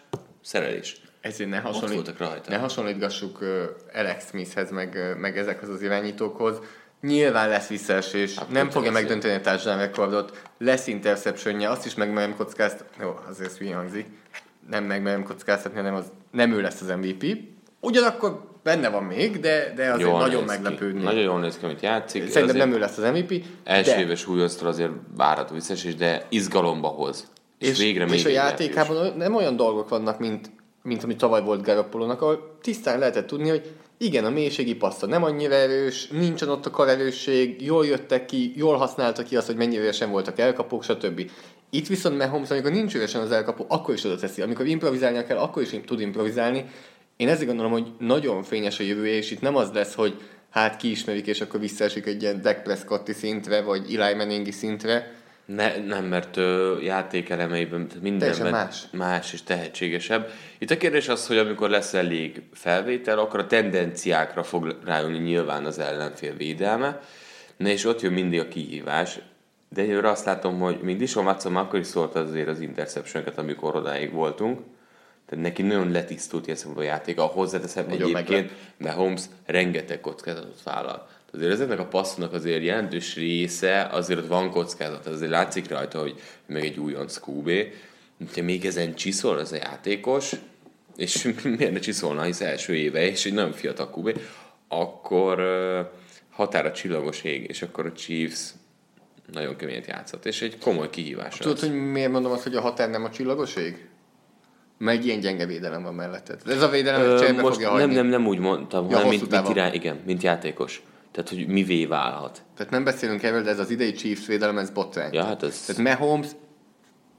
szerelés. 0.41 1.01
Ezért 1.21 1.49
ne, 1.49 1.57
hasonlít, 1.57 2.13
rajta. 2.17 2.49
ne 2.49 2.57
hasonlítgassuk 2.57 3.39
Alex 3.93 4.27
Smithhez, 4.29 4.71
meg, 4.71 4.95
ö, 4.95 5.15
meg 5.15 5.37
ezekhez 5.37 5.69
az 5.69 5.81
irányítókhoz. 5.81 6.59
Nyilván 7.01 7.49
lesz 7.49 7.67
visszaesés, 7.67 8.37
Hát, 8.37 8.49
nem 8.49 8.69
fogja 8.69 8.91
megdönteni 8.91 9.33
a 9.33 9.41
touchdown 9.41 9.77
rekordot, 9.77 10.41
lesz 10.57 10.87
interceptionje, 10.87 11.69
azt 11.69 11.85
is 11.85 11.93
megmerem 11.93 12.35
kockáztatni, 12.35 13.03
jó, 13.03 13.19
azért 13.29 13.49
ez 13.49 13.57
hülye 13.57 13.75
hangzik, 13.75 14.05
nem 14.69 14.83
megmerem 14.83 15.23
kockáztatni, 15.23 15.77
hanem 15.77 15.93
az 15.93 16.05
nem 16.31 16.51
ő 16.51 16.61
lesz 16.61 16.81
az 16.81 16.87
MVP. 16.87 17.37
Ugyanakkor 17.79 18.51
benne 18.63 18.89
van 18.89 19.03
még, 19.03 19.39
de, 19.39 19.73
de 19.75 19.91
azért 19.91 20.09
Jól 20.09 20.19
nagyon 20.19 20.43
meglepődni. 20.43 21.03
Nagyon 21.03 21.21
jól 21.21 21.39
néz 21.39 21.57
ki, 21.57 21.65
amit 21.65 21.81
játszik. 21.81 22.21
Szerintem 22.21 22.43
Azért 22.43 22.57
nem 22.57 22.73
ő 22.73 22.79
lesz 22.79 22.97
az 22.97 23.11
MVP, 23.11 23.43
Első 23.63 23.91
de, 23.91 23.99
éves 23.99 24.27
újonctól 24.27 24.67
azért 24.67 24.91
várható 25.17 25.53
visszaesés, 25.53 25.95
de 25.95 26.25
izgalomba 26.29 26.87
hoz. 26.87 27.31
És, 27.57 27.69
és, 27.69 27.77
végre 27.77 28.05
és 28.05 28.25
a 28.25 28.29
játékában 28.29 28.97
olyan- 28.97 29.17
nem 29.17 29.35
olyan 29.35 29.55
dolgok 29.55 29.89
vannak, 29.89 30.19
mint, 30.19 30.51
mint 30.83 31.03
ami 31.03 31.15
tavaly 31.15 31.41
volt 31.41 31.63
Garoppolónak, 31.63 32.21
ahol 32.21 32.57
tisztán 32.61 32.99
lehetett 32.99 33.27
tudni, 33.27 33.49
hogy 33.49 33.71
igen, 33.97 34.25
a 34.25 34.29
mélységi 34.29 34.75
passza 34.75 35.05
nem 35.05 35.23
annyira 35.23 35.53
erős, 35.53 36.07
nincsen 36.07 36.49
ott 36.49 36.65
a 36.65 36.69
karerősség, 36.69 37.61
jól 37.61 37.85
jöttek 37.85 38.25
ki, 38.25 38.53
jól 38.55 38.77
használtak 38.77 39.25
ki 39.25 39.35
azt, 39.35 39.47
hogy 39.47 39.55
mennyire 39.55 39.81
üresen 39.81 40.11
voltak 40.11 40.39
elkapók, 40.39 40.83
stb. 40.83 41.31
Itt 41.73 41.87
viszont 41.87 42.17
Mahomes, 42.17 42.49
amikor 42.49 42.71
nincs 42.71 42.95
üresen 42.95 43.21
az 43.21 43.31
elkapó, 43.31 43.65
akkor 43.67 43.93
is 43.93 44.03
oda 44.03 44.15
teszi. 44.15 44.41
Amikor 44.41 44.65
improvizálnia 44.65 45.23
kell, 45.23 45.37
akkor 45.37 45.61
is 45.61 45.69
tud 45.85 45.99
improvizálni. 45.99 46.65
Én 47.17 47.27
ezért 47.27 47.47
gondolom, 47.47 47.71
hogy 47.71 47.91
nagyon 47.99 48.43
fényes 48.43 48.79
a 48.79 48.83
jövője, 48.83 49.15
és 49.15 49.31
itt 49.31 49.41
nem 49.41 49.55
az 49.55 49.71
lesz, 49.71 49.93
hogy 49.93 50.21
hát 50.49 50.77
kiismerik, 50.77 51.27
és 51.27 51.41
akkor 51.41 51.59
visszaesik 51.59 52.05
egy 52.05 52.21
ilyen 52.21 52.41
Dak 52.41 52.63
Prescotti 52.63 53.13
szintre, 53.13 53.61
vagy 53.61 53.95
Eli 53.95 54.13
Manningi 54.13 54.51
szintre, 54.51 55.21
Ne, 55.45 55.77
nem, 55.77 56.05
mert 56.05 56.37
ö, 56.37 56.79
játékelemeiben 56.81 57.87
mindenben 58.01 58.51
más. 58.51 58.83
más 58.91 59.33
és 59.33 59.43
tehetségesebb. 59.43 60.31
Itt 60.57 60.71
a 60.71 60.77
kérdés 60.77 61.07
az, 61.07 61.27
hogy 61.27 61.37
amikor 61.37 61.69
lesz 61.69 61.93
elég 61.93 62.41
felvétel, 62.53 63.19
akkor 63.19 63.39
a 63.39 63.47
tendenciákra 63.47 64.43
fog 64.43 64.77
rájönni 64.85 65.17
nyilván 65.17 65.65
az 65.65 65.79
ellenfél 65.79 66.35
védelme, 66.35 66.99
Na 67.57 67.69
és 67.69 67.85
ott 67.85 68.01
jön 68.01 68.13
mindig 68.13 68.39
a 68.39 68.47
kihívás, 68.47 69.19
de 69.73 69.81
egyelőre 69.81 70.09
azt 70.09 70.25
látom, 70.25 70.59
hogy 70.59 70.79
még 70.81 70.97
Dishon 70.97 71.25
Watson 71.25 71.55
akkor 71.55 71.79
is 71.79 71.87
szólt 71.87 72.15
azért 72.15 72.47
az 72.47 72.59
interception 72.59 73.23
amikor 73.35 73.75
odáig 73.75 74.11
voltunk, 74.11 74.59
tehát 75.25 75.43
neki 75.43 75.61
nagyon 75.61 75.91
letisztult 75.91 76.45
ilyen 76.47 76.59
a 76.75 76.81
játéka. 76.81 77.23
Hozzáteszem 77.23 77.85
Nagyon 77.87 78.15
egyébként, 78.15 78.51
mert 78.77 78.95
Holmes 78.95 79.23
rengeteg 79.45 79.99
kockázatot 79.99 80.63
vállal. 80.63 81.07
Azért 81.33 81.51
ezeknek 81.51 81.79
a 81.79 81.85
passzoknak 81.85 82.33
azért 82.33 82.63
jelentős 82.63 83.15
része, 83.15 83.87
azért 83.91 84.19
ott 84.19 84.27
van 84.27 84.51
kockázat, 84.51 85.05
azért 85.05 85.31
látszik 85.31 85.69
rajta, 85.69 85.99
hogy 85.99 86.19
meg 86.45 86.63
egy 86.63 86.79
újonc 86.79 87.19
QB. 87.27 87.51
Ha 88.35 88.41
még 88.41 88.65
ezen 88.65 88.95
csiszol 88.95 89.37
az 89.37 89.51
a 89.51 89.55
játékos, 89.55 90.31
és 90.95 91.23
miért 91.57 91.71
ne 91.71 91.79
csiszolna, 91.79 92.23
hisz 92.23 92.41
első 92.41 92.75
éve, 92.75 93.07
és 93.07 93.25
egy 93.25 93.33
nagyon 93.33 93.51
fiatal 93.51 93.93
QB, 93.95 94.19
akkor 94.67 95.41
határa 96.29 96.71
csillagos 96.71 97.23
ég, 97.23 97.49
és 97.49 97.61
akkor 97.61 97.85
a 97.85 97.91
Chiefs 97.91 98.53
nagyon 99.33 99.55
keményet 99.55 99.87
játszott, 99.87 100.25
és 100.25 100.41
egy 100.41 100.57
komoly 100.57 100.89
kihívás 100.89 101.37
Tudod, 101.37 101.57
az. 101.57 101.61
hogy 101.61 101.73
miért 101.73 102.11
mondom 102.11 102.31
azt, 102.31 102.43
hogy 102.43 102.55
a 102.55 102.61
határ 102.61 102.89
nem 102.89 103.03
a 103.03 103.09
csillagoség? 103.09 103.87
Mert 104.77 105.03
ilyen 105.03 105.19
gyenge 105.19 105.45
védelem 105.45 105.83
van 105.83 105.93
melletted. 105.93 106.41
Ez 106.47 106.61
a 106.61 106.69
védelem 106.69 107.01
Ö, 107.01 107.41
most 107.41 107.53
fogja 107.53 107.69
nem, 107.69 107.79
hagyni. 107.79 107.95
nem, 107.95 108.05
nem 108.07 108.27
úgy 108.27 108.39
mondtam, 108.39 108.89
Ja, 108.89 108.95
hanem 108.95 109.09
mint, 109.09 109.29
mint, 109.31 109.49
irány, 109.49 109.73
igen, 109.73 109.99
mint 110.05 110.23
játékos. 110.23 110.83
Tehát, 111.11 111.29
hogy 111.29 111.47
mivé 111.47 111.85
válhat. 111.85 112.41
Tehát 112.55 112.71
nem 112.71 112.83
beszélünk 112.83 113.23
erről, 113.23 113.41
de 113.43 113.49
ez 113.49 113.59
az 113.59 113.69
idei 113.69 113.91
Chiefs 113.91 114.25
védelem, 114.25 114.57
ez 114.57 114.69
botrány. 114.69 115.13
Ja, 115.13 115.23
hát 115.23 115.43
ez... 115.43 115.59
Tehát 115.65 115.99
Mahomes, 115.99 116.27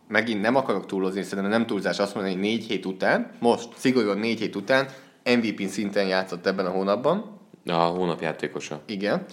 megint 0.08 0.40
nem 0.40 0.54
akarok 0.54 0.86
túlozni, 0.86 1.22
szerintem 1.22 1.50
nem 1.50 1.66
túlzás 1.66 1.98
azt 1.98 2.14
mondani, 2.14 2.34
hogy 2.34 2.44
négy 2.44 2.64
hét 2.64 2.86
után, 2.86 3.30
most 3.38 3.68
szigorúan 3.76 4.18
négy 4.18 4.38
hét 4.38 4.56
után 4.56 4.86
MVP 5.24 5.68
szinten 5.68 6.06
játszott 6.06 6.46
ebben 6.46 6.66
a 6.66 6.70
hónapban. 6.70 7.40
A 7.66 7.72
hónap 7.72 8.20
játékosa. 8.20 8.80
Igen. 8.86 9.24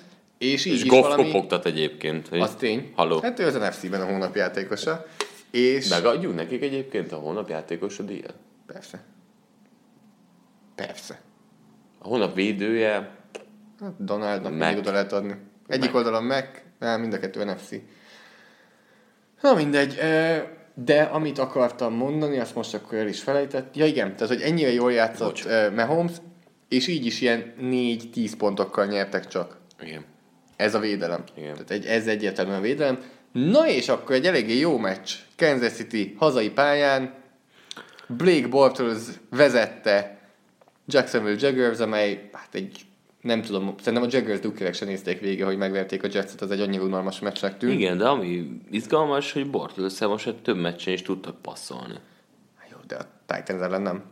És 0.42 0.66
így 0.66 0.74
És 0.74 0.84
is 0.84 0.88
Goff 0.88 1.02
valami... 1.02 1.24
kopogtat 1.24 1.66
egyébként. 1.66 2.28
Hogy 2.28 2.40
Az 2.40 2.56
tény. 2.56 2.92
Halló. 2.96 3.20
Hát 3.20 3.40
ő 3.40 3.46
az 3.46 3.54
NFC-ben 3.54 4.02
a 4.02 4.06
hónap 4.06 4.36
játékosa. 4.36 5.06
És... 5.52 5.88
Megadjuk 5.88 6.36
nekik 6.36 6.62
egyébként 6.62 7.12
a 7.12 7.16
hónap 7.16 7.50
játékosa 7.50 8.04
díjat? 8.04 8.34
Persze. 8.66 9.04
Persze. 10.76 11.22
A 12.00 12.08
hónap 12.08 12.36
védője, 12.36 13.16
Hát 13.82 14.04
Donaldnak 14.06 14.58
még 14.58 14.78
oda 14.78 14.92
lehet 14.92 15.14
adni. 15.14 15.36
Egyik 15.68 15.92
Mac. 15.92 15.96
oldalon 15.96 16.24
Mac, 16.24 16.46
nem, 16.80 17.02
mind 17.02 17.14
a 17.14 17.20
kettő 17.20 17.44
NFC. 17.44 17.70
Na 19.42 19.54
mindegy, 19.54 19.98
de 20.74 21.02
amit 21.02 21.38
akartam 21.38 21.94
mondani, 21.94 22.40
azt 22.40 22.56
most 22.56 22.74
akkor 22.74 22.98
el 22.98 23.08
is 23.08 23.22
felejtett. 23.22 23.76
Ja 23.76 23.86
igen, 23.86 24.16
tehát 24.16 24.34
hogy 24.34 24.42
ennyire 24.42 24.72
jól 24.72 24.94
játszott 24.94 25.28
Bocs. 25.28 25.46
Mahomes, 25.76 26.12
és 26.68 26.88
így 26.88 27.06
is 27.06 27.22
ilyen 27.22 27.54
4-10 27.62 28.32
pontokkal 28.38 28.86
nyertek 28.86 29.28
csak. 29.28 29.58
igen. 29.82 30.06
Ez 30.62 30.76
a 30.76 30.80
védelem. 30.80 31.24
Igen. 31.36 31.54
Tehát 31.54 31.72
egy, 31.72 31.86
ez 31.86 32.08
egyértelműen 32.08 32.58
a 32.58 32.62
védelem. 32.62 33.00
Na 33.32 33.68
és 33.68 33.90
akkor 33.90 34.16
egy 34.16 34.26
eléggé 34.26 34.60
jó 34.60 34.78
meccs. 34.78 35.12
Kansas 35.38 35.72
City 35.72 36.16
hazai 36.18 36.50
pályán. 36.50 37.14
Blake 38.08 38.48
Bortles 38.48 39.02
vezette 39.30 40.20
Jacksonville 40.86 41.38
Jaguars, 41.40 41.80
amely 41.80 42.30
hát 42.34 42.56
egy 42.56 42.86
nem 43.22 43.42
tudom, 43.42 43.76
szerintem 43.80 44.10
a 44.10 44.12
Jaguars 44.12 44.40
dukkerek 44.40 44.74
se 44.74 44.86
nézték 44.86 45.20
végig, 45.20 45.44
hogy 45.44 45.58
megverték 45.58 46.04
a 46.04 46.08
Jetset, 46.12 46.42
az 46.42 46.52
egy 46.52 46.62
annyira 46.62 46.84
unalmas 46.84 47.20
meccsnek 47.20 47.58
tűnt. 47.58 47.74
Igen, 47.74 47.98
de 47.98 48.08
ami 48.08 48.62
izgalmas, 48.72 49.32
hogy 49.32 49.50
Bortles 49.50 50.00
most 50.00 50.36
több 50.42 50.58
meccsen 50.58 50.94
is 50.94 51.02
tudtak 51.02 51.42
passzolni. 51.42 51.96
Jó, 52.72 52.78
de 52.88 52.96
a 52.96 53.06
Titans 53.26 53.62
ellen 53.62 53.82
nem. 53.82 54.04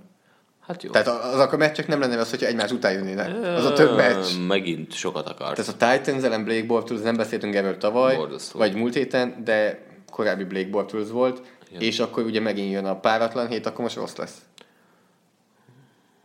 Hát 0.69 0.83
jó. 0.83 0.91
Tehát 0.91 1.07
azok 1.07 1.51
a 1.51 1.57
meccsek 1.57 1.87
nem 1.87 1.99
lenne 1.99 2.17
az, 2.19 2.29
hogyha 2.29 2.45
egymás 2.45 2.71
után 2.71 2.91
jönnének. 2.93 3.43
Az 3.57 3.65
a 3.65 3.73
több 3.73 3.95
meccs. 3.95 4.37
Megint 4.47 4.93
sokat 4.93 5.27
akart. 5.27 5.55
Tehát 5.55 5.81
a 5.81 5.97
Titans 5.97 6.23
ellen 6.23 6.43
Blake 6.43 6.65
Bortles, 6.65 6.99
nem 7.01 7.15
beszéltünk 7.15 7.55
erről 7.55 7.77
tavaly, 7.77 8.15
Borzasztó. 8.15 8.59
vagy 8.59 8.75
múlt 8.75 8.93
héten, 8.93 9.43
de 9.43 9.85
korábbi 10.11 10.43
Blake 10.43 10.69
Bortles 10.69 11.09
volt, 11.09 11.41
Igen. 11.69 11.81
és 11.81 11.99
akkor 11.99 12.23
ugye 12.23 12.39
megint 12.39 12.71
jön 12.71 12.85
a 12.85 12.99
páratlan 12.99 13.47
hét, 13.47 13.65
akkor 13.65 13.81
most 13.81 13.95
rossz 13.95 14.15
lesz. 14.15 14.37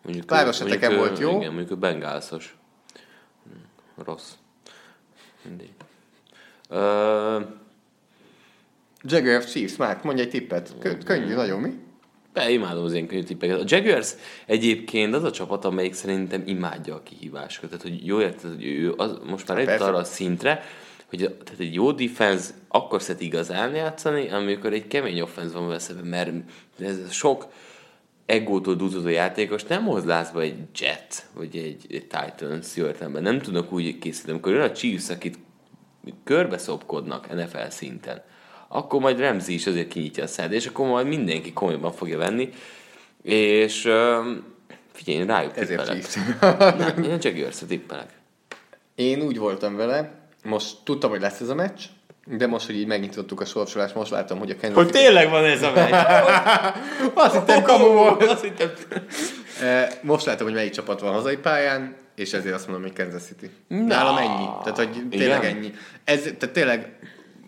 Mondjuk, 0.02 0.26
Páros 0.26 0.58
heteken 0.58 0.92
mondjuk, 0.94 1.18
volt 1.18 1.32
jó. 1.32 1.38
Igen, 1.38 1.52
mondjuk 1.52 1.70
a 1.70 1.76
Bengálszos. 1.76 2.56
Hm, 3.44 4.02
Rossz. 4.04 4.30
Mindig. 5.48 5.70
Ö, 6.68 7.40
Jaguars 9.02 9.50
Chiefs, 9.52 9.76
Márk, 9.76 10.02
mondj 10.02 10.20
egy 10.20 10.28
tippet. 10.30 10.72
Kö- 10.80 11.04
könnyű, 11.04 11.34
nagyon 11.34 11.60
mi? 11.60 11.82
Be, 12.34 12.50
imádom 12.50 12.84
az 12.84 12.92
én 12.92 13.06
könnyű 13.06 13.22
tippeket. 13.22 13.60
A 13.60 13.64
Jaguars 13.66 14.14
egyébként 14.46 15.14
az 15.14 15.24
a 15.24 15.30
csapat, 15.30 15.64
amelyik 15.64 15.92
szerintem 15.92 16.42
imádja 16.46 16.94
a 16.94 17.02
kihívásokat. 17.02 17.70
Tehát, 17.70 17.84
hogy 17.84 18.06
jó 18.06 18.20
érted, 18.20 18.54
hogy 18.54 18.64
ő 18.64 18.94
az, 18.96 19.18
most 19.26 19.48
már 19.48 19.58
eljött 19.58 19.80
arra 19.80 19.96
a 19.96 20.04
szintre, 20.04 20.62
hogy 21.08 21.22
a, 21.22 21.36
tehát 21.44 21.60
egy 21.60 21.74
jó 21.74 21.92
defense 21.92 22.50
akkor 22.68 23.02
szeret 23.02 23.20
igazán 23.20 23.74
játszani, 23.74 24.28
amikor 24.28 24.72
egy 24.72 24.86
kemény 24.86 25.20
offense 25.20 25.58
van 25.58 25.68
veszve, 25.68 26.02
mert 26.02 26.30
ez 26.78 27.12
sok 27.12 27.46
egótól 28.26 28.74
dúzódó 28.74 29.08
játékos 29.08 29.64
nem 29.64 29.84
hoz 29.84 30.04
lázba 30.04 30.40
egy 30.40 30.56
Jet, 30.74 31.26
vagy 31.34 31.56
egy, 31.56 31.86
egy 31.88 32.06
Titans 32.06 32.76
jó 32.76 32.86
értelemben. 32.86 33.22
Nem 33.22 33.40
tudnak 33.40 33.72
úgy 33.72 33.98
készíteni. 33.98 34.32
Amikor 34.32 34.52
jön 34.52 34.62
a 34.62 34.72
Chiefs, 34.72 35.10
akit 35.10 35.38
körbe 36.24 36.58
szopkodnak 36.58 37.34
NFL 37.34 37.68
szinten, 37.68 38.22
akkor 38.68 39.00
majd 39.00 39.20
Ramsey 39.20 39.54
is 39.54 39.66
azért 39.66 39.88
kinyitja 39.88 40.22
a 40.22 40.26
szád, 40.26 40.52
és 40.52 40.66
akkor 40.66 40.86
majd 40.86 41.06
mindenki 41.06 41.52
komolyan 41.52 41.92
fogja 41.92 42.18
venni, 42.18 42.48
és 43.22 43.80
figyelj, 44.92 45.18
én 45.18 45.26
rájuk 45.26 45.56
Ezért 45.56 45.90
tippelek. 45.90 46.76
Nem, 46.76 47.02
én 47.02 47.10
a 47.10 47.18
Jaguars-ra 47.20 47.66
tippelek. 47.66 48.08
Én 48.94 49.22
úgy 49.22 49.38
voltam 49.38 49.76
vele, 49.76 50.10
most 50.44 50.76
tudtam, 50.84 51.10
hogy 51.10 51.20
lesz 51.20 51.40
ez 51.40 51.48
a 51.48 51.54
meccs, 51.54 51.80
de 52.26 52.46
most, 52.46 52.66
hogy 52.66 52.76
így 52.76 52.86
megnyitottuk 52.86 53.40
a 53.40 53.44
sorsolást, 53.44 53.94
most 53.94 54.10
látom, 54.10 54.38
hogy 54.38 54.50
a 54.50 54.54
Kansas 54.60 54.84
City... 54.86 54.98
tényleg 54.98 55.30
van 55.30 55.44
ez 55.44 55.62
a 55.62 55.72
meccs? 55.72 55.92
Azt 57.14 57.34
hittem 57.34 57.62
kamu 57.62 57.86
volt. 57.86 58.22
Azt 58.22 58.42
hittem... 58.42 58.70
Eh, 59.60 59.88
Most 60.02 60.24
látom, 60.26 60.46
hogy 60.46 60.56
melyik 60.56 60.72
csapat 60.72 61.00
van 61.00 61.12
hazai 61.12 61.36
pályán, 61.36 61.94
és 62.14 62.32
ezért 62.32 62.54
azt 62.54 62.66
mondom, 62.68 62.84
hogy 62.84 62.96
Kansas 62.96 63.22
City. 63.22 63.50
Nálam 63.68 64.16
ennyi. 64.16 64.46
Tehát, 64.62 64.76
hogy 64.76 65.08
tényleg 65.10 65.42
Igen? 65.42 65.56
ennyi. 65.56 65.74
Ez, 66.04 66.22
tehát 66.22 66.50
tényleg 66.54 66.98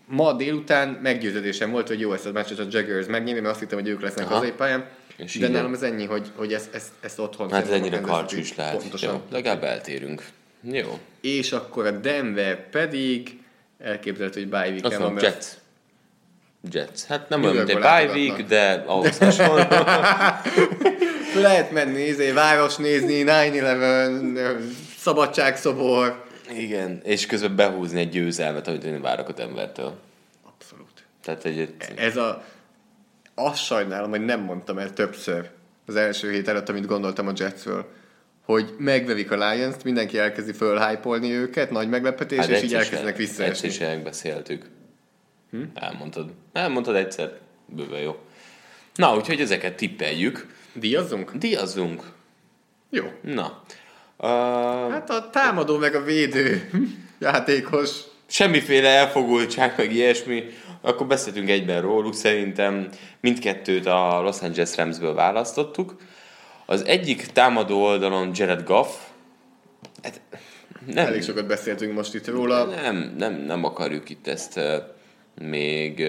ma 0.07 0.33
délután 0.33 0.99
meggyőződésem 1.01 1.71
volt, 1.71 1.87
hogy 1.87 1.99
jó 1.99 2.13
ezt 2.13 2.25
a 2.25 2.31
meccset 2.31 2.59
a 2.59 2.65
Jaguars 2.69 3.05
megnyerni, 3.05 3.39
mert 3.39 3.51
azt 3.51 3.59
hittem, 3.59 3.79
hogy 3.79 3.87
ők 3.87 4.01
lesznek 4.01 4.25
Aha. 4.25 4.33
hazai 4.33 4.51
pályán. 4.51 4.85
És 5.17 5.37
de 5.37 5.47
nálam 5.47 5.73
ez 5.73 5.81
ennyi, 5.81 6.05
hogy, 6.05 6.31
hogy 6.35 6.53
ezt, 6.53 6.73
ezt, 6.73 6.87
ezt 6.99 7.19
otthon 7.19 7.51
Hát 7.51 7.63
ez 7.63 7.69
ennyire 7.69 8.01
karcsú 8.01 8.37
is 8.37 8.55
lehet. 8.55 8.77
Pontosan. 8.77 9.13
Jó, 9.13 9.21
legalább 9.29 9.63
eltérünk. 9.63 10.23
Jó. 10.61 10.99
És 11.21 11.51
akkor 11.51 11.85
a 11.85 11.91
Denver 11.91 12.69
pedig 12.69 13.39
elképzelhető, 13.79 14.39
hogy 14.39 14.49
bye 14.49 14.69
weekend 14.69 15.01
van, 15.01 15.17
Jets. 15.21 15.45
Jets. 16.71 17.03
Hát 17.07 17.29
nem 17.29 17.43
olyan, 17.43 17.55
mint 17.55 17.69
egy 17.69 17.77
bye 17.77 18.11
week, 18.13 18.43
de 18.43 18.83
ahhoz 18.85 19.17
hasonló. 19.17 19.63
lehet 21.41 21.71
menni, 21.71 22.01
izé, 22.01 22.31
város 22.31 22.75
nézni, 22.75 23.23
9-11, 23.27 24.59
szabadságszobor. 24.97 26.26
Igen, 26.49 27.01
és 27.03 27.25
közben 27.25 27.55
behúzni 27.55 27.99
egy 27.99 28.09
győzelmet, 28.09 28.67
amit 28.67 28.83
én 28.83 29.01
várok 29.01 29.29
a 29.29 29.33
Denvertől. 29.33 29.99
Abszolút. 30.43 31.05
Tehát 31.21 31.45
egy, 31.45 31.73
Ez 31.95 32.17
a... 32.17 32.43
Azt 33.35 33.63
sajnálom, 33.63 34.09
hogy 34.09 34.25
nem 34.25 34.39
mondtam 34.39 34.77
el 34.77 34.93
többször 34.93 35.49
az 35.85 35.95
első 35.95 36.31
hét 36.31 36.47
előtt, 36.47 36.69
amit 36.69 36.85
gondoltam 36.85 37.27
a 37.27 37.31
Jetsről, 37.35 37.85
hogy 38.41 38.75
megvevik 38.77 39.31
a 39.31 39.49
Lions-t, 39.49 39.83
mindenki 39.83 40.17
elkezdi 40.17 40.53
fölhájpolni 40.53 41.31
őket, 41.31 41.71
nagy 41.71 41.89
meglepetés, 41.89 42.37
Hát 42.37 42.49
és 42.49 42.61
így 42.61 42.73
elkezdenek 42.73 43.17
visszaesni. 43.17 43.67
Egyszer 43.67 43.87
se 43.87 43.93
megbeszéltük. 43.93 44.69
Hm? 45.51 45.61
Elmondtad. 45.73 46.33
Elmondtad 46.53 46.95
egyszer. 46.95 47.37
Bőven 47.65 47.99
jó. 47.99 48.17
Na, 48.95 49.15
úgyhogy 49.15 49.41
ezeket 49.41 49.75
tippeljük. 49.75 50.55
Díjazzunk? 50.73 51.31
Díjazzunk. 51.31 52.03
Jó. 52.89 53.11
Na. 53.21 53.63
Hát 54.17 55.09
a 55.09 55.29
támadó 55.29 55.77
meg 55.77 55.95
a 55.95 56.03
védő 56.03 56.69
játékos. 57.19 57.89
semmiféle 58.25 58.89
elfogultság, 58.89 59.73
meg 59.77 59.93
ilyesmi. 59.93 60.43
Akkor 60.81 61.07
beszéltünk 61.07 61.49
egyben 61.49 61.81
róluk. 61.81 62.13
Szerintem 62.13 62.89
mindkettőt 63.19 63.85
a 63.85 64.21
Los 64.21 64.41
Angeles 64.41 64.75
Ramsből 64.75 65.13
választottuk. 65.13 65.95
Az 66.65 66.85
egyik 66.85 67.25
támadó 67.25 67.83
oldalon 67.83 68.31
Jared 68.33 68.63
Goff. 68.63 68.89
Hát, 70.03 70.21
nem, 70.85 71.05
Elég 71.05 71.23
sokat 71.23 71.47
beszéltünk 71.47 71.93
most 71.93 72.15
itt 72.15 72.27
róla. 72.27 72.65
Nem, 72.65 73.13
nem, 73.17 73.33
nem 73.33 73.63
akarjuk 73.63 74.09
itt 74.09 74.27
ezt 74.27 74.59
még 75.41 76.05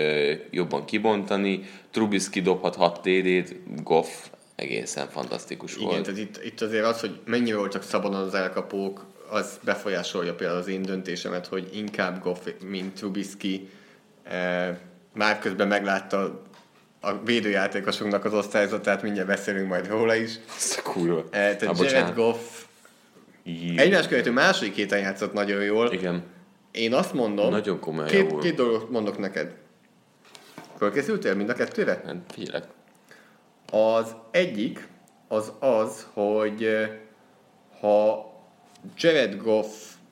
jobban 0.51 0.85
kibontani. 0.85 1.61
Trubisky 1.91 2.41
dobhat 2.41 2.77
6 2.77 3.01
TD-t, 3.01 3.55
Goff 3.83 4.09
egészen 4.59 5.09
fantasztikus 5.09 5.75
Igen, 5.77 5.89
volt. 5.89 6.03
tehát 6.03 6.19
itt, 6.19 6.45
itt 6.45 6.61
azért 6.61 6.85
az, 6.85 7.01
hogy 7.01 7.21
mennyire 7.25 7.57
voltak 7.57 7.83
szabadon 7.83 8.21
az 8.21 8.35
elkapók, 8.35 9.05
az 9.31 9.59
befolyásolja 9.65 10.35
például 10.35 10.59
az 10.59 10.69
én 10.69 10.83
döntésemet, 10.83 11.47
hogy 11.47 11.69
inkább 11.73 12.23
Goff, 12.23 12.39
mint 12.65 12.95
Trubisky. 12.95 13.69
E, 14.25 14.79
már 15.15 15.39
közben 15.39 15.69
meglátta 15.69 16.43
a 17.01 17.23
védőjátékosunknak 17.23 18.25
az 18.25 18.35
osztályzatát, 18.35 19.03
mindjárt 19.03 19.29
beszélünk 19.29 19.69
majd 19.69 19.89
róla 19.89 20.15
is. 20.15 20.39
Ez 20.57 20.79
a 20.85 20.91
kurva. 20.91 21.25
E, 21.31 21.57
tehát 21.57 21.61
Jared 21.61 21.77
bocsánat. 21.77 22.15
Goff 22.15 22.39
egymás 23.77 24.09
követő 24.09 24.31
második 24.31 24.75
héten 24.75 24.99
játszott 24.99 25.33
nagyon 25.33 25.63
jól. 25.63 25.93
Igen. 25.93 26.23
Én 26.71 26.95
azt 26.95 27.13
mondom, 27.13 27.51
Nagyon 27.51 27.81
komolyan 27.81 28.09
két, 28.09 28.31
volt. 28.31 28.43
két 28.43 28.55
dolgot 28.55 28.91
mondok 28.91 29.19
neked. 29.19 29.55
Fölkészültél 30.79 31.35
mind 31.35 31.49
a 31.49 31.55
kettőre? 31.55 32.03
Hát 32.07 32.17
figyelek. 32.29 32.65
Az 33.73 34.15
egyik 34.31 34.89
az 35.29 35.53
az, 35.59 36.07
hogy 36.13 36.69
ha 37.81 38.27
Jared 38.97 39.37
Goff, 39.43 39.67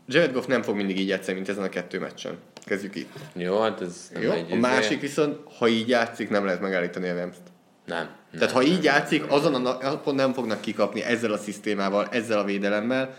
Jared 0.09 0.33
Goff 0.33 0.47
nem 0.47 0.63
fog 0.63 0.77
mindig 0.77 0.99
így 0.99 1.09
játszani, 1.09 1.37
mint 1.37 1.49
ezen 1.49 1.63
a 1.63 1.69
kettő 1.69 1.99
meccsen. 1.99 2.39
Kezdjük 2.65 2.95
itt. 2.95 3.13
Jó, 3.33 3.61
hát 3.61 3.81
ez 3.81 4.11
nem 4.13 4.23
Jó? 4.23 4.31
egy... 4.31 4.53
A 4.53 4.57
másik 4.57 5.01
viszont, 5.01 5.39
ha 5.59 5.69
így 5.69 5.89
játszik, 5.89 6.31
nem 6.31 6.45
lehet 6.45 6.61
megállítani 6.61 7.09
a 7.09 7.15
Rams-t. 7.15 7.41
Nem. 7.85 8.09
Tehát 8.33 8.55
ha 8.55 8.63
így 8.63 8.85
játszik, 8.85 9.31
azon 9.31 9.55
a 9.55 9.59
napon 9.59 10.15
nem 10.15 10.33
fognak 10.33 10.61
kikapni 10.61 11.03
ezzel 11.03 11.33
a 11.33 11.37
szisztémával, 11.37 12.07
ezzel 12.11 12.39
a 12.39 12.45
védelemmel. 12.45 13.17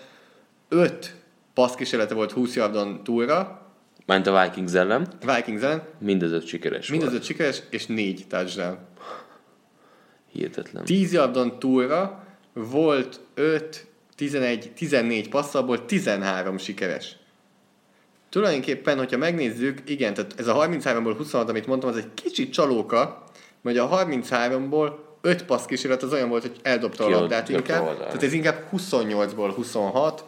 Öt 0.69 1.15
passzkísérlete 1.53 2.13
volt 2.13 2.31
20 2.31 2.55
yardon 2.55 3.03
túlra, 3.03 3.61
Ment 4.05 4.27
a 4.27 4.43
Vikings 4.43 4.73
ellen, 4.73 5.07
Vikings 5.35 5.61
ellen, 5.61 5.83
mindezöt 5.99 6.45
sikeres 6.45 6.89
mind 6.89 7.03
az 7.03 7.13
öt 7.13 7.23
sikeres, 7.23 7.61
és 7.69 7.85
négy 7.85 8.25
touchdown. 8.29 8.77
Hihetetlen. 10.38 10.85
10 10.85 11.13
yardon 11.13 11.59
túlra 11.59 12.23
volt 12.53 13.19
5, 13.33 13.85
11, 14.15 14.71
14 14.75 15.29
passzalból 15.29 15.85
13 15.85 16.57
sikeres. 16.57 17.15
Tulajdonképpen, 18.29 18.97
hogyha 18.97 19.17
megnézzük, 19.17 19.89
igen, 19.89 20.13
tehát 20.13 20.33
ez 20.38 20.47
a 20.47 20.55
33-ból 20.55 21.13
26, 21.17 21.49
amit 21.49 21.67
mondtam, 21.67 21.89
az 21.89 21.97
egy 21.97 22.13
kicsit 22.13 22.53
csalóka, 22.53 23.23
mert 23.61 23.77
a 23.77 23.89
33-ból 23.89 24.91
5 25.21 25.43
passz 25.45 25.65
kísérlet 25.65 26.03
az 26.03 26.13
olyan 26.13 26.29
volt, 26.29 26.41
hogy 26.41 26.55
eldobta 26.61 27.05
a 27.05 27.09
labdát 27.09 27.49
inkább. 27.49 27.81
oldalra. 27.81 28.05
Tehát 28.05 28.23
ez 28.23 28.33
inkább 28.33 28.63
28-ból 28.71 29.51
26. 29.55 30.23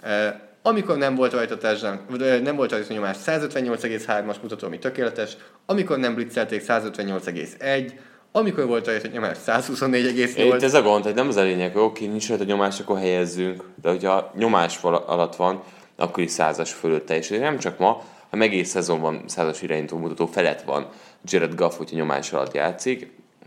Eh, 0.00 0.34
amikor 0.62 0.96
nem 0.96 1.14
volt 1.14 1.32
rajta 1.32 1.56
touchdown, 1.56 2.00
eh, 2.20 2.40
nem 2.40 2.56
volt 2.56 2.70
rajta 2.70 2.92
nyomás 2.92 3.16
158,3-as 3.26 4.40
mutató, 4.42 4.66
ami 4.66 4.78
tökéletes, 4.78 5.36
amikor 5.66 5.98
nem 5.98 6.14
blitzelték 6.14 6.62
158,1, 6.62 7.92
amikor 8.32 8.66
volt 8.66 8.86
rajta 8.86 9.08
nyomás 9.08 9.36
124,8. 9.46 10.52
Itt 10.54 10.62
ez 10.62 10.74
a 10.74 10.82
gond, 10.82 11.04
hogy 11.04 11.14
nem 11.14 11.28
az 11.28 11.36
a 11.36 11.42
lényeg, 11.42 11.72
hogy 11.72 11.82
oké, 11.82 12.06
nincs 12.06 12.28
rajta 12.28 12.44
nyomás, 12.44 12.80
akkor 12.80 12.98
helyezzünk, 12.98 13.64
de 13.82 13.88
hogyha 13.88 14.32
nyomás 14.36 14.78
alatt 14.82 15.36
van, 15.36 15.62
akkor 15.96 16.22
is 16.22 16.30
százas 16.30 16.72
fölött 16.72 17.06
teljesít. 17.06 17.40
Nem 17.40 17.58
csak 17.58 17.78
ma, 17.78 18.02
hanem 18.30 18.46
egész 18.46 18.68
szezonban 18.68 19.22
százas 19.26 19.62
irányító 19.62 19.96
mutató 19.96 20.26
felett 20.26 20.62
van 20.62 20.86
Jared 21.24 21.54
Goff, 21.54 21.76
hogyha 21.76 21.96
nyomás 21.96 22.32
alatt 22.32 22.54
játszik. 22.54 22.98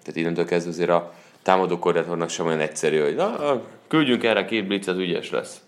Tehát 0.01 0.19
innentől 0.19 0.45
kezdve 0.45 0.71
azért 0.71 0.89
a 0.89 1.13
támadó 1.41 1.79
koordinátornak 1.79 2.29
sem 2.29 2.45
olyan 2.45 2.59
egyszerű, 2.59 2.99
hogy 2.99 3.15
na, 3.15 3.61
küldjünk 3.87 4.23
erre 4.23 4.45
két 4.45 4.67
blitz, 4.67 4.87
az 4.87 4.97
ügyes 4.97 5.29
lesz. 5.29 5.61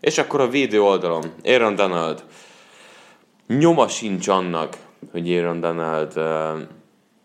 És 0.00 0.18
akkor 0.18 0.40
a 0.40 0.48
védő 0.48 0.82
oldalon, 0.82 1.32
Aaron 1.44 1.74
Donald, 1.74 2.24
nyoma 3.46 3.88
sincs 3.88 4.28
annak, 4.28 4.76
hogy 5.10 5.36
Aaron 5.36 5.60
Donald 5.60 6.16
uh, 6.16 6.60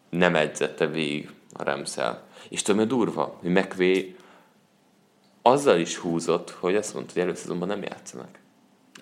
nem 0.09 0.35
edzette 0.35 0.87
végig 0.87 1.29
a 1.57 1.63
Remszel. 1.63 2.23
És 2.49 2.61
tudom, 2.61 2.79
hogy 2.79 2.89
durva, 2.89 3.37
hogy 3.41 3.49
McVay 3.51 4.15
azzal 5.41 5.79
is 5.79 5.95
húzott, 5.97 6.49
hogy 6.49 6.75
azt 6.75 6.93
mondta, 6.93 7.13
hogy 7.13 7.21
előszezonban 7.21 7.67
nem 7.67 7.83
játszanak. 7.83 8.27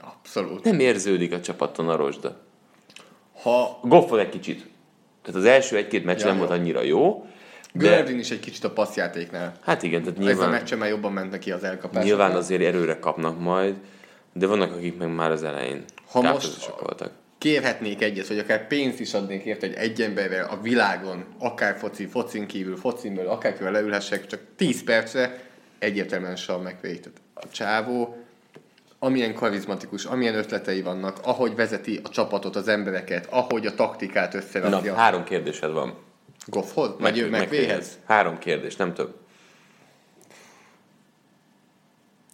Abszolút. 0.01 0.63
Nem 0.63 0.79
érződik 0.79 1.33
a 1.33 1.39
csapaton 1.41 1.89
a 1.89 1.95
rozsda. 1.95 2.37
Ha 3.41 3.79
Goffol 3.83 4.19
egy 4.19 4.29
kicsit. 4.29 4.67
Tehát 5.21 5.39
az 5.39 5.45
első 5.45 5.75
egy-két 5.77 6.05
meccs 6.05 6.19
Ja, 6.19 6.25
nem 6.25 6.35
jó. 6.35 6.39
volt 6.45 6.59
annyira 6.59 6.81
jó, 6.81 7.27
de 7.73 7.87
Gördin 7.87 8.19
is 8.19 8.31
egy 8.31 8.39
kicsit 8.39 8.63
a 8.63 8.71
passzjátéknál. 8.71 9.53
hát 9.61 9.83
igen, 9.83 10.03
tehát 10.03 10.17
Nyilván... 10.17 10.37
Ez 10.41 10.47
a 10.47 10.49
meccsen 10.49 10.77
már 10.77 10.89
jobban 10.89 11.11
ment 11.13 11.31
neki 11.31 11.51
az 11.51 11.63
elkapás. 11.63 12.03
nyilván 12.03 12.35
azért 12.35 12.61
erőre 12.61 12.99
kapnak 12.99 13.39
majd, 13.39 13.75
de 14.33 14.47
vannak, 14.47 14.71
akik 14.75 14.97
meg 14.97 15.15
már 15.15 15.31
az 15.31 15.43
elején 15.43 15.83
Ha 16.11 16.21
most- 16.21 16.65
voltak. 16.79 17.11
Kérhetnék 17.45 18.01
egyet, 18.01 18.27
vagy 18.27 18.39
akár 18.39 18.67
pénzt 18.67 18.99
is 18.99 19.13
adnék 19.13 19.43
érte, 19.43 19.67
hogy 19.67 19.75
egy 19.75 20.01
emberrel 20.01 20.45
a 20.45 20.61
világon, 20.61 21.25
akár 21.39 21.77
foci, 21.77 22.05
focin 22.05 22.47
kívül, 22.47 22.77
focin 22.77 23.15
belül, 23.15 23.29
akárkivel 23.29 23.71
leülhessek, 23.71 24.27
csak 24.27 24.39
10 24.55 24.83
percre 24.83 25.39
egyértelműen 25.79 26.35
Sean 26.35 26.61
McVay. 26.61 26.99
A 27.33 27.49
csávó, 27.49 28.17
amilyen 28.99 29.33
karizmatikus, 29.33 30.05
amilyen 30.05 30.35
ötletei 30.35 30.81
vannak, 30.81 31.19
ahogy 31.23 31.55
vezeti 31.55 31.99
a 32.03 32.09
csapatot, 32.09 32.55
az 32.55 32.67
embereket, 32.67 33.27
ahogy 33.29 33.65
a 33.65 33.73
taktikát 33.73 34.33
Na, 34.33 34.39
összerakja. 34.39 34.95
három 34.95 35.23
kérdésed 35.23 35.71
van. 35.71 35.97
Goffhoz? 36.45 36.91
Vagy 36.99 37.29
McVayhez? 37.29 37.99
Három 38.05 38.37
kérdés, 38.37 38.75
nem 38.75 38.93
több. 38.93 39.15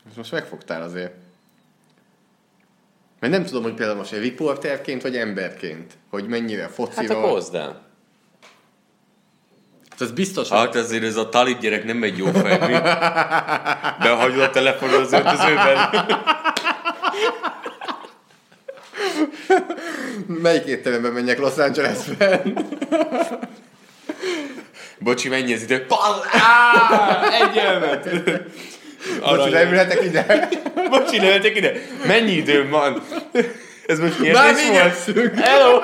Ezt 0.08 0.18
Most 0.18 0.32
megfogtál 0.32 0.82
azért. 0.82 1.14
Mert 3.22 3.34
nem 3.34 3.46
tudom, 3.46 3.64
hogy 3.64 3.74
például 3.74 3.98
most 3.98 4.12
egy 4.14 4.22
riporterként, 4.22 5.02
vagy 5.02 5.16
emberként, 5.18 5.94
hogy 6.10 6.28
mennyire 6.28 6.62
Hát 6.62 6.72
fociról. 6.74 7.18
akkor 7.18 7.30
hozd 7.30 7.56
el. 7.56 7.82
Ez 10.00 10.12
biztos, 10.12 10.50
hogy 10.50 10.58
Hát 10.58 10.76
azért 10.76 11.04
ez 11.04 11.16
a 11.16 11.30
talib 11.30 11.60
gyerek 11.60 11.84
nem 11.84 12.04
egy 12.04 12.18
jó 12.18 12.26
fej, 12.26 12.58
mi? 12.68 12.74
Behagyod 14.04 14.40
a 14.42 14.50
telefonot 14.50 15.00
az 15.00 15.14
öltözőben. 15.14 15.90
melyik 20.28 20.66
étteremben 20.66 21.12
menjek 21.12 21.40
Los 21.40 21.58
Angelesben? 21.58 22.68
Bocsi, 25.00 25.30
mennyi 25.30 25.54
az 25.54 25.62
idő? 25.62 25.86
Pal! 25.86 26.26
Á, 26.32 27.32
egy 27.32 27.58
elmet! 27.58 28.10
Bocsi, 29.20 29.50
leülhetek 29.50 30.04
ide? 30.04 30.50
Bocsi, 30.90 31.18
lehetek 31.20 31.56
ide? 31.56 31.74
Mennyi 32.08 32.32
időm 32.32 32.70
van? 32.70 33.04
Ez 33.88 34.00
most 34.00 34.20
Már 34.20 34.54
kérdés 34.54 34.68
volt? 34.68 34.96
végezzünk! 35.06 35.40
Hello! 35.40 35.80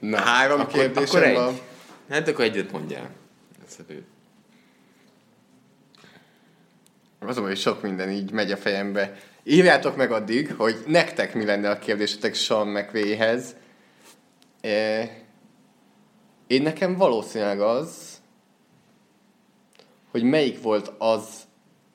Na, 0.00 0.18
három 0.20 0.60
Akkor- 0.60 0.72
kérdésem 0.72 1.02
akkor 1.16 1.22
egy. 1.22 1.34
van. 1.34 1.58
Hát 2.10 2.28
akkor 2.28 2.44
egyet 2.44 2.72
mondjál. 2.72 3.10
Egyszerű. 3.62 4.02
Az, 7.18 7.36
hogy 7.36 7.58
sok 7.58 7.82
minden 7.82 8.10
így 8.10 8.30
megy 8.30 8.50
a 8.52 8.56
fejembe. 8.56 9.16
Írjátok 9.44 9.96
meg 9.96 10.12
addig, 10.12 10.54
hogy 10.56 10.76
nektek 10.86 11.34
mi 11.34 11.44
lenne 11.44 11.70
a 11.70 11.78
kérdésetek 11.78 12.34
Sean 12.34 12.68
McVayhez. 12.68 13.56
E, 14.60 15.08
én 16.46 16.62
nekem 16.62 16.96
valószínűleg 16.96 17.60
az, 17.60 18.20
hogy 20.10 20.22
melyik 20.22 20.62
volt 20.62 20.92
az, 20.98 21.46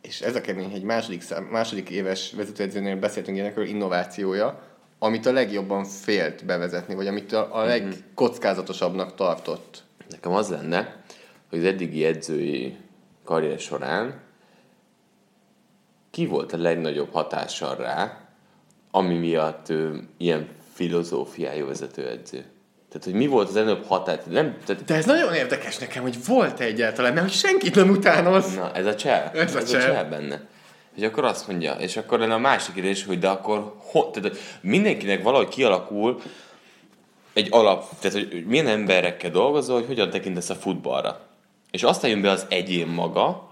és 0.01 0.21
ez 0.21 0.35
a 0.35 0.41
kemény, 0.41 0.71
egy 0.73 0.83
második, 0.83 1.21
szám, 1.21 1.43
második 1.43 1.89
éves 1.89 2.31
vezetőedzőnél 2.31 2.99
beszéltünk 2.99 3.37
ilyenekről, 3.37 3.65
innovációja, 3.65 4.63
amit 4.99 5.25
a 5.25 5.31
legjobban 5.31 5.83
félt 5.83 6.45
bevezetni, 6.45 6.95
vagy 6.95 7.07
amit 7.07 7.31
a, 7.31 7.55
a 7.55 7.63
legkockázatosabbnak 7.63 9.15
tartott. 9.15 9.83
Nekem 10.09 10.31
az 10.31 10.49
lenne, 10.49 11.03
hogy 11.49 11.59
az 11.59 11.65
eddigi 11.65 12.05
edzői 12.05 12.77
karrier 13.23 13.59
során 13.59 14.21
ki 16.11 16.25
volt 16.25 16.53
a 16.53 16.57
legnagyobb 16.57 17.11
hatással 17.11 17.75
rá, 17.75 18.27
ami 18.91 19.17
miatt 19.17 19.69
ő 19.69 20.07
ilyen 20.17 20.49
filozófiájú 20.73 21.65
vezetőedző. 21.65 22.45
Tehát, 22.91 23.05
hogy 23.05 23.13
mi 23.13 23.27
volt 23.27 23.47
az 23.47 23.55
legnagyobb 23.55 23.85
hatás? 23.85 24.19
Nem, 24.29 24.57
tehát, 24.65 24.83
De 24.83 24.95
ez 24.95 25.05
nagyon 25.05 25.33
érdekes 25.33 25.77
nekem, 25.77 26.01
hogy 26.01 26.25
volt-e 26.25 26.63
egyáltalán, 26.63 27.13
mert 27.13 27.25
hogy 27.25 27.35
senkit 27.35 27.75
nem 27.75 27.89
utánoz. 27.89 28.55
na, 28.55 28.71
ez 28.73 28.85
a 28.85 28.95
csel. 28.95 29.31
Ez 29.33 29.55
a 29.55 29.57
ez 29.57 29.71
csel. 29.71 29.81
a 29.81 29.83
csel 29.83 30.09
benne. 30.09 30.41
És 30.95 31.03
akkor 31.03 31.25
azt 31.25 31.47
mondja, 31.47 31.73
és 31.73 31.97
akkor 31.97 32.19
lenne 32.19 32.33
a 32.33 32.37
másik 32.37 32.73
kérdés, 32.73 33.05
hogy 33.05 33.19
de 33.19 33.29
akkor 33.29 33.73
ho, 33.77 34.09
tehát 34.09 34.37
mindenkinek 34.61 35.23
valahogy 35.23 35.47
kialakul 35.47 36.21
egy 37.33 37.47
alap, 37.51 37.85
tehát 37.99 38.17
hogy 38.17 38.45
milyen 38.47 38.67
emberekkel 38.67 39.29
dolgozol, 39.31 39.75
hogy 39.77 39.87
hogyan 39.87 40.09
tekintesz 40.09 40.49
a 40.49 40.55
futballra. 40.55 41.19
És 41.71 41.83
aztán 41.83 42.09
jön 42.09 42.21
be 42.21 42.29
az 42.29 42.45
egyén 42.49 42.87
maga, 42.87 43.51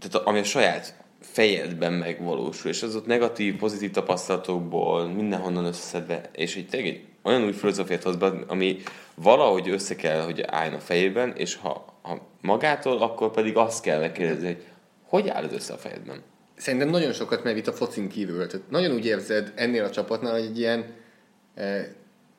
tehát 0.00 0.26
ami 0.26 0.38
a 0.38 0.44
saját 0.44 0.94
fejedben 1.20 1.92
megvalósul, 1.92 2.70
és 2.70 2.82
az 2.82 2.96
ott 2.96 3.06
negatív, 3.06 3.56
pozitív 3.56 3.90
tapasztalatokból 3.90 5.08
mindenhonnan 5.08 5.64
összeszedve, 5.64 6.30
és 6.32 6.56
egy 6.56 6.66
tényleg 6.68 7.13
olyan 7.24 7.44
új 7.44 7.52
filozófiát 7.52 8.02
hoz 8.02 8.16
be, 8.16 8.32
ami 8.46 8.82
valahogy 9.14 9.68
össze 9.68 9.96
kell, 9.96 10.20
hogy 10.20 10.42
álljon 10.46 10.74
a 10.74 10.78
fejében, 10.78 11.32
és 11.36 11.54
ha, 11.54 11.98
ha 12.02 12.26
magától, 12.40 13.02
akkor 13.02 13.30
pedig 13.30 13.56
azt 13.56 13.82
kell 13.82 14.00
megkérdezni, 14.00 14.46
hogy 14.46 14.62
hogy 15.08 15.28
áll 15.28 15.44
ez 15.44 15.52
össze 15.52 15.72
a 15.72 15.76
fejedben? 15.76 16.22
Szerintem 16.56 16.88
nagyon 16.88 17.12
sokat 17.12 17.44
megy 17.44 17.56
itt 17.56 17.66
a 17.66 17.72
focin 17.72 18.08
kívül. 18.08 18.46
Tehát 18.46 18.70
nagyon 18.70 18.94
úgy 18.94 19.06
érzed 19.06 19.52
ennél 19.54 19.84
a 19.84 19.90
csapatnál, 19.90 20.32
hogy 20.32 20.42
egy 20.42 20.58
ilyen 20.58 20.84
eh, 21.54 21.86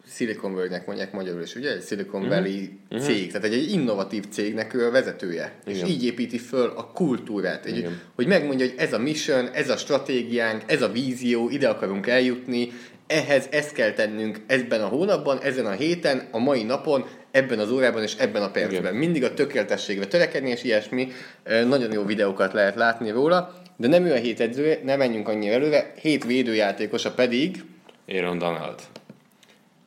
Silicon 0.07 0.53
Valley-nek 0.53 0.85
mondják 0.85 1.13
magyarul 1.13 1.41
is, 1.41 1.55
ugye? 1.55 1.71
Egy 1.71 1.83
Silicon 1.83 2.21
Mhm. 2.21 2.29
Valley 2.29 2.69
cég, 2.99 3.27
tehát 3.31 3.47
egy, 3.47 3.53
egy 3.53 3.71
innovatív 3.71 4.27
cégnek 4.29 4.73
ő 4.73 4.85
a 4.87 4.91
vezetője. 4.91 5.53
Igen. 5.65 5.85
És 5.85 5.89
így 5.89 6.03
építi 6.05 6.37
föl 6.37 6.73
a 6.75 6.85
kultúrát. 6.85 7.65
Egy, 7.65 7.77
Igen. 7.77 7.99
hogy 8.15 8.27
megmondja, 8.27 8.65
hogy 8.65 8.75
ez 8.77 8.93
a 8.93 8.99
mission, 8.99 9.49
ez 9.53 9.69
a 9.69 9.77
stratégiánk, 9.77 10.63
ez 10.65 10.81
a 10.81 10.91
vízió, 10.91 11.49
ide 11.49 11.69
akarunk 11.69 12.07
eljutni, 12.07 12.71
ehhez 13.07 13.47
ezt 13.51 13.71
kell 13.71 13.91
tennünk 13.91 14.39
ebben 14.47 14.81
a 14.81 14.87
hónapban, 14.87 15.39
ezen 15.41 15.65
a 15.65 15.71
héten, 15.71 16.27
a 16.31 16.37
mai 16.37 16.63
napon, 16.63 17.05
ebben 17.31 17.59
az 17.59 17.71
órában 17.71 18.03
és 18.03 18.15
ebben 18.15 18.41
a 18.41 18.51
percben. 18.51 18.79
Igen. 18.79 18.95
Mindig 18.95 19.23
a 19.23 19.33
tökéletességre 19.33 20.05
törekedni, 20.05 20.49
és 20.49 20.63
ilyesmi. 20.63 21.11
Nagyon 21.43 21.91
jó 21.91 22.03
videókat 22.03 22.53
lehet 22.53 22.75
látni 22.75 23.09
róla, 23.09 23.53
de 23.77 23.87
nem 23.87 24.05
ő 24.05 24.11
a 24.11 24.17
hét 24.17 24.39
edzője, 24.39 24.79
ne 24.83 24.95
menjünk 24.95 25.27
annyira 25.27 25.53
előre, 25.53 25.93
hét 26.01 26.25
védőjátékosa 26.25 27.11
pedig, 27.11 27.63
Aaron 28.07 28.37
Donald. 28.37 28.79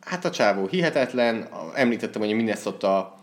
hát 0.00 0.24
a 0.24 0.30
csávó 0.30 0.66
hihetetlen, 0.66 1.48
említettem, 1.74 2.20
hogy 2.20 2.30
a 2.30 2.34
Minnesota 2.34 3.18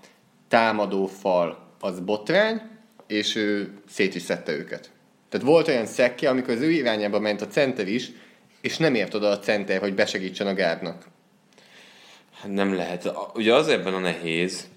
támadó 0.48 1.06
fal 1.06 1.68
az 1.80 2.00
botrány, 2.00 2.62
és 3.08 3.36
ő 3.36 3.74
szét 3.90 4.16
is 4.16 4.22
szedte 4.22 4.52
őket. 4.52 4.90
Tehát 5.30 5.48
volt 5.48 5.68
olyan 5.68 5.86
szekke, 5.86 6.30
amikor 6.30 6.54
az 6.54 6.62
ő 6.62 6.70
irányába 6.72 7.20
ment 7.20 7.42
a 7.42 7.48
center 7.48 7.88
is, 7.88 8.12
és 8.66 8.78
nem 8.78 8.96
ért 8.96 9.14
oda 9.14 9.30
a 9.30 9.40
center, 9.40 9.80
hogy 9.80 9.94
besegítsen 9.94 10.48
a 10.48 10.54
gárdnak. 10.54 11.04
Hát 12.42 12.52
nem 12.52 12.76
lehet. 12.76 13.12
Ugye 13.34 13.54
az 13.54 13.68
ebben 13.68 13.94
a 13.94 14.00
nehéz, 14.00 14.68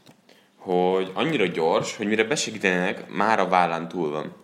hogy 0.56 1.10
annyira 1.14 1.46
gyors, 1.46 1.96
hogy 1.96 2.06
mire 2.06 2.24
besegítenek, 2.24 3.08
már 3.08 3.40
a 3.40 3.48
vállán 3.48 3.88
túl 3.88 4.10
van. 4.10 4.36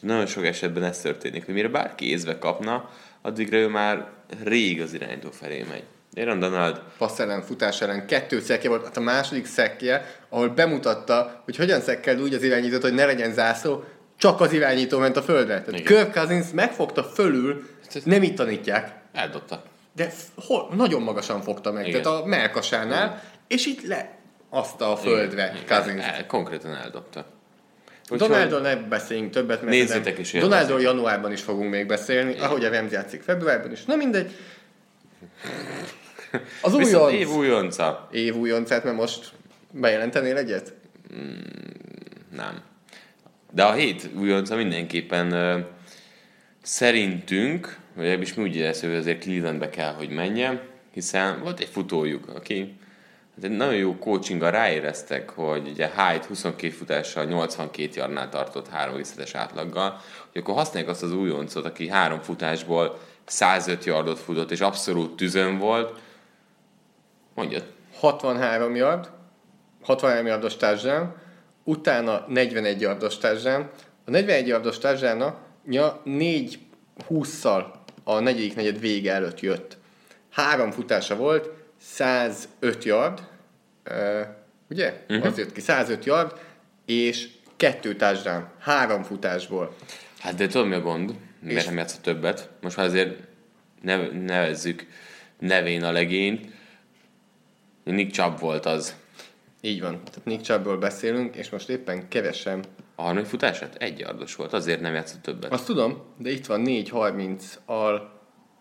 Nagyon 0.00 0.26
sok 0.26 0.44
esetben 0.44 0.82
ez 0.82 1.00
történik, 1.00 1.44
hogy 1.44 1.54
mire 1.54 1.68
bárki 1.68 2.10
észbe 2.10 2.38
kapna, 2.38 2.90
addigra 3.22 3.56
ő 3.56 3.68
már 3.68 4.08
rég 4.44 4.80
az 4.80 4.94
irányító 4.94 5.30
felé 5.30 5.64
megy. 5.70 5.84
Aaron 6.16 6.38
Donald 6.38 6.80
passz 6.98 7.18
ellen, 7.18 7.42
futás 7.42 7.80
ellen 7.80 8.06
kettő 8.06 8.40
szekkje 8.40 8.68
volt, 8.68 8.84
hát 8.84 8.96
a 8.96 9.00
második 9.00 9.46
szekkje, 9.46 10.16
ahol 10.28 10.48
bemutatta, 10.48 11.42
hogy 11.44 11.56
hogyan 11.56 11.80
szekkel 11.80 12.18
úgy 12.18 12.34
az 12.34 12.42
irányítót, 12.42 12.82
hogy 12.82 12.94
ne 12.94 13.04
legyen 13.04 13.32
zászló, 13.32 13.84
csak 14.16 14.40
az 14.40 14.52
irányító 14.52 14.98
ment 14.98 15.16
a 15.16 15.22
földre. 15.22 15.62
Tehát 15.62 15.80
Igen. 15.80 15.84
Kirk 15.84 16.12
Cousins 16.12 16.46
megfogta 16.52 17.04
fölül, 17.04 17.72
nem 18.04 18.22
itt 18.22 18.36
tanítják, 18.36 18.94
eldobta. 19.12 19.62
de 19.92 20.12
hol, 20.36 20.68
nagyon 20.74 21.02
magasan 21.02 21.42
fogta 21.42 21.72
meg, 21.72 21.88
Igen. 21.88 22.02
tehát 22.02 22.22
a 22.22 22.26
melkasánál, 22.26 23.22
és 23.48 23.66
itt 23.66 23.86
le 23.86 24.18
azt 24.50 24.80
a 24.80 24.96
földre 24.96 25.52
Igen, 25.62 25.66
Cousins. 25.82 26.04
el, 26.04 26.26
konkrétan 26.26 26.74
eldobta. 26.74 27.26
Úgyhogy- 28.10 28.28
Donaldról 28.28 28.60
ne 28.60 28.76
beszéljünk 28.76 29.30
többet, 29.30 29.60
mert 29.60 29.70
Nézzétek 29.72 30.18
is. 30.18 30.32
Donaldról 30.32 30.80
januárban 30.80 31.32
is 31.32 31.40
fogunk 31.40 31.70
még 31.70 31.86
beszélni, 31.86 32.38
ahogy 32.38 32.64
a 32.64 32.70
Rams 32.70 32.92
játszik 32.92 33.22
februárban 33.22 33.72
is. 33.72 33.84
Na 33.84 33.96
mindegy. 33.96 34.32
Az 36.62 36.74
újonc. 36.74 37.12
év 37.12 37.28
újonca. 37.28 38.08
Év 38.12 38.36
újoncát, 38.36 38.84
mert 38.84 38.96
most 38.96 39.32
bejelentenél 39.70 40.36
egyet? 40.36 40.74
Nem. 42.36 42.62
De 43.52 43.64
a 43.64 43.72
hét 43.72 44.08
újonca 44.16 44.56
mindenképpen 44.56 45.32
szerintünk, 46.64 47.76
vagy 47.94 48.06
ebbis 48.06 48.34
mi 48.34 48.42
úgy 48.42 48.56
érezzük, 48.56 48.88
hogy 48.88 48.98
azért 48.98 49.22
Clevelandbe 49.22 49.70
kell, 49.70 49.92
hogy 49.92 50.08
menjen, 50.08 50.60
hiszen 50.92 51.40
volt 51.42 51.60
egy 51.60 51.68
futójuk, 51.68 52.28
aki 52.28 52.76
hát 53.34 53.44
egy 53.44 53.50
nagyon 53.50 53.74
jó 53.74 53.98
coachinggal 53.98 54.50
ráéreztek, 54.50 55.30
hogy 55.30 55.68
ugye 55.68 55.86
Hyde 55.86 56.26
22 56.26 56.72
futással 56.72 57.24
82 57.24 57.90
jarnál 57.94 58.28
tartott 58.28 58.68
három 58.68 58.96
visszates 58.96 59.34
átlaggal, 59.34 60.00
hogy 60.32 60.40
akkor 60.40 60.54
használják 60.54 60.90
azt 60.90 61.02
az 61.02 61.12
újoncot, 61.12 61.64
aki 61.64 61.88
három 61.88 62.20
futásból 62.20 62.98
105 63.24 63.84
yardot 63.84 64.18
futott, 64.18 64.50
és 64.50 64.60
abszolút 64.60 65.16
tüzön 65.16 65.58
volt. 65.58 66.00
Mondjad. 67.34 67.64
63 67.98 68.74
yard, 68.74 69.08
63 69.82 70.26
yardos 70.26 70.56
touchdown, 70.56 71.14
utána 71.64 72.24
41 72.28 72.80
yardos 72.80 73.18
touchdown. 73.18 73.70
A 74.06 74.10
41 74.10 74.46
yardos 74.46 74.78
touchdown 75.66 76.00
4 76.04 76.58
20-szal 77.08 77.64
a 78.04 78.18
negyedik 78.18 78.54
negyed 78.54 78.80
vége 78.80 79.12
előtt 79.12 79.40
jött. 79.40 79.76
Három 80.30 80.70
futása 80.70 81.16
volt, 81.16 81.50
105 81.80 82.84
yard, 82.84 83.28
ugye? 84.70 85.04
Uh-huh. 85.08 85.26
Az 85.26 85.38
jött 85.38 85.52
ki, 85.52 85.60
105 85.60 86.04
yard, 86.04 86.38
és 86.86 87.28
kettő 87.56 87.96
touchdown, 87.96 88.48
három 88.58 89.02
futásból. 89.02 89.74
Hát 90.18 90.34
de 90.34 90.46
tudod 90.46 90.66
mi 90.68 90.74
a 90.74 90.80
gond? 90.80 91.14
Miért 91.40 91.58
És- 91.60 91.66
nem 91.66 91.76
játszott 91.76 92.02
többet? 92.02 92.50
Most 92.60 92.76
már 92.76 92.86
azért 92.86 93.18
nev- 93.82 94.12
nevezzük 94.12 94.86
nevén 95.38 95.82
a 95.84 95.92
legényt. 95.92 96.52
Nick 97.84 98.12
Chubb 98.12 98.38
volt 98.38 98.66
az. 98.66 98.94
Így 99.60 99.80
van. 99.80 100.04
Tehát 100.04 100.24
Nick 100.24 100.42
Chubbról 100.44 100.76
beszélünk, 100.78 101.36
és 101.36 101.50
most 101.50 101.68
éppen 101.68 102.08
kevesen. 102.08 102.64
A 102.94 103.02
harmadik 103.02 103.28
futását 103.28 103.74
egy 103.74 103.98
yardos 103.98 104.34
volt, 104.34 104.52
azért 104.52 104.80
nem 104.80 104.94
játszott 104.94 105.22
többet. 105.22 105.52
Azt 105.52 105.66
tudom, 105.66 106.02
de 106.18 106.30
itt 106.30 106.46
van 106.46 106.62
4.30 106.64 107.42
al 107.66 108.12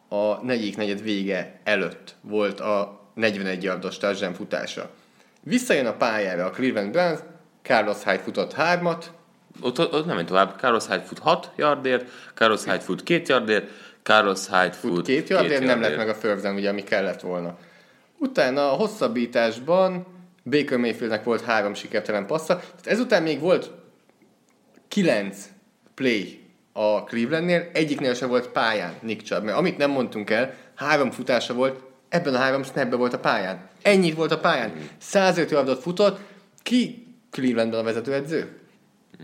a 0.09 0.43
negyedik 0.43 0.77
negyed 0.77 1.01
vége 1.01 1.59
előtt 1.63 2.15
volt 2.21 2.59
a 2.59 3.01
41 3.13 3.63
yardos 3.63 3.97
touchdown 3.97 4.33
futása. 4.33 4.89
Visszajön 5.43 5.85
a 5.85 5.93
pályára 5.93 6.45
a 6.45 6.49
Cleveland 6.49 6.91
Browns, 6.91 7.19
Carlos 7.61 8.03
Hyde 8.03 8.19
futott 8.19 8.53
hármat, 8.53 9.11
Ott, 9.61 9.79
ott 9.79 10.05
nem 10.05 10.15
ment 10.15 10.27
tovább. 10.27 10.59
Carlos 10.59 10.87
Hyde 10.87 11.01
fut 11.01 11.19
6 11.19 11.51
yardért, 11.55 12.09
Carlos 12.33 12.63
Hyde 12.63 12.79
fut 12.79 13.03
2 13.03 13.23
yardért, 13.27 13.69
Carlos 14.03 14.47
Hyde 14.47 14.71
fut 14.71 15.05
két 15.05 15.29
yardért, 15.29 15.63
nem 15.63 15.81
lett 15.81 15.97
meg 15.97 16.09
a 16.09 16.15
down, 16.41 16.55
ugye, 16.55 16.69
ami 16.69 16.83
kellett 16.83 17.21
volna. 17.21 17.57
Utána 18.17 18.71
a 18.71 18.75
hosszabbításban 18.75 20.05
Baker 20.43 20.77
Mayfieldnek 20.77 21.23
volt 21.23 21.41
három 21.41 21.73
sikertelen 21.73 22.25
passza, 22.25 22.55
tehát 22.55 22.87
ezután 22.87 23.23
még 23.23 23.39
volt 23.39 23.71
kilenc 24.93 25.37
play 25.93 26.39
a 26.71 27.03
Clevelandnél, 27.03 27.69
egyiknél 27.73 28.13
sem 28.13 28.29
volt 28.29 28.47
pályán 28.47 28.93
Nick 29.01 29.21
Chubb, 29.21 29.43
mert 29.43 29.57
amit 29.57 29.77
nem 29.77 29.91
mondtunk 29.91 30.29
el, 30.29 30.53
három 30.75 31.11
futása 31.11 31.53
volt, 31.53 31.79
ebben 32.09 32.35
a 32.35 32.37
három 32.37 32.63
snapben 32.63 32.99
volt 32.99 33.13
a 33.13 33.19
pályán. 33.19 33.69
Ennyit 33.81 34.15
volt 34.15 34.31
a 34.31 34.39
pályán. 34.39 34.89
105 34.97 35.51
yardot 35.51 35.81
futott, 35.81 36.19
ki 36.63 37.07
Clevelandben 37.31 37.79
a 37.79 37.83
vezetőedző? 37.83 38.59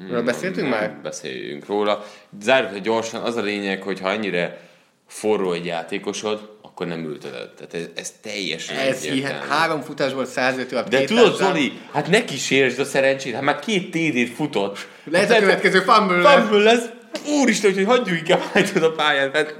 Ről 0.09 0.23
beszéltünk 0.23 0.69
már? 0.69 0.99
Beszéljünk 1.03 1.65
róla. 1.65 2.05
Zárjuk 2.41 2.83
gyorsan, 2.83 3.21
az 3.21 3.35
a 3.35 3.41
lényeg, 3.41 3.81
hogy 3.81 3.99
ha 3.99 4.11
ennyire 4.11 4.59
forró 5.07 5.51
egy 5.51 5.65
játékosod, 5.65 6.57
akkor 6.79 6.97
nem 6.97 7.05
ülteted. 7.05 7.49
Tehát 7.49 7.73
ez, 7.73 7.85
ez 7.95 8.13
teljesen 8.21 8.77
Ez 8.77 9.03
hihet, 9.03 9.45
három 9.45 9.81
futásból 9.81 10.25
105 10.25 10.71
yard. 10.71 10.87
De 10.87 11.03
tudod, 11.03 11.23
touchdown. 11.23 11.51
Zoli, 11.51 11.71
hát 11.91 12.07
neki 12.07 12.37
sérsd 12.37 12.79
a 12.79 12.85
szerencsét, 12.85 13.33
hát 13.33 13.41
már 13.41 13.59
két 13.59 13.91
TD-t 13.91 14.35
futott. 14.35 14.87
Lehet 15.03 15.27
hát 15.27 15.37
a 15.37 15.41
következő 15.41 15.79
fumble 15.79 16.17
lesz. 16.17 16.39
Fumble 16.39 16.63
lesz. 16.63 16.85
Úristen, 17.27 17.73
hogy 17.73 17.85
hagyjuk 17.85 18.17
inkább 18.17 18.39
hajtod 18.39 18.83
a 18.83 18.91
pályán. 18.91 19.31
Hát 19.33 19.55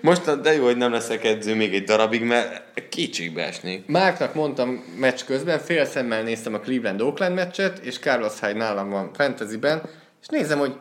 most 0.00 0.40
de 0.40 0.54
jó, 0.54 0.64
hogy 0.64 0.76
nem 0.76 0.92
leszek 0.92 1.24
edző 1.24 1.54
még 1.54 1.74
egy 1.74 1.84
darabig, 1.84 2.22
mert 2.22 2.62
kétségbe 2.88 3.46
esnék. 3.46 3.86
Márknak 3.86 4.34
mondtam 4.34 4.84
meccs 4.96 5.20
közben, 5.26 5.58
fél 5.58 5.84
szemmel 5.84 6.22
néztem 6.22 6.54
a 6.54 6.58
Cleveland 6.58 7.00
Oakland 7.00 7.34
meccset, 7.34 7.78
és 7.78 7.98
Carlos 7.98 8.40
Hyde 8.40 8.58
nálam 8.58 8.90
van 8.90 9.10
fantasyben, 9.14 9.82
és 10.20 10.26
nézem, 10.26 10.58
hogy 10.58 10.72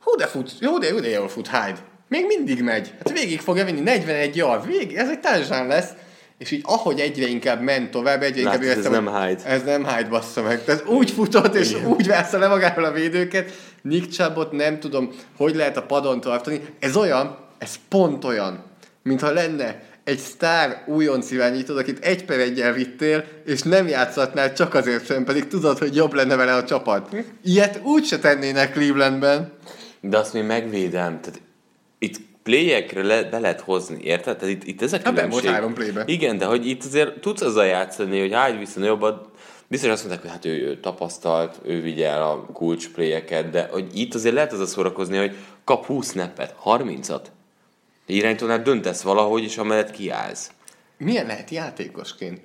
hú 0.00 0.16
de 0.16 0.26
fut, 0.26 0.52
jó 0.60 0.78
de, 0.78 0.88
jó 0.88 1.00
de 1.00 1.08
jól 1.08 1.28
fut 1.28 1.48
Hyde. 1.48 1.92
Még 2.14 2.26
mindig 2.26 2.62
megy. 2.62 2.92
Hát 2.96 3.18
végig 3.18 3.40
fogja 3.40 3.64
vinni, 3.64 3.80
41 3.80 4.36
yard, 4.36 4.66
végig, 4.66 4.96
ez 4.96 5.08
egy 5.08 5.20
touchdown 5.20 5.66
lesz. 5.66 5.90
És 6.38 6.50
így 6.50 6.60
ahogy 6.64 7.00
egyre 7.00 7.26
inkább 7.26 7.60
ment 7.60 7.90
tovább, 7.90 8.22
egyre 8.22 8.38
inkább 8.38 8.62
Látod, 8.62 8.68
ez 8.68 8.76
éreztem, 8.76 9.04
nem 9.04 9.22
Hyde. 9.22 9.44
Ez 9.44 9.62
nem 9.62 9.86
Hyde 9.86 10.08
bassza 10.08 10.42
meg. 10.42 10.64
Tehát 10.64 10.86
úgy 10.88 11.10
futott, 11.10 11.54
és 11.54 11.70
Igen. 11.70 11.86
úgy 11.86 12.06
vásza 12.06 12.38
le 12.38 12.48
magáról 12.48 12.84
a 12.84 12.92
védőket. 12.92 13.52
Nick 13.82 14.10
Chubbot 14.10 14.52
nem 14.52 14.80
tudom, 14.80 15.10
hogy 15.36 15.54
lehet 15.54 15.76
a 15.76 15.82
padon 15.82 16.20
tartani. 16.20 16.60
Ez 16.78 16.96
olyan, 16.96 17.38
ez 17.58 17.74
pont 17.88 18.24
olyan, 18.24 18.64
mintha 19.02 19.30
lenne 19.32 19.82
egy 20.04 20.18
sztár 20.18 20.84
újonc 20.86 21.30
irányítód, 21.30 21.78
akit 21.78 22.04
egy 22.04 22.24
per 22.24 22.38
egyel 22.38 22.72
vittél, 22.72 23.24
és 23.46 23.62
nem 23.62 23.88
játszhatnál 23.88 24.52
csak 24.52 24.74
azért 24.74 25.06
sem, 25.06 25.24
pedig 25.24 25.46
tudod, 25.46 25.78
hogy 25.78 25.96
jobb 25.96 26.12
lenne 26.12 26.36
vele 26.36 26.54
a 26.54 26.64
csapat. 26.64 27.16
Ilyet 27.44 27.80
úgy 27.82 28.04
se 28.04 28.18
tennének 28.18 28.72
Clevelandben. 28.72 29.52
De 30.00 30.18
azt 30.18 30.32
még 30.32 30.42
megvédem. 30.42 31.20
Tehát 31.20 31.40
itt 31.98 32.20
playekre 32.42 33.02
le, 33.02 33.22
be 33.22 33.38
lehet 33.38 33.60
hozni, 33.60 34.02
érted? 34.02 34.36
Tehát 34.36 34.54
itt, 34.54 34.64
itt 34.64 34.82
ez 34.82 34.92
a 34.92 34.96
Hát 34.96 35.04
különbség. 35.04 35.30
volt 35.42 35.54
három 35.54 35.74
playbe. 35.74 36.02
Igen, 36.06 36.38
de 36.38 36.44
hogy 36.44 36.66
itt 36.66 36.84
azért 36.84 37.20
tudsz 37.20 37.40
azzal 37.40 37.66
játszani, 37.66 38.20
hogy 38.20 38.32
hágy 38.32 38.58
viszont 38.58 38.86
jobban, 38.86 39.30
biztos 39.68 39.90
azt 39.90 40.04
mondták, 40.04 40.22
hogy 40.22 40.30
hát 40.30 40.44
ő, 40.44 40.66
ő 40.68 40.80
tapasztalt, 40.80 41.60
ő 41.64 41.80
vigye 41.80 42.08
el 42.08 42.22
a 42.22 42.46
kulcs 42.52 42.88
playeket, 42.88 43.50
de 43.50 43.68
hogy 43.72 43.98
itt 43.98 44.14
azért 44.14 44.34
lehet 44.34 44.52
az 44.52 44.60
a 44.60 44.66
szórakozni, 44.66 45.16
hogy 45.16 45.36
kap 45.64 45.86
20 45.86 46.10
snappet, 46.10 46.54
30-at. 46.64 47.22
Irányítónál 48.06 48.62
döntesz 48.62 49.02
valahogy, 49.02 49.42
és 49.42 49.58
amellett 49.58 49.90
kiállsz. 49.90 50.50
Milyen 50.98 51.26
lehet 51.26 51.50
játékosként? 51.50 52.40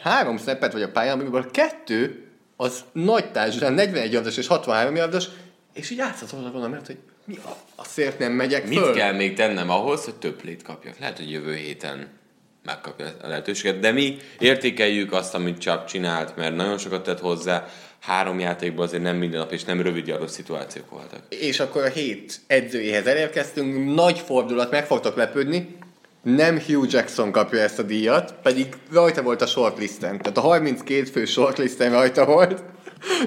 Három 0.00 0.38
snappet 0.38 0.72
vagy 0.72 0.82
a 0.82 0.90
pályán, 0.90 1.20
amiből 1.20 1.50
kettő 1.50 2.28
az 2.56 2.84
nagy 2.92 3.30
társadalom, 3.32 3.74
41 3.74 4.12
yardos 4.12 4.36
és 4.36 4.46
63 4.46 4.94
yardos, 4.94 5.24
és 5.72 5.90
így 5.90 5.98
játszhatod 5.98 6.52
volna, 6.52 6.68
mert 6.68 6.86
hogy 6.86 6.98
mi 7.24 7.38
a, 7.44 7.56
a 7.74 7.84
szért 7.84 8.18
nem 8.18 8.32
megyek 8.32 8.68
Mit 8.68 8.78
föl. 8.78 8.94
kell 8.94 9.12
még 9.12 9.34
tennem 9.34 9.70
ahhoz, 9.70 10.04
hogy 10.04 10.14
több 10.14 10.40
plét 10.40 10.62
kapjak? 10.62 10.98
Lehet, 10.98 11.16
hogy 11.16 11.30
jövő 11.30 11.54
héten 11.54 12.08
megkapja 12.64 13.06
a 13.22 13.28
lehetőséget, 13.28 13.78
de 13.78 13.92
mi 13.92 14.16
értékeljük 14.38 15.12
azt, 15.12 15.34
amit 15.34 15.58
csak 15.58 15.84
csinált, 15.84 16.36
mert 16.36 16.56
nagyon 16.56 16.78
sokat 16.78 17.02
tett 17.02 17.20
hozzá, 17.20 17.66
három 18.00 18.38
játékban 18.38 18.86
azért 18.86 19.02
nem 19.02 19.16
minden 19.16 19.40
nap 19.40 19.52
és 19.52 19.64
nem 19.64 19.80
rövid 19.80 20.04
gyarros 20.04 20.30
szituációk 20.30 20.90
voltak. 20.90 21.20
És 21.28 21.60
akkor 21.60 21.82
a 21.82 21.88
hét 21.88 22.40
edzőjéhez 22.46 23.06
elérkeztünk, 23.06 23.94
nagy 23.94 24.18
fordulat, 24.18 24.70
meg 24.70 24.86
fogtok 24.86 25.16
lepődni, 25.16 25.76
nem 26.22 26.60
Hugh 26.60 26.92
Jackson 26.92 27.32
kapja 27.32 27.60
ezt 27.60 27.78
a 27.78 27.82
díjat, 27.82 28.34
pedig 28.42 28.66
rajta 28.92 29.22
volt 29.22 29.42
a 29.42 29.46
shortlisten. 29.46 30.18
Tehát 30.18 30.36
a 30.36 30.40
32 30.40 31.04
fő 31.04 31.24
shortlisten 31.24 31.90
rajta 31.90 32.24
volt, 32.24 32.62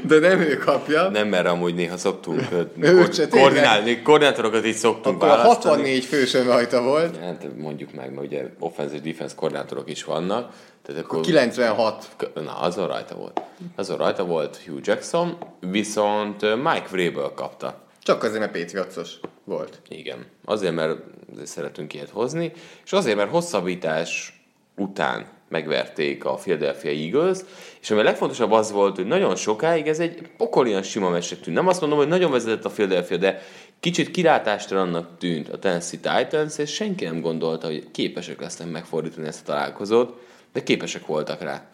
de 0.07 0.19
nem 0.19 0.39
ő 0.39 0.57
kapja. 0.57 1.09
Nem, 1.09 1.27
mert 1.27 1.47
amúgy 1.47 1.75
néha 1.75 1.97
szoktunk 1.97 2.41
ö, 2.51 2.61
Ő 2.89 3.03
ko- 3.03 3.13
se, 3.13 3.27
koordinálni, 3.27 4.01
koordinátorokat 4.01 4.65
így 4.65 4.75
szoktunk 4.75 5.15
Akkor 5.15 5.27
választani. 5.37 5.75
64 5.75 6.05
fősön 6.05 6.45
rajta 6.45 6.81
volt, 6.81 7.17
Hát 7.17 7.47
mondjuk 7.57 7.93
meg, 7.93 8.13
mert 8.13 8.25
ugye 8.27 8.43
offensive 8.59 9.01
defense 9.11 9.35
koordinátorok 9.35 9.89
is 9.89 10.03
vannak. 10.03 10.53
Tehát 10.81 11.03
akkor 11.03 11.19
96 11.21 12.07
Na, 12.33 12.59
azon 12.59 12.87
rajta 12.87 13.15
volt. 13.15 13.41
Azon 13.75 13.97
rajta 13.97 14.25
volt 14.25 14.57
Hugh 14.67 14.79
Jackson, 14.83 15.37
viszont 15.59 16.41
Mike 16.41 16.87
Vrabel 16.91 17.31
kapta. 17.35 17.81
Csak 18.03 18.23
azért, 18.23 18.39
mert 18.39 18.51
Patriots-os 18.51 19.19
volt. 19.43 19.81
Igen. 19.89 20.25
Azért, 20.45 20.73
mert 20.75 20.97
azért 21.31 21.47
szeretünk 21.47 21.93
ilyet 21.93 22.09
hozni, 22.09 22.51
és 22.85 22.91
azért, 22.91 23.17
mert 23.17 23.29
hosszabbítás 23.29 24.41
után 24.77 25.25
megverték 25.49 26.25
a 26.25 26.33
Philadelphia 26.33 26.91
Eagles, 26.91 27.37
és 27.81 27.91
ami 27.91 27.99
a 27.99 28.03
legfontosabb 28.03 28.51
az 28.51 28.71
volt, 28.71 28.95
hogy 28.95 29.05
nagyon 29.05 29.35
sokáig 29.35 29.87
ez 29.87 29.99
egy 29.99 30.21
pokolian 30.37 30.83
sima 30.83 31.09
meccsnek 31.09 31.39
tűnt. 31.39 31.55
Nem 31.55 31.67
azt 31.67 31.81
mondom, 31.81 31.99
hogy 31.99 32.07
nagyon 32.07 32.31
vezetett 32.31 32.65
a 32.65 32.69
Philadelphia, 32.69 33.17
de 33.17 33.41
kicsit 33.79 34.11
kilátástalannak 34.11 35.17
tűnt 35.17 35.49
a 35.49 35.59
Tennessee 35.59 35.99
Titans, 35.99 36.57
és 36.57 36.73
senki 36.73 37.05
nem 37.05 37.21
gondolta, 37.21 37.67
hogy 37.67 37.91
képesek 37.91 38.41
lesznek 38.41 38.71
megfordítani 38.71 39.27
ezt 39.27 39.41
a 39.41 39.51
találkozót, 39.51 40.25
de 40.53 40.63
képesek 40.63 41.05
voltak 41.05 41.41
rá. 41.41 41.65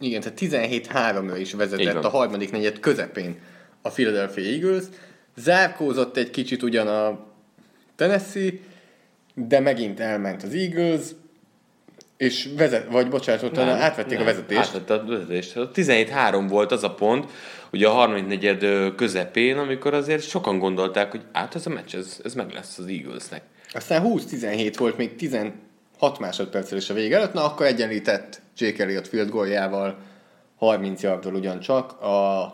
Igen, 0.00 0.20
tehát 0.20 0.38
17-3-ra 0.40 1.36
is 1.38 1.52
vezetett 1.52 2.04
a 2.04 2.08
harmadik 2.08 2.50
negyed 2.50 2.80
közepén 2.80 3.38
a 3.82 3.88
Philadelphia 3.88 4.44
Eagles. 4.44 4.84
Zárkózott 5.36 6.16
egy 6.16 6.30
kicsit 6.30 6.62
ugyan 6.62 6.86
a 6.86 7.26
Tennessee, 7.96 8.52
de 9.34 9.60
megint 9.60 10.00
elment 10.00 10.42
az 10.42 10.54
Eagles, 10.54 11.00
és 12.16 12.48
vezet, 12.56 12.90
vagy 12.90 13.08
bocsánat, 13.08 13.42
ott 13.42 13.58
átvették 13.58 14.20
a 14.20 14.24
vezetést. 14.24 14.60
Átvette 14.60 14.94
a 14.94 15.04
vezetést. 15.04 15.56
A 15.56 15.70
17-3 15.70 16.46
volt 16.48 16.72
az 16.72 16.82
a 16.82 16.94
pont, 16.94 17.30
ugye 17.72 17.88
a 17.88 17.92
harmadik 17.92 18.26
negyed 18.26 18.62
ö, 18.62 18.94
közepén, 18.94 19.58
amikor 19.58 19.94
azért 19.94 20.28
sokan 20.28 20.58
gondolták, 20.58 21.10
hogy 21.10 21.22
át 21.32 21.54
ez 21.54 21.66
a 21.66 21.70
meccs, 21.70 21.94
ez, 21.94 22.20
ez 22.24 22.34
meg 22.34 22.52
lesz 22.52 22.78
az 22.78 22.86
Eaglesnek. 22.86 23.42
Aztán 23.72 24.02
20-17 24.06 24.74
volt 24.78 24.96
még 24.96 25.16
16 25.16 25.52
másodperccel 26.20 26.78
is 26.78 26.90
a 26.90 26.94
vége 26.94 27.16
előtt, 27.16 27.32
na 27.32 27.44
akkor 27.44 27.66
egyenlített 27.66 28.40
Jake 28.56 28.82
Elliott 28.82 29.08
field 29.08 29.30
goaljával 29.30 29.98
30 30.56 31.02
yardról 31.02 31.34
ugyancsak 31.34 32.00
a 32.00 32.50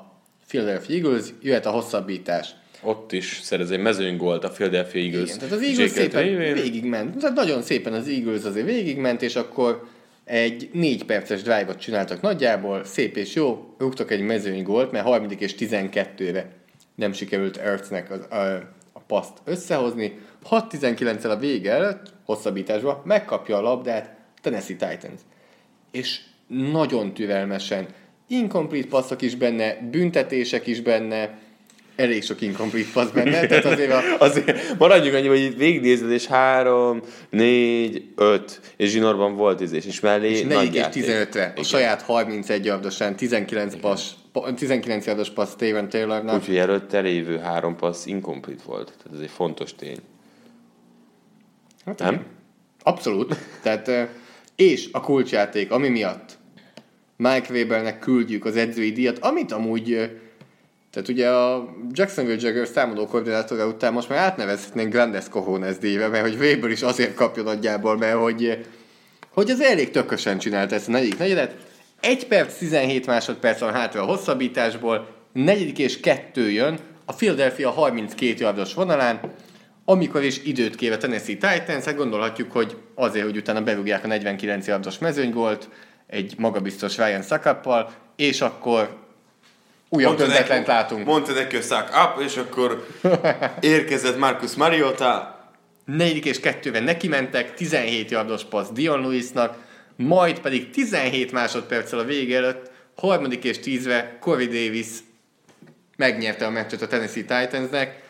Philadelphia 0.48 0.96
Eagles, 0.96 1.24
jöhet 1.40 1.66
a 1.66 1.70
hosszabbítás. 1.70 2.54
Ott 2.82 3.12
is 3.12 3.40
szerez 3.42 3.70
egy 3.70 3.80
mezőnygolt 3.80 4.44
a 4.44 4.48
Philadelphia 4.48 5.02
Eagles. 5.02 5.28
Igen, 5.28 5.38
tehát 5.38 5.54
az 5.54 5.60
Eagles 5.60 5.78
Jake 5.78 6.00
szépen 6.00 6.22
révén. 6.22 6.54
végigment. 6.54 7.16
Tehát 7.16 7.36
nagyon 7.36 7.62
szépen 7.62 7.92
az 7.92 8.08
Eagles 8.08 8.44
azért 8.44 8.66
végigment, 8.66 9.22
és 9.22 9.36
akkor 9.36 9.86
egy 10.24 10.70
négy 10.72 11.04
perces 11.04 11.42
drive-ot 11.42 11.78
csináltak 11.78 12.20
nagyjából, 12.20 12.84
szép 12.84 13.16
és 13.16 13.34
jó, 13.34 13.74
rúgtak 13.78 14.10
egy 14.10 14.20
mezőny 14.20 14.62
gólt, 14.62 14.92
mert 14.92 15.04
30 15.04 15.40
és 15.40 15.54
12-re 15.58 16.48
nem 16.94 17.12
sikerült 17.12 17.56
Ertznek 17.56 18.10
az, 18.10 18.38
a, 18.38 18.54
a 18.92 19.00
paszt 19.06 19.32
összehozni. 19.44 20.18
6-19-el 20.50 21.30
a 21.30 21.36
vége 21.36 21.72
előtt, 21.72 22.12
hosszabbításban 22.24 23.02
megkapja 23.04 23.56
a 23.56 23.60
labdát 23.60 24.16
Tennessee 24.40 24.76
Titans. 24.76 25.20
És 25.90 26.20
nagyon 26.46 27.14
türelmesen, 27.14 27.86
incomplete 28.28 28.88
passzok 28.88 29.22
is 29.22 29.34
benne, 29.36 29.88
büntetések 29.90 30.66
is 30.66 30.80
benne, 30.80 31.38
elég 31.96 32.22
sok 32.22 32.40
incomplete 32.40 32.88
passz 32.92 33.10
benne, 33.10 33.46
tehát 33.46 33.64
azért 33.64 33.92
a, 33.92 34.00
Azért 34.26 34.78
maradjunk 34.78 35.14
annyi, 35.14 35.26
hogy 35.26 35.40
itt 35.40 35.56
végignézed, 35.56 36.10
és 36.10 36.26
három, 36.26 37.02
négy, 37.30 38.04
öt, 38.16 38.60
és 38.76 38.90
zsinórban 38.90 39.36
volt 39.36 39.60
izés, 39.60 39.86
és 39.86 40.00
mellé 40.00 40.30
és 40.30 40.42
nagy 40.42 40.48
4 40.48 40.74
és 40.74 40.80
játék. 40.80 41.04
15-re, 41.04 41.44
a 41.44 41.50
Igen. 41.50 41.64
saját 41.64 42.02
31 42.02 42.64
yardosán, 42.64 43.16
19 43.16 43.76
passz, 43.80 44.10
19 44.56 45.06
yardos 45.06 45.30
passz 45.30 45.52
Steven 45.52 45.88
Taylornak. 45.88 46.34
Úgyhogy 46.34 46.56
előtte 46.56 47.00
lévő 47.00 47.38
három 47.38 47.76
passz 47.76 48.06
incomplete 48.06 48.62
volt. 48.66 48.86
Tehát 48.86 49.16
ez 49.16 49.20
egy 49.20 49.30
fontos 49.30 49.74
tény. 49.74 49.98
Hát 51.86 51.98
Nem? 51.98 52.12
igen. 52.12 52.26
Abszolút. 52.82 53.36
Tehát, 53.62 53.90
és 54.56 54.88
a 54.92 55.00
kulcsjáték, 55.00 55.70
ami 55.70 55.88
miatt 55.88 56.38
Mike 57.16 57.52
Webernek 57.52 57.98
küldjük 57.98 58.44
az 58.44 58.56
edzői 58.56 58.92
díjat, 58.92 59.18
amit 59.18 59.52
amúgy, 59.52 60.10
tehát 60.92 61.08
ugye 61.08 61.28
a 61.28 61.74
Jacksonville 61.92 62.40
Jaguars 62.40 62.70
támadó 62.70 63.06
koordinátora 63.06 63.66
után 63.66 63.92
most 63.92 64.08
már 64.08 64.18
átnevezhetnénk 64.18 64.92
Grandes 64.92 65.28
Cojones 65.28 65.78
díjra, 65.78 66.08
mert 66.08 66.22
hogy 66.22 66.36
Weber 66.40 66.70
is 66.70 66.82
azért 66.82 67.14
kapja 67.14 67.42
nagyjából, 67.42 67.96
mert 67.96 68.16
hogy, 68.16 68.66
hogy 69.28 69.50
az 69.50 69.60
elég 69.60 69.90
tökösen 69.90 70.38
csinálta 70.38 70.74
ezt 70.74 70.88
a 70.88 70.90
negyedik 70.90 71.18
negyedet. 71.18 71.54
1 72.00 72.26
perc, 72.26 72.58
17 72.58 73.06
másodperc 73.06 73.60
van 73.60 73.72
hátra 73.72 74.02
a 74.02 74.06
hosszabbításból, 74.06 75.08
negyedik 75.32 75.78
és 75.78 76.00
kettő 76.00 76.50
jön, 76.50 76.78
a 77.04 77.12
Philadelphia 77.12 77.70
32 77.70 78.34
yardos 78.38 78.74
vonalán, 78.74 79.20
amikor 79.84 80.22
is 80.22 80.42
időt 80.44 80.76
kér 80.76 80.92
a 80.92 80.96
Tennessee 80.96 81.36
Titans, 81.36 81.84
hát 81.84 81.96
gondolhatjuk, 81.96 82.52
hogy 82.52 82.76
azért, 82.94 83.24
hogy 83.24 83.36
utána 83.36 83.62
berúgják 83.62 84.04
a 84.04 84.06
49 84.06 84.66
yardos 84.66 84.98
mezőnygolt, 84.98 85.68
egy 86.06 86.34
magabiztos 86.38 86.96
Ryan 86.96 87.22
Sakappal, 87.22 87.92
és 88.16 88.40
akkor 88.40 89.00
újabb 89.94 90.16
döntetlent 90.16 90.66
látunk. 90.66 91.06
Mondta 91.06 91.32
neki 91.32 91.56
a 91.56 91.60
up, 92.04 92.22
és 92.22 92.36
akkor 92.36 92.86
érkezett 93.60 94.18
Marcus 94.18 94.54
Mariota. 94.54 95.40
negyedik 95.84 96.24
és 96.24 96.40
kettővel 96.40 96.80
neki 96.80 97.08
mentek, 97.08 97.54
17 97.54 98.10
yardos 98.10 98.44
passz 98.44 98.68
Dion 98.70 99.00
Lewisnak, 99.00 99.56
majd 99.96 100.40
pedig 100.40 100.70
17 100.70 101.32
másodperccel 101.32 101.98
a 101.98 102.04
vége 102.04 102.36
előtt, 102.36 102.70
harmadik 102.96 103.44
és 103.44 103.58
tízre 103.58 104.16
Corey 104.20 104.46
Davis 104.46 104.86
megnyerte 105.96 106.46
a 106.46 106.50
meccset 106.50 106.82
a 106.82 106.86
Tennessee 106.86 107.22
Titansnek. 107.22 108.02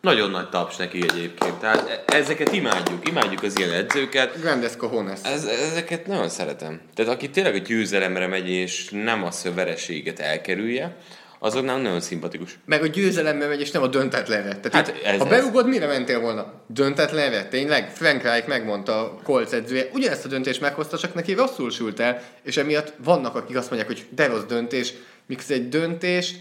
Nagyon 0.00 0.30
nagy 0.30 0.48
taps 0.48 0.76
neki 0.76 1.02
egyébként. 1.02 1.54
Tehát 1.54 1.88
e- 2.06 2.16
ezeket 2.16 2.52
imádjuk, 2.52 3.08
imádjuk 3.08 3.42
az 3.42 3.58
ilyen 3.58 3.72
edzőket. 3.72 4.40
Grandes 4.40 4.76
Cojones. 4.76 5.20
Ez, 5.22 5.44
ezeket 5.44 6.06
nagyon 6.06 6.28
szeretem. 6.28 6.80
Tehát 6.94 7.12
aki 7.12 7.30
tényleg 7.30 7.54
a 7.54 7.58
győzelemre 7.58 8.26
megy, 8.26 8.48
és 8.48 8.88
nem 8.90 9.24
az, 9.24 9.42
hogy 9.42 9.50
a 9.50 9.54
vereséget 9.54 10.18
elkerülje, 10.18 10.96
azoknál 11.38 11.80
nagyon 11.80 12.00
szimpatikus. 12.00 12.58
Meg 12.64 12.82
a 12.82 12.86
győzelembe 12.86 13.46
megy, 13.46 13.60
és 13.60 13.70
nem 13.70 13.82
a 13.82 13.86
döntetlenre. 13.86 14.56
Tehát 14.60 14.72
Hát 14.88 15.00
ez 15.04 15.18
ha 15.18 15.24
az. 15.24 15.30
berugod, 15.30 15.68
mire 15.68 15.86
mentél 15.86 16.20
volna? 16.20 16.52
Döntetlenre? 16.66 17.44
Tényleg? 17.44 17.90
Frank 17.90 18.22
Reich 18.22 18.48
megmondta 18.48 19.00
a 19.00 19.20
Colts 19.22 19.50
edzője, 19.52 19.88
ugyanezt 19.92 20.24
a 20.24 20.28
döntést 20.28 20.60
meghozta, 20.60 20.98
csak 20.98 21.14
neki 21.14 21.32
rosszul 21.32 21.70
sült 21.70 22.00
el, 22.00 22.22
és 22.42 22.56
emiatt 22.56 22.92
vannak, 23.04 23.34
akik 23.34 23.56
azt 23.56 23.70
mondják, 23.70 23.90
hogy 23.90 24.06
de 24.10 24.26
rossz 24.26 24.44
döntés, 24.48 24.92
mikor 25.26 25.44
egy 25.48 25.68
döntés, 25.68 26.34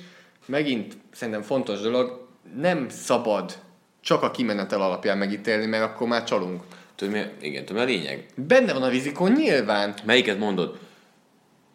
megint 0.46 0.94
szerintem 1.14 1.42
fontos 1.44 1.80
dolog, 1.80 2.27
nem 2.56 2.90
szabad 2.90 3.54
csak 4.02 4.24
a 4.24 4.32
kimenetel 4.32 4.82
alapján 4.82 5.18
megítélni, 5.18 5.66
mert 5.66 5.84
akkor 5.84 6.08
már 6.08 6.24
csalunk. 6.24 6.64
Tudod 6.96 7.14
mi? 7.14 7.22
Igen, 7.42 7.66
tudod 7.66 7.86
mi 7.86 7.92
a 7.92 7.96
lényeg? 7.96 8.26
Benne 8.36 8.74
van 8.74 8.84
a 8.84 8.90
vizikon 8.90 9.32
nyilván. 9.32 9.94
Melyiket 10.06 10.40
mondod? 10.40 10.80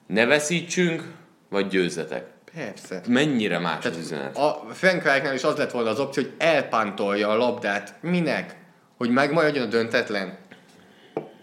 Ne 0.06 0.26
veszítsünk, 0.26 1.04
vagy 1.48 1.68
győzzetek? 1.68 2.26
Persze. 2.54 3.02
Mennyire 3.08 3.58
más 3.58 3.84
az 3.84 3.96
üzenet? 3.96 4.36
A 4.36 4.66
Frank 4.72 5.02
is 5.34 5.42
az 5.42 5.56
lett 5.56 5.70
volna 5.70 5.90
az 5.90 6.00
opció, 6.00 6.22
hogy 6.22 6.32
elpántolja 6.38 7.28
a 7.28 7.36
labdát. 7.36 7.94
Minek? 8.00 8.56
Hogy 8.96 9.10
megmaradjon 9.10 9.66
a 9.66 9.68
döntetlen? 9.68 10.38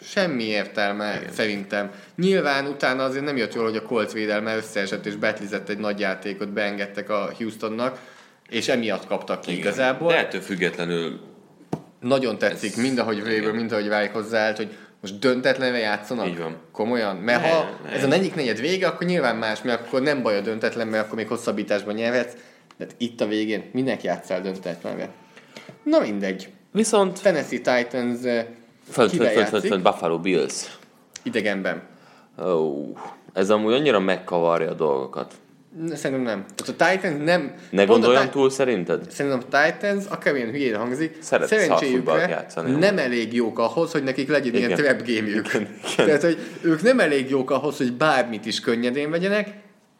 Semmi 0.01 0.43
értelme 0.43 1.15
Igen. 1.19 1.31
szerintem. 1.31 1.91
Nyilván 2.15 2.65
utána 2.65 3.03
azért 3.03 3.23
nem 3.23 3.37
jött 3.37 3.53
jól, 3.53 3.63
hogy 3.63 3.75
a 3.75 3.81
Colts 3.81 4.11
védelme 4.11 4.55
összeesett 4.55 5.05
és 5.05 5.15
betlizett 5.15 5.69
egy 5.69 5.77
nagy 5.77 5.99
játékot, 5.99 6.49
beengedtek 6.49 7.09
a 7.09 7.31
Houstonnak, 7.37 7.99
és 8.49 8.67
emiatt 8.67 9.07
kaptak 9.07 9.41
ki 9.41 9.57
igazából. 9.57 10.11
De 10.11 10.17
ettől 10.17 10.41
függetlenül 10.41 11.19
Nagyon 11.99 12.37
tetszik, 12.37 12.77
mind 12.77 12.97
ahogy 12.97 13.21
Weber, 13.21 13.51
mind 13.51 13.71
ahogy 13.71 13.87
Reich 13.87 14.13
hozzáállt, 14.13 14.57
hogy 14.57 14.77
most 15.01 15.19
döntetlenre 15.19 15.77
játszanak? 15.77 16.27
Így 16.27 16.37
van. 16.37 16.57
Komolyan? 16.71 17.15
Mert 17.15 17.41
Ne, 17.41 17.49
ha 17.49 17.69
ne. 17.83 17.89
ez 17.89 18.03
a 18.03 18.07
negyedik 18.07 18.35
negyed 18.35 18.59
vége, 18.59 18.87
akkor 18.87 19.07
nyilván 19.07 19.35
más, 19.35 19.61
mert 19.61 19.87
akkor 19.87 20.01
nem 20.01 20.21
baj 20.21 20.37
a 20.37 20.41
döntetlen, 20.41 20.87
mert 20.87 21.03
akkor 21.05 21.15
még 21.15 21.27
hosszabbításban 21.27 21.93
nyerhetsz. 21.93 22.33
De 22.77 22.87
itt 22.97 23.21
a 23.21 23.27
végén 23.27 23.69
minek 23.73 24.03
játszál 24.03 24.41
döntetlenre? 24.41 25.09
Na 25.83 25.99
mindegy. 25.99 26.49
Viszont 26.71 27.21
Tennessee 27.21 27.57
Titans 27.57 28.19
fönt, 28.21 29.11
fönt, 29.11 29.11
fönt, 29.11 29.47
fönt, 29.47 29.65
fönt 29.65 29.83
Buffalo 29.83 30.19
Bills. 30.19 30.77
Idegenben. 31.23 31.81
Ó, 32.45 32.85
ez 33.33 33.49
amúgy 33.49 33.73
annyira 33.73 33.99
megkavarja 33.99 34.69
a 34.69 34.73
dolgokat. 34.73 35.33
Szerintem 35.93 36.25
nem. 36.25 36.45
Tehát 36.55 36.81
a 36.81 36.85
Titans 36.91 37.23
nem... 37.25 37.53
Ne 37.69 37.83
gondoljam 37.83 38.23
Ti- 38.23 38.29
túl 38.29 38.49
szerinted? 38.49 39.11
Szerintem 39.11 39.41
a 39.49 39.63
Titans, 39.63 40.05
akármilyen 40.09 40.49
hülyén 40.49 40.75
hangzik, 40.75 41.17
Szeret 41.21 41.49
játszani. 42.29 42.71
nem 42.71 42.97
elég 42.97 43.33
jók 43.33 43.59
ahhoz, 43.59 43.91
hogy 43.91 44.03
nekik 44.03 44.29
legyen 44.29 44.53
ilyen 44.53 44.69
Igen. 44.69 44.83
trap 44.83 45.07
game. 45.07 45.41
Tehát, 45.95 46.21
hogy 46.21 46.37
ők 46.61 46.81
nem 46.81 46.99
elég 46.99 47.29
jók 47.29 47.51
ahhoz, 47.51 47.77
hogy 47.77 47.93
bármit 47.93 48.45
is 48.45 48.59
könnyedén 48.59 49.09
vegyenek, 49.09 49.53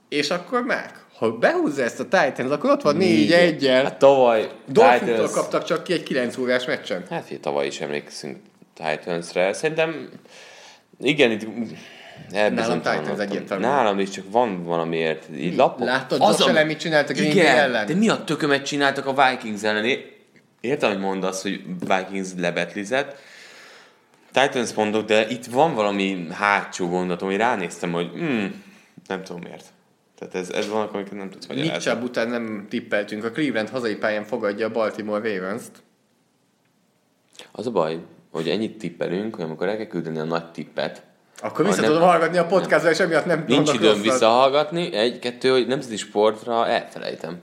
és 0.10 0.30
akkor 0.30 0.64
meg. 0.64 0.92
Ha 1.18 1.32
behúzza 1.32 1.84
ezt 1.84 2.00
a 2.00 2.04
Titans, 2.04 2.52
akkor 2.52 2.70
ott 2.70 2.82
van 2.82 2.96
4 2.96 3.32
1 3.32 3.68
Hát 3.68 3.84
el 3.86 3.98
tavaly 3.98 4.50
Dolphins-tól 4.68 5.30
kaptak 5.30 5.64
csak 5.64 5.84
ki 5.84 5.94
egy 5.94 6.04
9 6.04 6.38
órás 6.38 6.66
meccsen. 6.66 7.04
Hát, 7.10 7.28
hogy 7.28 7.40
tavaly 7.40 7.68
is 7.68 7.82
emlékszünk 7.82 8.38
Titansre. 8.74 9.54
Szerintem 9.54 10.10
igen, 11.00 11.32
itt. 11.32 11.48
Nálam 12.32 12.78
Titans 12.82 13.20
egyértelmű. 13.20 13.64
Nálam 13.64 14.00
is 14.00 14.10
csak 14.10 14.24
van 14.32 14.64
valamiért. 14.64 15.26
Így 15.36 15.56
lapok. 15.56 15.88
Láttad, 15.88 16.22
Az 16.22 16.42
a- 16.42 16.66
mit 16.66 16.80
csinált 16.80 17.10
a 17.10 17.14
Green 17.14 17.32
Igen, 17.32 17.46
Bay 17.46 17.56
ellen? 17.64 17.86
de 17.86 17.94
mi 17.96 18.10
a 18.10 18.24
tökömet 18.24 18.66
csináltak 18.66 19.06
a 19.06 19.14
Vikings 19.30 19.64
ellen? 19.64 20.00
Értem, 20.62 20.90
hogy 20.92 21.00
mondasz, 21.00 21.42
hogy 21.42 21.62
Vikings 21.80 22.28
lebetlizett. 22.38 23.16
Titans 24.32 24.74
mondok, 24.74 25.06
de 25.06 25.28
itt 25.28 25.46
van 25.46 25.74
valami 25.76 26.28
hátsó 26.32 26.88
gondolatom, 26.90 27.28
hogy 27.28 27.38
ránéztem, 27.38 27.92
hogy 27.92 28.12
mm, 28.18 28.46
nem 29.08 29.24
tudom 29.24 29.42
miért. 29.42 29.66
Tehát 30.20 30.36
ez, 30.36 30.50
ez 30.50 30.70
van, 30.70 30.88
amiket 30.88 31.14
nem 31.14 31.30
tudsz 31.30 31.48
Nick 31.48 31.60
magyarázni. 31.60 31.92
Chubb 31.92 32.04
után 32.04 32.30
nem 32.30 32.66
tippeltünk. 32.70 33.24
A 33.24 33.32
Cleveland 33.32 33.70
hazai 33.70 33.96
pályán 33.96 34.24
fogadja 34.24 34.68
a 34.68 34.72
Baltimore 34.72 35.34
Ravens-t. 35.34 35.72
Az 37.52 37.68
a 37.68 37.72
baj, 37.72 38.00
hogy 38.32 38.50
ennyit 38.50 38.78
tippelünk, 38.78 39.36
hogy 39.36 39.44
amikor 39.44 39.68
el 39.68 39.78
kell 39.78 39.86
küldeni 39.86 40.20
a 40.20 40.24
nagy 40.24 40.52
tippet, 40.52 41.04
Akkor 41.42 41.66
vissza 41.66 41.82
tudom 41.82 42.02
hallgatni 42.02 42.38
a 42.38 42.46
podcastra, 42.46 42.90
és 42.90 43.00
emiatt 43.00 43.26
nem 43.26 43.44
Nincs 43.48 43.74
időm 43.74 43.88
rosszat. 43.90 44.04
visszahallgatni. 44.04 44.94
Egy, 44.94 45.20
kettő, 45.20 45.50
hogy 45.50 45.68
nemzeti 45.68 45.96
sportra 45.98 46.68
elfelejtem. 46.68 47.42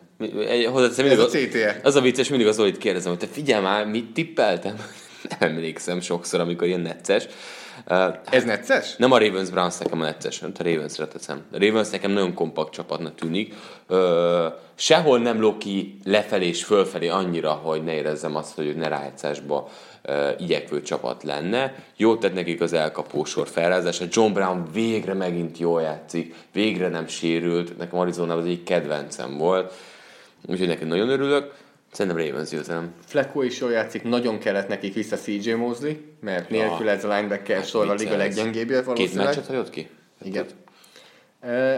Egy, 0.49 0.67
hozzáteszem, 0.67 1.07
mindig 1.07 1.25
Ez 1.25 1.35
a 1.35 1.39
CTE. 1.39 1.81
Az 1.83 1.95
a 1.97 2.01
vicces, 2.01 2.29
mindig 2.29 2.47
az 2.47 2.55
Zolit 2.55 2.79
kérdezem, 2.79 3.11
hogy 3.11 3.21
te 3.21 3.27
figyelj 3.33 3.63
már, 3.63 3.87
mit 3.87 4.13
tippeltem? 4.13 4.75
Nem 5.29 5.51
emlékszem 5.51 6.01
sokszor, 6.01 6.41
amikor 6.41 6.67
ilyen 6.67 6.81
necces. 6.81 7.27
Uh, 7.91 8.15
Ez 8.31 8.45
necces? 8.45 8.97
nem 8.97 9.13
a 9.13 9.19
Ravens 9.19 9.51
Browns 9.51 9.79
nekem 9.79 10.01
a 10.01 10.05
necces, 10.05 10.39
hanem 10.39 10.55
a 10.59 10.63
Ravensre 10.63 11.07
teszem. 11.07 11.43
A 11.53 11.59
Ravens 11.59 11.91
nekem 11.91 12.11
nagyon 12.11 12.35
kompakt 12.35 12.73
csapatnak 12.73 13.15
tűnik. 13.15 13.55
Ö, 13.89 14.47
sehol 14.75 15.19
nem 15.19 15.41
lók 15.41 15.59
ki 15.59 15.99
lefelé 16.05 16.47
és 16.47 16.65
fölfelé 16.65 17.09
annyira, 17.09 17.51
hogy 17.51 17.85
ne 17.85 17.93
érezzem 17.93 18.37
azt, 18.37 18.55
hogy 18.55 18.67
ők 18.67 18.77
ne 18.77 18.89
rájátszásba 18.89 19.69
igyekvő 20.39 20.83
csapat 20.83 21.23
lenne. 21.23 21.75
Jó 21.97 22.17
tett 22.17 22.35
nekik 22.35 22.61
az 22.61 22.73
elkapósor 22.73 23.49
felrázása. 23.49 24.05
John 24.11 24.33
Brown 24.33 24.65
végre 24.73 25.15
megint 25.15 25.59
jól 25.59 25.83
játszik, 25.83 26.35
végre 26.53 26.89
nem 26.89 27.07
sérült. 27.07 27.79
Nekem 27.79 27.99
Arizonában 27.99 28.39
az 28.43 28.45
egyik 28.49 28.65
kedvencem 28.65 29.37
volt. 29.37 29.73
Úgyhogy 30.47 30.69
nekem 30.69 30.89
nagyon 30.89 31.09
örülök. 31.09 31.55
Szerintem 31.93 32.27
Ravens 32.27 32.49
győzelem. 32.51 32.93
Flacco 33.07 33.43
is 33.43 33.61
jól 33.61 33.71
játszik, 33.71 34.03
nagyon 34.03 34.39
kellett 34.39 34.69
nekik 34.69 34.95
vissza 34.95 35.17
CJ 35.17 35.53
Mosley, 35.53 35.93
mert 36.21 36.51
nélkül 36.51 36.89
ez 36.89 37.05
a 37.05 37.15
linebacker 37.15 37.65
sor 37.65 37.89
a 37.91 37.95
liga 37.95 38.17
leggyengébbje 38.17 38.77
Két 38.77 38.85
valószínűleg. 38.85 39.27
meccset 39.27 39.47
hagyott 39.47 39.71
ki? 39.71 39.89
Igen. 40.23 40.47
Ö, 41.43 41.75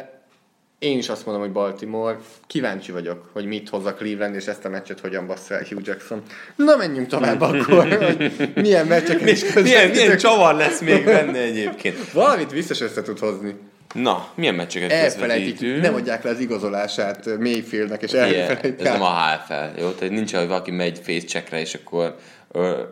Én 0.79 0.99
is 0.99 1.09
azt 1.09 1.25
mondom, 1.25 1.45
hogy 1.45 1.53
Baltimore. 1.53 2.19
Kíváncsi 2.47 2.93
vagyok, 2.93 3.31
hogy 3.33 3.45
mit 3.45 3.69
hoz 3.69 3.87
a 3.87 3.95
Cleveland, 3.95 4.35
és 4.35 4.47
ezt 4.47 4.65
a 4.65 4.69
meccset 4.69 5.01
hogyan 5.01 5.27
bassza 5.27 5.55
el 5.55 5.65
Hugh 5.69 5.87
Jackson. 5.87 6.23
Na, 6.57 6.77
menjünk 6.77 7.07
tovább 7.07 7.41
akkor, 7.41 7.89
hogy 7.89 8.33
milyen 8.55 8.87
meccseket 8.87 9.29
is 9.29 9.53
Milyen, 9.55 9.91
milyen 9.91 10.17
csavar 10.17 10.55
lesz 10.55 10.81
még 10.81 11.05
benne 11.05 11.39
egyébként? 11.39 12.13
Valamit 12.13 12.53
biztos 12.53 12.81
össze 12.81 13.03
tud 13.03 13.19
hozni. 13.19 13.57
Na, 13.95 14.29
milyen 14.35 14.55
meccseket 14.55 14.93
Elfelejtik, 14.93 15.81
nem 15.81 15.95
adják 15.95 16.23
le 16.23 16.31
az 16.31 16.41
igazolását 16.41 17.27
ö, 17.27 17.37
Mayfieldnek, 17.39 18.03
és 18.03 18.13
elfelejtik. 18.13 18.87
ez 18.87 18.93
nem 18.93 19.03
a 19.03 19.27
HFL, 19.27 19.81
jó? 19.81 19.91
Tehát 19.91 20.15
nincs, 20.15 20.35
hogy 20.35 20.47
valaki 20.47 20.71
megy 20.71 21.01
face 21.05 21.27
checkre, 21.27 21.61
és 21.61 21.75
akkor 21.75 22.17
ö, 22.53 22.83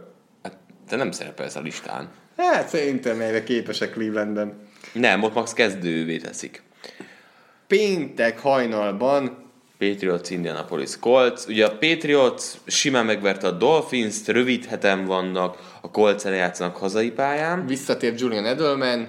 hát, 0.42 0.56
te 0.88 0.96
nem 0.96 1.10
szerepelsz 1.10 1.56
a 1.56 1.60
listán. 1.60 2.08
Hát 2.36 2.68
szerintem 2.68 3.20
erre 3.20 3.42
képesek 3.42 3.90
Clevelandben. 3.90 4.52
Nem, 4.92 5.22
ott 5.22 5.34
max 5.34 5.52
kezdővé 5.52 6.16
teszik. 6.16 6.62
Péntek 7.66 8.40
hajnalban 8.40 9.44
Patriots, 9.78 10.30
Indianapolis 10.30 10.98
Colts. 10.98 11.46
Ugye 11.46 11.66
a 11.66 11.76
Patriots 11.78 12.42
simán 12.66 13.06
megverte 13.06 13.46
a 13.46 13.50
Dolphins-t, 13.50 14.28
rövid 14.28 14.64
heten 14.64 15.04
vannak, 15.04 15.78
a 15.80 15.90
Colts 15.90 16.24
játszanak 16.24 16.76
hazai 16.76 17.10
pályán. 17.10 17.66
visszatér 17.66 18.14
Julian 18.16 18.44
Edelman, 18.44 19.08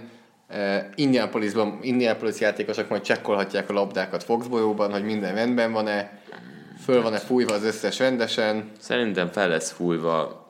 uh, 0.49 0.77
Indianapolisban, 0.95 1.79
Indianapolis 1.81 2.39
játékosok 2.39 2.89
majd 2.89 3.01
csekkolhatják 3.01 3.69
a 3.69 3.73
labdákat 3.73 4.23
Foxboróban, 4.23 4.91
hogy 4.91 5.03
minden 5.03 5.35
rendben 5.35 5.71
van-e, 5.71 6.21
föl 6.83 7.01
van-e 7.01 7.17
fújva 7.17 7.53
az 7.53 7.63
összes 7.63 7.99
rendesen. 7.99 8.71
Szerintem 8.79 9.27
fel 9.27 9.47
lesz 9.47 9.71
fújva, 9.71 10.45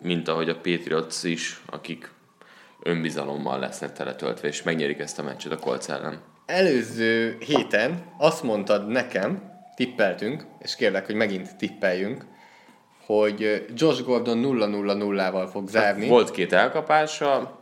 mint 0.00 0.28
ahogy 0.28 0.48
a 0.48 0.54
Patriots 0.54 1.22
is, 1.22 1.60
akik 1.66 2.10
önbizalommal 2.82 3.58
lesznek 3.58 3.92
teletöltve, 3.92 4.48
és 4.48 4.62
megnyerik 4.62 4.98
ezt 4.98 5.18
a 5.18 5.22
meccset 5.22 5.52
a 5.52 5.56
Colts 5.56 5.88
ellen. 5.88 6.29
Előző 6.50 7.36
héten 7.46 8.02
azt 8.18 8.42
mondtad 8.42 8.88
nekem, 8.88 9.42
tippeltünk, 9.74 10.44
és 10.58 10.76
kérlek, 10.76 11.06
hogy 11.06 11.14
megint 11.14 11.56
tippeljünk, 11.56 12.24
hogy 13.06 13.66
Josh 13.74 14.02
Gordon 14.02 14.42
0-0-0-val 14.44 15.48
fog 15.52 15.68
zárni, 15.68 16.08
Volt 16.08 16.30
két 16.30 16.52
elkapása, 16.52 17.58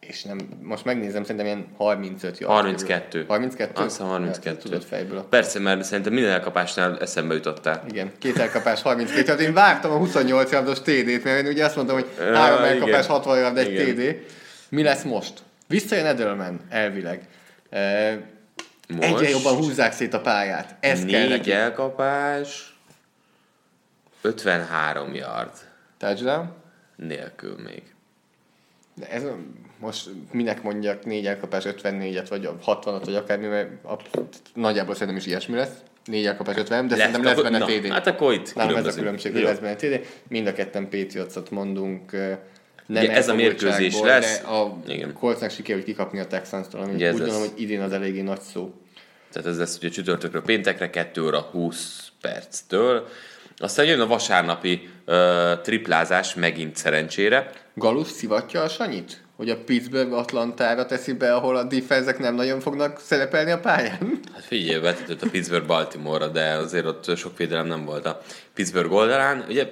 és 0.00 0.22
nem, 0.22 0.38
most 0.62 0.84
megnézem, 0.84 1.22
szerintem 1.22 1.46
ilyen 1.46 1.66
35 1.76 2.38
yard 2.38 2.52
32. 2.52 3.08
körül. 3.10 3.26
32? 3.26 3.82
Azt 3.82 3.96
hiszem 3.96 4.06
32. 4.06 4.50
Ja, 4.50 4.56
tudod 4.56 4.82
fejből. 4.82 5.26
Persze, 5.30 5.58
mert 5.58 5.84
szerintem 5.84 6.12
minden 6.12 6.32
elkapásnál 6.32 6.98
eszembe 6.98 7.34
jutottál. 7.34 7.84
Igen, 7.88 8.12
két 8.18 8.38
elkapás 8.38 8.82
32 8.82 9.22
tehát 9.22 9.40
én 9.40 9.52
vártam 9.52 9.90
a 9.90 9.96
28 9.96 10.50
yardos 10.50 10.80
TD-t, 10.80 11.24
mert 11.24 11.44
én 11.44 11.46
ugye 11.46 11.64
azt 11.64 11.76
mondtam, 11.76 11.96
hogy 11.96 12.06
három 12.18 12.64
elkapás 12.64 13.04
igen. 13.04 13.04
60 13.04 13.38
yard 13.38 13.56
egy. 13.56 13.94
TD. 13.94 14.32
Mi 14.68 14.82
lesz 14.82 15.02
most? 15.02 15.42
Visszajön 15.68 16.06
Edelman, 16.06 16.60
elvileg. 16.68 17.28
Most 18.88 19.02
egyre 19.02 19.28
jobban 19.28 19.56
húzzák 19.56 19.92
szét 19.92 20.14
a 20.14 20.20
pályát. 20.20 20.76
Ez 20.80 21.04
kell 21.04 21.20
négy 21.20 21.28
neki. 21.28 21.52
elkapás, 21.52 22.76
53 24.20 25.14
yard 25.14 25.52
Touchdown. 25.98 26.52
nélkül 26.96 27.56
még. 27.64 27.82
De 28.94 29.10
ez 29.10 29.22
most 29.78 30.10
minek 30.30 30.62
mondjak 30.62 31.04
négy 31.04 31.26
elkapás 31.26 31.64
54-et, 31.66 32.26
vagy 32.28 32.48
60-at, 32.66 33.00
vagy 33.04 33.14
akármi, 33.14 33.46
mert 33.46 33.70
abszolút, 33.82 34.36
nagyjából 34.54 34.94
szerintem 34.94 35.16
is 35.16 35.26
ilyesmi 35.26 35.56
lesz. 35.56 35.74
Négy 36.04 36.26
elkapás 36.26 36.56
50, 36.56 36.86
de 36.88 36.96
szerintem 36.96 37.22
lesz 37.22 37.42
benne 37.42 37.58
na, 37.58 37.66
TD. 37.66 37.86
Hát 37.86 38.06
akkor 38.06 38.32
itt 38.32 38.54
Nem, 38.54 38.76
ez 38.76 38.86
a 38.86 38.92
különbség, 38.92 39.32
hogy 39.32 39.42
lesz 39.42 39.58
benne 39.58 39.74
TD. 39.76 40.06
Mind 40.28 40.46
a 40.46 40.52
ketten 40.52 40.88
Patriotsot 40.88 41.50
mondunk. 41.50 42.12
Nem 42.86 43.02
Ugye 43.02 43.12
ez 43.12 43.28
a 43.28 43.34
mérkőzés 43.34 44.00
lesz. 44.00 44.40
De 44.40 44.48
a 44.48 44.78
Igen. 44.86 45.12
Coltsnak 45.12 45.50
sikerült 45.50 45.84
kikapni 45.84 46.20
a 46.20 46.26
Texans-tól, 46.26 46.80
ami 46.80 46.94
Ugye 46.94 47.12
úgy 47.12 47.18
gondolom, 47.18 47.40
hogy 47.40 47.60
idén 47.60 47.80
az 47.80 47.92
eléggé 47.92 48.20
nagy 48.20 48.40
szó. 48.40 48.74
Tehát 49.32 49.48
ez 49.48 49.58
lesz 49.58 49.76
ugye 49.76 49.88
csütörtökről 49.88 50.42
péntekre, 50.42 50.90
2 50.90 51.24
óra 51.24 51.40
20 51.40 52.08
perctől. 52.20 53.08
Aztán 53.56 53.86
jön 53.86 54.00
a 54.00 54.06
vasárnapi 54.06 54.88
ö, 55.04 55.52
triplázás 55.62 56.34
megint 56.34 56.76
szerencsére. 56.76 57.50
Galus 57.74 58.08
szivatja 58.08 58.62
a 58.62 58.68
Sanyit? 58.68 59.24
Hogy 59.36 59.50
a 59.50 59.64
Pittsburgh 59.64 60.12
Atlantára 60.12 60.86
teszi 60.86 61.12
be, 61.12 61.34
ahol 61.34 61.56
a 61.56 61.64
defenzek 61.64 62.18
nem 62.18 62.34
nagyon 62.34 62.60
fognak 62.60 63.00
szerepelni 63.00 63.50
a 63.50 63.60
pályán? 63.60 64.20
Hát 64.34 64.44
figyelj, 64.44 64.80
vetetett 64.80 65.22
a 65.22 65.28
Pittsburgh 65.30 65.66
Baltimore-ra, 65.66 66.28
de 66.28 66.52
azért 66.52 66.86
ott 66.86 67.16
sok 67.16 67.36
védelem 67.36 67.66
nem 67.66 67.84
volt 67.84 68.06
a 68.06 68.20
Pittsburgh 68.54 68.92
oldalán. 68.92 69.44
Ugye 69.48 69.66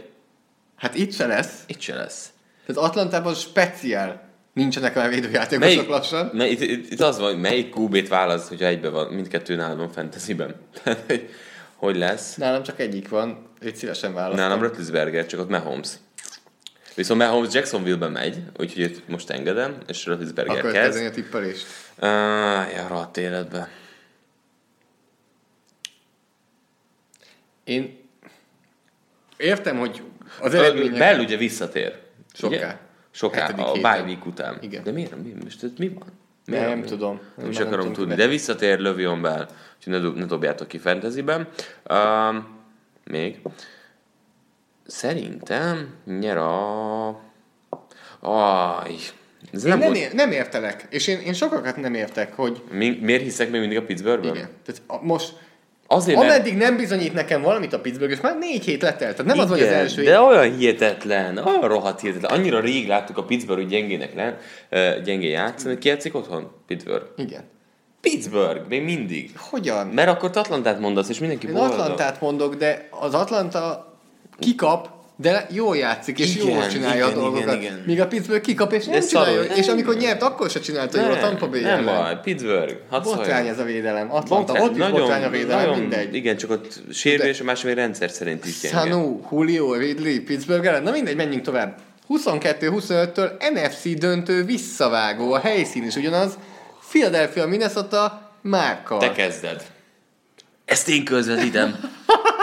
Hát 0.77 0.95
itt 0.95 1.13
se 1.13 1.27
lesz. 1.27 1.63
itt 1.67 1.81
se 1.81 1.95
lesz. 1.95 2.29
Tehát 2.67 2.91
Atlantában 2.91 3.35
speciál. 3.35 4.23
Nincsenek 4.53 4.97
olyan 4.97 5.09
védőjátékosok 5.09 5.75
Melyik, 5.75 5.89
lassan. 5.89 6.31
mely, 6.33 6.51
itt, 6.51 6.61
itt, 6.61 6.91
itt, 6.93 7.01
az 7.01 7.19
van, 7.19 7.33
hogy 7.33 7.41
melyik 7.41 7.77
QB-t 7.77 8.09
választ, 8.09 8.49
hogyha 8.49 8.67
egybe 8.67 8.89
van, 8.89 9.13
mindkettő 9.13 9.57
nálad 9.57 9.79
van 9.79 9.91
fantasyben. 9.91 10.55
Hogy, 11.07 11.29
hogy 11.75 11.97
lesz? 11.97 12.35
Nálam 12.35 12.63
csak 12.63 12.81
egyik 12.81 13.09
van, 13.09 13.49
őt 13.61 13.77
szívesen 13.77 14.15
választom. 14.15 14.39
Nálam 14.45 14.61
Roethlisberger, 14.61 15.27
csak 15.27 15.41
ott 15.41 15.49
Mahomes. 15.49 15.89
Viszont 16.95 17.21
Mahomes 17.21 17.55
Jacksonville-be 17.55 18.09
megy, 18.09 18.39
úgyhogy 18.57 18.83
itt 18.83 19.09
most 19.09 19.31
engedem, 19.31 19.77
és 19.87 20.07
Roethlisberger 20.07 20.59
Akkor 20.59 20.71
kezd. 20.71 20.85
kezdeni 20.85 21.07
a 21.07 21.11
tippelést. 21.11 21.67
Uh, 21.97 22.09
ja, 22.75 22.87
rohadt 22.89 23.17
életbe. 23.17 23.69
Én 27.65 27.99
értem, 29.37 29.79
hogy 29.79 30.03
az 30.41 30.55
eredmények... 30.55 30.99
Bell 30.99 31.19
ugye 31.19 31.37
visszatér. 31.37 32.03
Soká. 32.35 32.57
Ugye? 32.57 32.77
Soká, 33.11 33.47
a 33.47 33.73
bye 33.73 34.03
week 34.05 34.27
után. 34.27 34.59
Igen. 34.61 34.83
De 34.83 34.91
miért? 34.93 35.23
Mi, 35.23 35.35
most 35.43 35.67
mi 35.79 35.89
van? 35.89 36.09
Nem, 36.45 36.69
van? 36.69 36.83
tudom. 36.83 37.21
Nem 37.37 37.51
is 37.51 37.57
Nem 37.57 37.67
akarom 37.67 37.93
tudni. 37.93 38.15
de- 38.15 38.23
De 38.23 38.29
visszatér 38.29 38.79
Lövion 38.79 39.23
Bell, 39.23 39.49
úgyhogy 39.77 40.03
ne, 40.03 40.21
ne 40.21 40.25
dobjátok 40.25 40.69
ki 40.69 40.79
fantasyben. 40.79 41.49
Um, 41.91 42.47
még. 43.05 43.41
Szerintem 44.87 45.95
nyer 46.05 46.37
a... 46.37 47.09
Aj, 48.21 48.95
ez 49.53 49.63
nem 49.63 49.79
nem, 49.79 49.95
ér, 49.95 50.13
nem 50.13 50.31
értelek, 50.33 50.87
és 50.91 51.07
én, 51.07 51.19
én 51.21 51.33
sokakat 51.33 51.77
nem 51.77 51.95
értek, 51.95 52.33
hogy 52.35 52.63
Mi, 52.71 52.99
miért 53.03 53.23
hiszek 53.23 53.51
még 53.51 53.61
mindig 53.61 53.79
a 53.79 53.83
Pittsburghben? 53.85 54.35
igen. 54.35 54.49
Tehát 54.65 54.83
a, 54.87 55.05
most, 55.05 55.33
Azért, 55.95 56.19
mert- 56.19 56.31
ameddig 56.31 56.57
nem 56.57 56.77
bizonyít 56.77 57.13
nekem 57.13 57.43
valamit 57.43 57.73
a 57.73 57.81
Pittsburgh, 57.81 58.13
és 58.13 58.21
már 58.21 58.39
négy 58.39 58.65
hét 58.65 58.83
letelt, 58.83 59.17
tehát 59.17 59.35
nem 59.35 59.39
az, 59.39 59.49
hogy 59.49 59.61
az 59.61 59.67
Igen, 59.67 59.79
első 59.79 60.03
de 60.03 60.21
olyan 60.21 60.57
hihetetlen, 60.57 61.39
olyan 61.39 61.69
rohadt 61.69 62.01
hihetetlen. 62.01 62.39
Annyira 62.39 62.61
rég 62.61 62.89
láttuk 62.89 63.19
a 63.19 63.25
Pittsburgh, 63.25 63.63
hogy 63.63 63.71
gyengének 63.71 64.13
uh, 64.71 65.03
gyengé 65.03 65.29
játszani. 65.29 65.79
Ki 65.79 65.89
játszik 65.89 66.15
otthon? 66.15 66.51
Pittsburgh. 66.67 67.05
Igen. 67.17 67.43
Pittsburgh, 68.01 68.69
még 68.69 68.85
mindig. 68.85 69.31
Hogyan? 69.37 69.87
Mert 69.87 70.09
akkor 70.09 70.31
te 70.31 70.41
Atlantát 70.41 70.81
mondasz, 70.81 71.09
és 71.09 71.19
mindenki 71.19 71.47
Én 71.47 71.53
boldog. 71.53 71.79
Atlantát 71.79 72.21
mondok, 72.21 72.55
de 72.55 72.89
az 72.91 73.15
Atlanta 73.15 73.93
kikap, 74.39 74.89
de 75.17 75.47
jól 75.51 75.77
játszik, 75.77 76.19
és 76.19 76.37
Igen, 76.37 76.49
jól 76.49 76.67
csinálja 76.67 77.07
igen, 77.07 77.19
a 77.19 77.21
dolgokat. 77.21 77.43
igen, 77.43 77.61
igen. 77.61 77.83
Míg 77.87 78.01
a 78.01 78.07
Pittsburgh 78.07 78.43
kikap, 78.43 78.73
és 78.73 78.85
nem 78.85 79.01
szarul. 79.01 79.27
csinálja. 79.29 79.49
Nem. 79.49 79.59
És 79.59 79.69
amikor 79.69 79.97
nyert, 79.97 80.23
akkor 80.23 80.51
se 80.51 80.61
csinálta 80.61 81.01
jól 81.01 81.11
a 81.11 81.19
Tampa 81.19 81.49
Bay 81.49 81.61
nem 81.61 81.85
baj, 81.85 82.21
Pittsburgh. 82.23 82.75
Hadd 82.91 83.03
Botrány 83.03 83.47
ez 83.47 83.59
a 83.59 83.65
védelem. 83.65 84.13
Atlanta, 84.15 84.53
Botrány, 84.53 84.69
ott 84.69 84.77
is 84.77 85.01
botrány 85.01 85.25
a 85.25 85.29
védelem, 85.31 85.79
mindegy. 85.79 86.15
Igen, 86.15 86.37
csak 86.37 86.51
ott 86.51 86.81
sérülés, 86.93 87.41
a 87.41 87.45
másik 87.45 87.75
rendszer 87.75 88.11
szerint 88.11 88.47
is 88.47 88.61
gyenge. 88.61 88.79
Sanu, 88.79 89.21
Julio, 89.31 89.75
Ridley, 89.75 90.23
Pittsburgh 90.25 90.67
ellen. 90.67 90.83
Na 90.83 90.91
mindegy, 90.91 91.17
menjünk 91.17 91.45
tovább. 91.45 91.79
22-25-től 92.09 93.31
NFC 93.53 93.99
döntő 93.99 94.45
visszavágó. 94.45 95.33
A 95.33 95.39
helyszín 95.39 95.85
is 95.85 95.95
ugyanaz. 95.95 96.39
Philadelphia, 96.91 97.47
Minnesota, 97.47 98.31
márkal. 98.43 98.99
Te 98.99 99.13
kezded. 99.13 99.63
Ezt 100.65 100.89
én 100.89 101.05
közvetítem. 101.05 101.77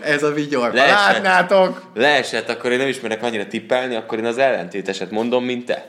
Ez 0.00 0.22
a 0.22 0.30
vigyor. 0.32 0.72
Leesett. 0.72 0.94
Látnátok! 0.96 1.90
Leesett, 1.94 2.48
akkor 2.48 2.72
én 2.72 2.78
nem 2.78 2.88
ismerek 2.88 3.22
annyira 3.22 3.46
tippelni, 3.46 3.94
akkor 3.94 4.18
én 4.18 4.24
az 4.24 4.38
ellentéteset 4.38 5.10
mondom, 5.10 5.44
mint 5.44 5.64
te. 5.64 5.84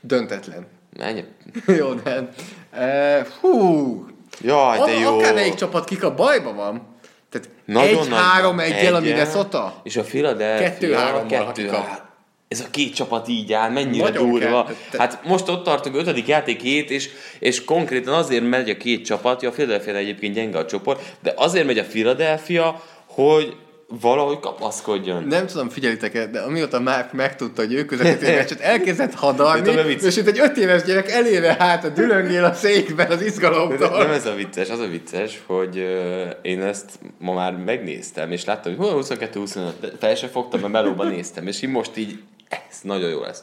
Döntetlen. 0.00 0.66
Menj. 0.98 1.24
jó, 1.78 1.92
de... 1.94 2.28
Uh, 2.76 3.26
hú! 3.40 4.06
Jaj, 4.40 4.76
de 4.78 4.82
A- 4.84 5.00
jó. 5.00 5.18
Akármelyik 5.18 5.54
csapat 5.54 5.84
kika 5.84 6.14
bajba 6.14 6.52
van. 6.54 6.96
Tehát 7.30 7.48
Nagyon 7.64 8.08
nagy- 8.08 8.20
1-3 8.42 8.60
egyel 8.60 8.94
a 8.94 8.98
egyen. 8.98 9.02
Minnesota. 9.02 9.80
És 9.82 9.96
a 9.96 10.02
Philadelphia 10.02 10.68
Kettő-hárommal, 10.68 11.44
ha 11.44 11.52
kettő, 11.52 11.70
ez 12.48 12.60
a 12.60 12.70
két 12.70 12.94
csapat 12.94 13.28
így 13.28 13.52
áll, 13.52 13.70
mennyire 13.70 14.04
Nagyon 14.04 14.28
durva. 14.30 14.64
kell. 14.64 14.74
Te- 14.90 14.98
Hát 14.98 15.20
most 15.24 15.48
ott 15.48 15.64
tartunk, 15.64 15.96
ötödik 15.96 16.26
játék 16.26 16.60
hét, 16.60 16.90
és, 16.90 17.08
és 17.38 17.64
konkrétan 17.64 18.14
azért 18.14 18.48
megy 18.48 18.70
a 18.70 18.76
két 18.76 19.04
csapat, 19.04 19.42
ja, 19.42 19.48
a 19.48 19.52
Philadelphia 19.52 19.94
egyébként 19.96 20.34
gyenge 20.34 20.58
a 20.58 20.66
csoport, 20.66 21.02
de 21.22 21.32
azért 21.36 21.66
megy 21.66 21.78
a 21.78 21.84
Philadelphia, 21.84 22.82
hogy 23.14 23.56
valahogy 24.00 24.40
kapaszkodjon. 24.40 25.22
Nem 25.24 25.46
tudom, 25.46 25.68
figyelitek-e, 25.68 26.26
de 26.26 26.40
amióta 26.40 26.80
Mark 26.80 27.12
megtudta, 27.12 27.62
hogy 27.62 27.72
ő 27.72 27.84
közvetíti 27.84 28.32
a 28.32 28.34
meccset, 28.34 28.60
elkezdett 28.60 29.14
hadarni, 29.14 29.96
és 30.02 30.16
itt 30.16 30.26
egy 30.26 30.38
öt 30.38 30.56
éves 30.56 30.82
gyerek 30.82 31.10
elébe 31.10 31.56
hát 31.58 31.84
a 31.84 31.88
dülöngél 31.88 32.44
a 32.44 32.52
székben 32.52 33.10
az 33.10 33.22
izgalomtól. 33.22 33.98
nem 33.98 34.10
ez 34.10 34.26
a 34.26 34.34
vicces, 34.34 34.70
az 34.70 34.78
a 34.78 34.86
vicces, 34.86 35.42
hogy 35.46 35.78
uh, 35.78 36.30
én 36.42 36.62
ezt 36.62 36.90
ma 37.18 37.32
már 37.32 37.56
megnéztem, 37.56 38.32
és 38.32 38.44
láttam, 38.44 38.76
hogy 38.76 38.86
hol 38.88 39.02
22-25, 39.04 39.70
de 39.80 39.88
fel 39.98 40.14
se 40.14 40.28
fogtam, 40.28 40.60
mert 40.60 40.72
melóban 40.72 41.06
néztem, 41.06 41.46
és 41.46 41.62
így 41.62 41.70
most 41.70 41.96
így, 41.96 42.18
ez 42.48 42.78
nagyon 42.82 43.10
jó 43.10 43.20
lesz. 43.20 43.42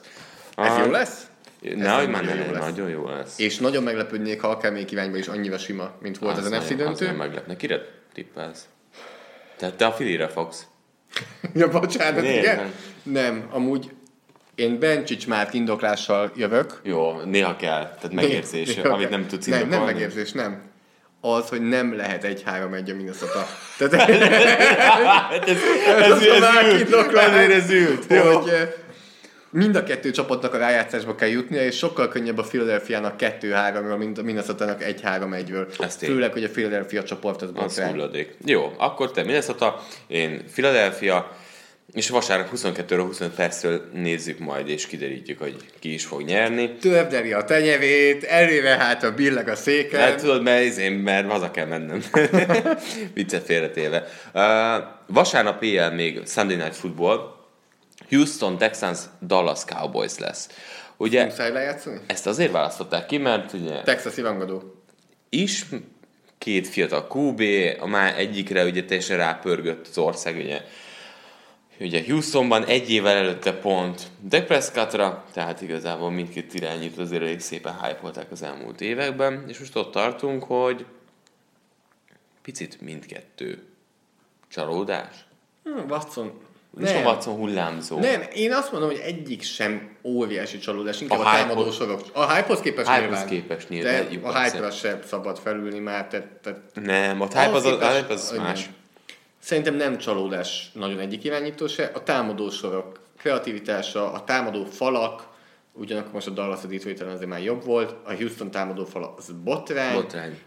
Ez 0.56 0.72
Ah, 0.72 0.86
jó 0.86 0.92
lesz? 0.92 1.28
Nehogy 1.76 2.10
már 2.10 2.24
nagyon 2.26 2.52
ne, 2.52 2.60
nagyon 2.60 2.90
jó 2.90 3.08
lesz. 3.08 3.40
És 3.40 3.58
nagyon 3.58 3.84
meglepődnék, 3.84 4.42
ha 4.42 4.48
akármelyik 4.48 4.92
irányba 4.92 5.18
is 5.18 5.28
annyira 5.28 5.58
sima, 5.58 5.92
mint 6.02 6.18
volt 6.18 6.38
az, 6.38 6.46
az 6.46 6.52
NFC 6.52 6.70
Az 6.70 6.76
döntő. 6.76 7.06
nem 7.06 7.16
meglepne. 7.16 7.56
Kire 7.56 7.86
tippelsz? 8.14 8.66
Tehát 9.60 9.76
te 9.76 9.86
a 9.86 9.92
filire 9.92 10.28
fogsz. 10.28 10.66
Ja, 11.54 11.68
bocsánat, 11.70 12.22
Miért 12.22 12.44
igen? 12.44 12.56
nem? 12.56 12.74
Nem, 13.04 13.48
amúgy 13.52 13.92
Én 14.56 14.80
Bencsics 14.80 15.28
már 15.28 15.50
indoklással 15.52 16.32
jövök. 16.36 16.80
Jó, 16.84 17.20
néha 17.26 17.56
kell. 17.56 17.84
Tehát 17.84 18.14
megérzés, 18.14 18.76
Néha 18.76 18.90
amit 18.90 19.10
nem 19.10 19.28
tudsz 19.28 19.46
Nem, 19.46 19.58
nem 19.60 19.68
indokolni. 19.68 19.94
megérzés, 19.94 20.32
nem. 20.32 20.62
Az, 21.22 21.50
hogy 21.50 21.62
nem 21.62 21.96
lehet 21.96 22.24
egy 22.24 22.44
három 22.46 22.74
egy 22.74 22.90
a 22.90 22.96
Minnesota. 22.96 23.48
Tehát 23.78 24.12
Hát 25.30 25.50
ez, 25.50 25.58
Ez 25.88 26.12
ez, 26.22 26.32
a 26.32 26.40
már 26.40 26.66
ez, 26.66 26.72
ült, 26.74 26.82
indoklás. 26.82 27.26
ezért 27.26 27.52
ez 27.52 27.70
ült. 27.72 28.06
Jó. 28.10 28.22
hogy 28.38 28.50
eh, 28.50 28.70
mind 29.52 29.76
a 29.76 29.84
kettő 29.84 30.12
csapatnak 30.12 30.54
a 30.54 30.58
rájátszásba 30.58 31.16
kell 31.16 31.30
jutnia, 31.30 31.64
és 31.64 31.78
sokkal 31.78 32.08
könnyebb 32.08 32.38
a 32.38 32.44
Philadelphia-nak 32.44 33.16
2-3-ról, 33.18 33.98
mint 33.98 34.18
a 34.18 34.24
Minnesota-nak 34.24 34.84
1-3-1-ből. 34.84 35.84
Ez 35.84 35.96
tény. 35.96 36.10
Főleg, 36.10 36.32
hogy 36.32 36.44
a 36.44 36.50
Philadelphia 36.50 37.04
csoport 37.04 37.42
az 37.42 37.52
botrány. 37.52 38.28
Jó, 38.46 38.74
akkor 38.78 39.12
te 39.12 39.24
Minnesota, 39.24 39.84
én 40.08 40.42
Philadelphia, 40.54 41.38
és 41.94 42.10
vasárnap 42.10 42.50
22 42.50 42.98
25 42.98 43.36
percről 43.36 43.90
nézzük 43.94 44.40
majd, 44.40 44.70
és 44.70 44.88
kiderítjük, 44.88 45.40
hogy 45.40 45.56
ki 45.80 45.94
is 45.94 46.06
fog 46.06 46.22
nyerni. 46.22 46.76
Tördeli 46.82 47.34
a 47.34 47.44
tenyevét, 47.44 48.24
előre 48.24 48.70
hát 48.70 49.04
a 49.04 49.14
billeg 49.14 49.48
a 49.48 49.56
széken. 49.56 50.00
Hát 50.00 50.22
tudod, 50.22 50.44
mert, 50.44 50.78
én, 50.78 50.92
mert 50.92 51.30
haza 51.30 51.52
kell 51.52 51.66
mennem. 51.66 52.04
Viccet 53.14 53.44
félretéve. 53.44 54.08
Uh, 54.34 54.44
vasárnap 55.08 55.64
éjjel 55.64 55.92
még 55.92 56.22
Sunday 56.26 56.56
Night 56.56 56.76
Football, 56.76 57.39
Houston 58.10 58.58
Texans 58.58 59.00
Dallas 59.22 59.66
Cowboys 59.66 60.18
lesz. 60.18 60.50
Ugye 60.98 61.26
Muszáj 61.26 61.52
lejátszani? 61.52 62.00
ezt 62.08 62.28
azért 62.28 62.52
választották 62.52 63.06
ki, 63.06 63.18
mert 63.18 63.54
ugye 63.54 63.82
Texasi 63.82 64.22
rangadó. 64.22 64.84
is 65.30 65.66
két 66.38 66.68
fiatal 66.68 67.08
QB, 67.14 67.42
a 67.80 67.88
már 67.88 68.20
egyikre 68.20 68.66
ugye 68.66 68.86
teljesen 68.86 69.18
rápörgött 69.18 69.88
az 69.88 69.98
ország, 69.98 70.36
ugye 70.36 70.62
Ugye 71.82 72.04
Houstonban 72.08 72.66
egy 72.66 72.92
évvel 72.92 73.18
előtte 73.18 73.54
pont 73.54 74.08
Dak 74.22 74.46
Prescottra, 74.46 75.26
tehát 75.34 75.62
igazából 75.62 76.12
mindkét 76.12 76.54
irányít 76.54 76.98
azért 76.98 77.22
elég 77.22 77.40
szépen 77.40 77.80
hype 77.82 78.26
az 78.32 78.42
elmúlt 78.42 78.82
években, 78.82 79.44
és 79.48 79.60
most 79.60 79.76
ott 79.76 79.92
tartunk, 79.92 80.44
hogy 80.44 80.86
picit 82.42 82.82
mindkettő 82.82 83.64
csalódás. 84.48 85.26
Hm, 85.64 85.90
Watson. 85.90 86.42
És 86.82 86.92
a 86.94 87.00
Watson 87.00 87.36
hullámzó. 87.36 88.00
Nem, 88.00 88.24
én 88.34 88.54
azt 88.54 88.72
mondom, 88.72 88.90
hogy 88.90 89.00
egyik 89.00 89.42
sem 89.44 89.96
óriási 90.04 90.58
csalódás, 90.60 91.02
inkább 91.02 91.20
A 91.20 91.22
a, 91.22 91.32
támadó 91.34 91.72
sorok. 91.72 92.02
A 92.14 92.34
hype-hoz 92.34 92.60
képest 92.60 92.88
Hype-hoz 92.88 93.08
nyilván. 93.10 93.28
képest 93.28 93.70
nyilván, 93.70 94.08
De 94.10 94.28
a 94.28 94.42
hype-ra 94.44 94.72
sem 94.72 95.00
szabad 95.08 95.38
felülni 95.40 95.80
már. 95.80 96.08
Tehát, 96.08 96.28
tehát 96.44 96.60
Nem, 96.74 97.22
a 97.22 97.26
hype 97.28 97.50
az, 97.52 97.64
képest- 97.64 97.92
hype 97.96 98.14
az 98.14 98.30
igen. 98.32 98.44
más. 98.44 98.70
Szerintem 99.42 99.76
nem 99.76 99.98
csalódás 99.98 100.70
nagyon 100.74 101.00
egyik 101.00 101.24
irányító 101.24 101.68
se. 101.68 101.92
A 101.94 102.04
támadó 102.04 102.50
sorok 102.50 103.00
kreativitása, 103.18 104.12
a 104.12 104.24
támadó 104.24 104.66
falak, 104.66 105.28
ugyanakkor 105.80 106.12
most 106.14 106.28
a 106.28 106.32
Dallas 106.32 106.64
a 106.64 106.68
Detroit 106.68 107.02
ellen 107.02 107.14
azért 107.14 107.30
már 107.30 107.44
jobb 107.44 107.64
volt, 107.64 107.96
a 108.04 108.14
Houston 108.14 108.52
támadó 108.52 108.86
fala 108.86 109.14
az 109.18 109.32
botrány. 109.44 109.96
Botrány. 109.96 110.38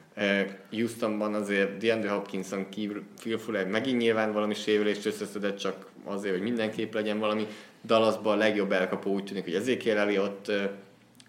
Houstonban 0.71 1.35
azért 1.35 1.77
DeAndre 1.77 2.11
Hopkinson 2.11 2.69
kívül 2.69 3.03
Phil 3.21 3.39
Fuller 3.39 3.67
megint 3.67 3.99
nyilván 3.99 4.33
valami 4.33 4.55
sérülést 4.55 5.07
összeszedett, 5.07 5.57
csak 5.59 5.87
azért, 6.05 6.35
hogy 6.35 6.43
mindenképp 6.43 6.95
legyen 6.95 7.19
valami. 7.19 7.47
Dallasban 7.85 8.33
a 8.33 8.37
legjobb 8.37 8.73
elkapó 8.73 9.13
úgy 9.13 9.25
tűnik, 9.25 9.45
hogy 9.45 9.55
Ezekiel 9.55 9.99
Elliott. 9.99 10.49
eh, 10.49 10.69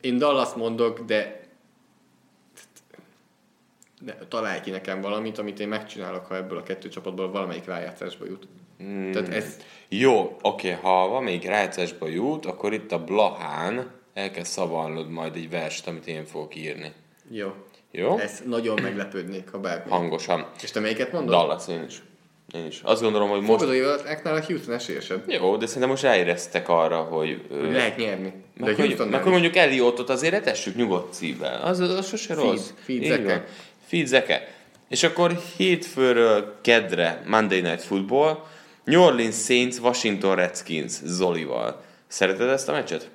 Én 0.01 0.17
Dallas 0.17 0.53
mondok, 0.53 0.99
de 0.99 1.41
de 3.99 4.17
találj 4.27 4.59
ki 4.59 4.69
nekem 4.69 5.01
valamit, 5.01 5.37
amit 5.37 5.59
én 5.59 5.67
megcsinálok, 5.67 6.25
ha 6.25 6.35
ebből 6.35 6.57
a 6.57 6.63
kettő 6.63 6.89
csapatból 6.89 7.31
valamelyik 7.31 7.65
rájátszásba 7.65 8.25
jut. 8.25 8.47
Mm. 8.83 9.11
Tehát 9.11 9.29
ez, 9.33 9.45
Jó, 9.89 10.37
oké, 10.41 10.71
ha 10.71 11.07
valamelyik 11.07 11.45
rájátszásba 11.45 12.07
jut, 12.07 12.45
akkor 12.45 12.73
itt 12.73 12.91
a 12.91 13.03
Blahán 13.03 13.91
el 14.13 14.31
kell 14.31 14.43
szavalnod 14.43 15.09
majd 15.09 15.35
egy 15.35 15.49
verset, 15.49 15.87
amit 15.87 16.07
én 16.07 16.25
fogok 16.25 16.55
írni. 16.55 16.91
jó. 17.31 17.53
Jó? 17.95 18.17
Ez 18.17 18.41
nagyon 18.45 18.81
meglepődnék, 18.81 19.49
ha 19.51 19.57
bármi. 19.59 19.89
Hangosan. 19.91 20.47
És 20.63 20.71
te 20.71 20.79
melyiket 20.79 21.11
mondod? 21.11 21.31
Dallas, 21.31 21.67
én 21.67 21.83
is. 21.87 22.01
Én 22.55 22.65
is. 22.65 22.81
Azt 22.83 23.01
gondolom, 23.01 23.29
hogy 23.29 23.41
most... 23.41 23.51
Fogadóivatnál 23.51 24.35
a 24.35 24.43
Houston 24.45 24.73
esélyesebb. 24.73 25.29
Jó, 25.29 25.57
de 25.57 25.65
szerintem 25.65 25.89
most 25.89 26.03
ráéreztek 26.03 26.69
arra, 26.69 26.97
hogy... 26.97 27.41
ö, 27.49 27.71
Lehet 27.71 27.97
nyerni. 27.97 28.33
De 28.57 28.65
Meg, 28.65 28.75
hogy, 28.75 28.95
meg 29.09 29.21
hogy 29.23 29.31
mondjuk 29.31 29.55
Eliottot 29.55 30.09
azért 30.09 30.33
etessük 30.33 30.75
nyugodt 30.75 31.13
szívvel. 31.13 31.61
Az, 31.61 31.79
az, 31.79 32.07
sose 32.07 32.33
Feed, 32.33 32.47
rossz. 32.47 32.69
feed 32.85 33.01
Így 33.01 33.07
zeke. 33.07 33.23
van. 33.23 33.43
Feed 33.85 34.05
zeke. 34.07 34.47
És 34.89 35.03
akkor 35.03 35.39
hétfőről 35.57 36.55
kedre 36.61 37.23
Monday 37.27 37.61
Night 37.61 37.81
Football, 37.81 38.43
New 38.83 39.01
Orleans 39.01 39.35
Saints, 39.35 39.77
Washington 39.79 40.35
Redskins 40.35 40.91
Zolival. 41.03 41.81
Szereted 42.07 42.49
ezt 42.49 42.69
a 42.69 42.71
meccset? 42.71 43.09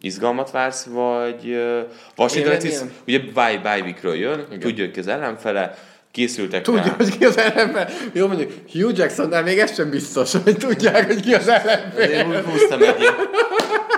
Izgalmat 0.00 0.50
vársz, 0.50 0.84
vagy 0.84 1.44
uh, 1.44 1.80
Washington 2.16 2.52
Én 2.52 2.58
Redskins, 2.60 2.90
ugye 3.06 3.18
bye, 3.18 3.58
bye 3.62 3.80
weekről 3.82 4.14
jön, 4.14 4.44
Igen. 4.46 4.58
tudja, 4.60 4.84
hogy 4.84 4.98
az 4.98 5.06
ellenfele, 5.06 5.78
készültek 6.10 6.62
Tudja, 6.62 6.82
rá. 6.82 6.94
hogy 6.96 7.18
ki 7.18 7.24
az 7.24 7.38
ellenfél. 7.38 7.88
Jó, 8.12 8.26
mondjuk 8.26 8.52
Hugh 8.72 8.98
Jacksonnál 8.98 9.42
még 9.42 9.58
ez 9.58 9.74
sem 9.74 9.90
biztos, 9.90 10.32
hogy 10.44 10.56
tudják, 10.56 11.06
hogy 11.06 11.20
ki 11.20 11.34
az 11.34 11.46
Én 11.48 11.54
ellenfél. 11.54 12.26
úgy 12.26 12.44
húztam 12.44 12.82
egy 12.82 13.06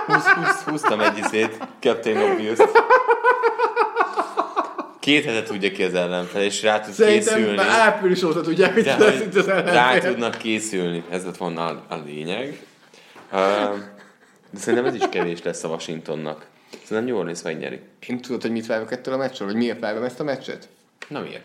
húz, 0.05 0.23
húz, 0.25 0.61
húztam 0.65 0.99
egy 0.99 1.17
izét, 1.17 1.57
Captain 1.79 2.17
Obvious-t. 2.17 2.69
Két 5.03 5.25
hete 5.25 5.43
tudja 5.43 5.71
ki 5.71 5.83
az 5.83 5.93
ellenfel, 5.93 6.41
és 6.41 6.61
rá 6.61 6.79
tud 6.79 6.93
Szerintem 6.93 7.35
készülni. 7.35 7.55
már 7.55 7.79
április 7.79 8.23
óta 8.23 8.41
tudják, 8.41 8.73
hogy 8.73 8.85
lesz 8.85 8.97
hogy 8.97 9.21
itt 9.21 9.35
az 9.35 9.45
rá 9.45 9.55
ellenfél. 9.55 10.11
tudnak 10.11 10.37
készülni. 10.37 11.03
Ez 11.09 11.25
lett 11.25 11.37
volna 11.37 11.65
a, 11.65 11.85
a 11.89 12.01
lényeg. 12.05 12.59
Uh, 13.31 13.39
de 14.49 14.59
szerintem 14.59 14.85
ez 14.85 14.95
is 14.95 15.01
kevés 15.11 15.41
lesz 15.43 15.63
a 15.63 15.67
Washingtonnak. 15.67 16.45
Szerintem 16.83 17.03
New 17.05 17.17
Orleans 17.17 17.41
megnyeri. 17.41 17.79
Én 18.07 18.21
tudod, 18.21 18.41
hogy 18.41 18.51
mit 18.51 18.65
várok 18.65 18.91
ettől 18.91 19.13
a 19.13 19.17
meccsről, 19.17 19.47
vagy 19.47 19.57
miért 19.57 19.79
várom 19.79 20.03
ezt 20.03 20.19
a 20.19 20.23
meccset? 20.23 20.67
Na 21.07 21.19
miért? 21.19 21.43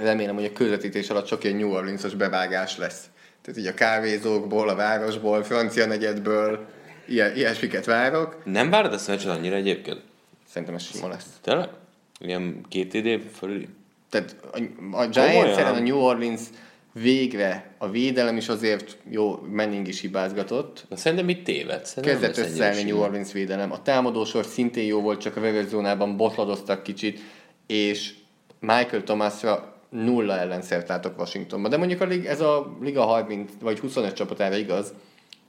Remélem, 0.00 0.34
hogy 0.34 0.44
a 0.44 0.52
közvetítés 0.52 1.10
alatt 1.10 1.26
csak 1.26 1.44
ilyen 1.44 1.56
New 1.56 1.70
Orleans-os 1.70 2.14
bevágás 2.14 2.76
lesz. 2.76 3.02
Tehát 3.42 3.60
így 3.60 3.66
a 3.66 3.74
kávézókból, 3.74 4.68
a 4.68 4.74
városból, 4.74 5.42
francia 5.42 5.86
negyedből, 5.86 6.66
ilyen, 7.06 7.36
ilyesmiket 7.36 7.84
várok. 7.84 8.36
Nem 8.44 8.70
várod 8.70 8.92
ezt 8.92 9.08
a 9.08 9.10
meccset 9.10 9.30
annyira 9.30 9.56
egyébként? 9.56 10.00
Szerintem 10.48 10.76
ez 10.76 10.82
sima 10.82 11.08
lesz. 11.08 11.26
Tényleg? 11.40 11.68
Ilyen 12.20 12.60
két 12.68 12.94
idő 12.94 13.18
fölüli? 13.18 13.68
Tehát 14.10 14.36
a, 14.52 14.58
a 14.96 15.06
Giants 15.06 15.56
a 15.56 15.78
New 15.78 15.98
Orleans 15.98 16.40
végre 16.92 17.74
a 17.78 17.90
védelem 17.90 18.36
is 18.36 18.48
azért 18.48 18.96
jó, 19.10 19.38
Manning 19.52 19.88
is 19.88 20.00
hibázgatott. 20.00 20.84
Na 20.88 20.96
szerintem 20.96 21.28
itt 21.28 21.44
téved. 21.44 21.86
Szerintem 21.86 22.20
Kezdett 22.20 22.46
összeállni 22.46 22.82
New. 22.82 22.98
Orleans 22.98 23.32
védelem. 23.32 23.72
A 23.72 23.82
támadósor 23.82 24.44
szintén 24.44 24.84
jó 24.84 25.00
volt, 25.00 25.20
csak 25.20 25.36
a 25.36 25.40
vörös 25.40 25.66
zónában 25.66 26.16
botladoztak 26.16 26.82
kicsit, 26.82 27.20
és 27.66 28.14
Michael 28.60 29.02
Thomasra 29.02 29.76
nulla 29.90 30.38
ellenszert 30.38 30.88
látok 30.88 31.18
Washingtonban. 31.18 31.70
De 31.70 31.76
mondjuk 31.76 32.00
a 32.00 32.04
lig, 32.04 32.24
ez 32.24 32.40
a 32.40 32.76
Liga 32.80 33.02
30 33.02 33.52
vagy 33.60 33.78
25 33.78 34.12
csapatára 34.12 34.56
igaz, 34.56 34.92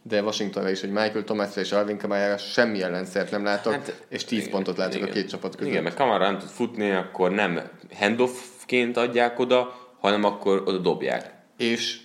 de 0.06 0.22
Washingtonra 0.22 0.70
is, 0.70 0.80
hogy 0.80 0.90
Michael 0.92 1.24
Thomasra 1.24 1.62
és 1.62 1.72
Alvin 1.72 1.98
Kamara 1.98 2.38
semmi 2.38 2.82
ellenszert 2.82 3.32
nem 3.32 3.44
látok, 3.44 3.74
hát, 3.74 4.04
és 4.10 4.24
10 4.26 4.40
igen, 4.40 4.52
pontot 4.52 4.78
látok 4.78 4.96
igen. 4.96 5.08
a 5.10 5.12
két 5.12 5.30
csapat 5.30 5.56
között. 5.56 5.72
Igen, 5.72 5.84
mert 5.84 5.96
Kamara 5.96 6.26
nem 6.26 6.40
tud 6.40 6.50
futni, 6.50 6.92
akkor 6.92 7.32
nem 7.32 7.62
handoffként 7.94 8.98
adják 8.98 9.40
oda, 9.40 9.76
hanem 10.00 10.24
akkor 10.24 10.62
oda 10.66 10.78
dobják. 10.78 11.32
és 11.58 11.98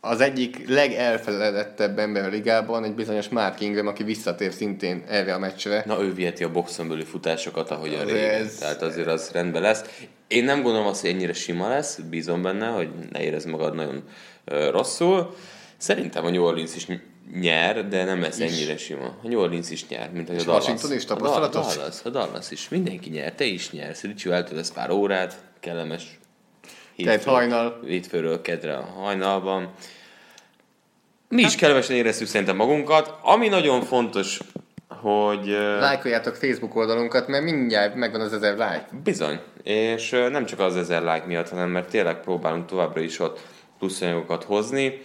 az 0.00 0.20
egyik 0.20 0.68
legelfeledettebb 0.68 1.98
ember 1.98 2.24
a 2.24 2.28
ligában 2.28 2.84
egy 2.84 2.94
bizonyos 2.94 3.28
Mark 3.28 3.60
Ingram, 3.60 3.86
aki 3.86 4.02
visszatér 4.02 4.52
szintén 4.52 5.04
erre 5.08 5.34
a 5.34 5.38
meccsre. 5.38 5.82
Na, 5.86 6.02
ő 6.02 6.14
viheti 6.14 6.44
a 6.44 6.50
boxon 6.50 6.88
belüli 6.88 7.04
futásokat, 7.04 7.70
ahogy 7.70 7.94
a 7.94 8.04
régen. 8.04 8.34
ez- 8.44 8.54
Tehát 8.58 8.82
azért 8.82 9.06
az 9.06 9.30
rendben 9.32 9.62
lesz. 9.62 9.84
Én 10.28 10.44
nem 10.44 10.62
gondolom 10.62 10.86
azt, 10.86 11.00
hogy 11.00 11.10
ennyire 11.10 11.32
sima 11.32 11.68
lesz, 11.68 11.98
bízom 11.98 12.42
benne, 12.42 12.66
hogy 12.66 12.88
ne 13.12 13.22
érezd 13.22 13.48
magad 13.48 13.74
nagyon 13.74 14.02
ö, 14.44 14.70
rosszul. 14.70 15.34
Szerintem 15.76 16.24
a 16.24 16.30
New 16.30 16.44
Orleans 16.44 16.76
is 16.76 16.86
ny- 16.86 17.02
nyer, 17.40 17.88
de 17.88 18.04
nem 18.04 18.20
lesz 18.20 18.40
ennyire 18.40 18.76
sima. 18.76 19.04
A 19.22 19.28
New 19.28 19.40
Orleans 19.40 19.70
is 19.70 19.88
nyer, 19.88 20.10
mint 20.12 20.28
hogy 20.28 20.36
a 20.38 20.42
Dallas. 20.42 20.60
Washington 20.62 20.92
is 20.96 21.04
a, 21.04 21.06
tapasztalatos? 21.06 21.74
Dallas, 21.76 22.00
a 22.04 22.08
Dallas 22.08 22.50
is. 22.50 22.68
Mindenki 22.68 23.10
nyer, 23.10 23.32
te 23.32 23.44
is 23.44 23.70
nyersz. 23.70 24.02
Ricsi 24.02 24.30
eltöltesz 24.30 24.70
pár 24.72 24.90
órát, 24.90 25.36
kellemes 25.60 26.18
Tehát 26.96 27.24
hajnal. 27.24 27.80
hétfőről 27.86 28.40
kedre 28.42 28.76
a 28.76 28.82
hajnalban. 28.82 29.72
Mi 31.28 31.42
is 31.42 31.54
kellemesen 31.54 31.96
érezzük 31.96 32.26
szerintem 32.28 32.56
magunkat. 32.56 33.18
Ami 33.22 33.48
nagyon 33.48 33.82
fontos, 33.82 34.40
hogy... 34.88 35.46
Lájkoljátok 35.80 36.34
Facebook 36.34 36.76
oldalunkat, 36.76 37.28
mert 37.28 37.44
mindjárt 37.44 37.94
megvan 37.94 38.20
az 38.20 38.32
ezer 38.32 38.52
like. 38.52 38.86
Bizony. 39.04 39.40
És 39.62 40.10
nem 40.10 40.46
csak 40.46 40.58
az 40.60 40.76
ezer 40.76 41.02
like 41.02 41.26
miatt, 41.26 41.48
hanem 41.48 41.68
mert 41.68 41.90
tényleg 41.90 42.20
próbálunk 42.20 42.66
továbbra 42.66 43.00
is 43.00 43.18
ott 43.18 43.40
plusz 43.78 44.00
anyagokat 44.00 44.44
hozni. 44.44 45.02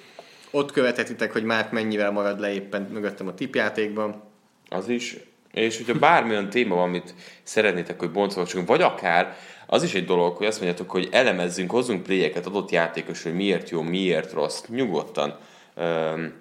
Ott 0.52 0.72
követhetitek, 0.72 1.32
hogy 1.32 1.44
már 1.44 1.70
mennyivel 1.72 2.12
marad 2.12 2.40
le 2.40 2.54
éppen 2.54 2.82
mögöttem 2.82 3.28
a 3.28 3.34
tipjátékban. 3.34 4.22
Az 4.70 4.90
is. 4.90 5.18
És 5.52 5.78
hogyha 5.78 6.00
bármilyen 6.00 6.50
téma 6.50 6.76
van, 6.76 6.84
amit 6.84 7.14
szeretnétek, 7.44 8.00
hogy 8.00 8.12
boncolgassunk, 8.12 8.68
vagy 8.68 8.82
akár 8.82 9.38
az 9.66 9.84
is 9.84 9.94
egy 9.94 10.06
dolog, 10.06 10.38
hogy 10.38 10.48
azt 10.48 10.60
mondjátok, 10.62 10.92
hogy 10.92 11.08
elemezzünk, 11.12 11.72
hozzunk 11.72 12.04
playeket 12.04 12.46
adott 12.46 12.72
játékos, 12.72 13.24
hogy 13.24 13.34
miért 13.34 13.70
jó, 13.70 13.82
miért 13.82 14.34
rossz, 14.34 14.64
nyugodtan. 14.68 15.38
Öm, 15.76 16.34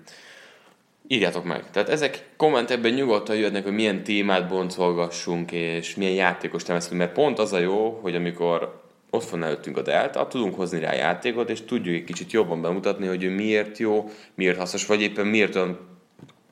írjátok 1.06 1.44
meg. 1.44 1.70
Tehát 1.70 1.88
ezek 1.88 2.28
kommentekben 2.36 2.92
nyugodtan 2.92 3.36
jöhetnek, 3.36 3.62
hogy 3.62 3.72
milyen 3.72 4.02
témát 4.02 4.48
boncolgassunk, 4.48 5.52
és 5.52 5.94
milyen 5.94 6.14
játékos 6.14 6.62
temesztünk, 6.62 7.00
mert 7.00 7.12
pont 7.12 7.38
az 7.38 7.52
a 7.52 7.58
jó, 7.58 7.98
hogy 8.02 8.14
amikor 8.14 8.79
ott 9.10 9.28
van 9.28 9.44
előttünk 9.44 9.76
a 9.76 9.82
Delta, 9.82 10.26
tudunk 10.26 10.54
hozni 10.54 10.80
rá 10.80 10.92
játékot, 10.92 11.50
és 11.50 11.64
tudjuk 11.64 11.94
egy 11.94 12.04
kicsit 12.04 12.32
jobban 12.32 12.62
bemutatni, 12.62 13.06
hogy 13.06 13.22
ő 13.22 13.30
miért 13.30 13.78
jó, 13.78 14.10
miért 14.34 14.58
hasznos, 14.58 14.86
vagy 14.86 15.00
éppen 15.00 15.26
miért 15.26 15.54
olyan 15.54 15.78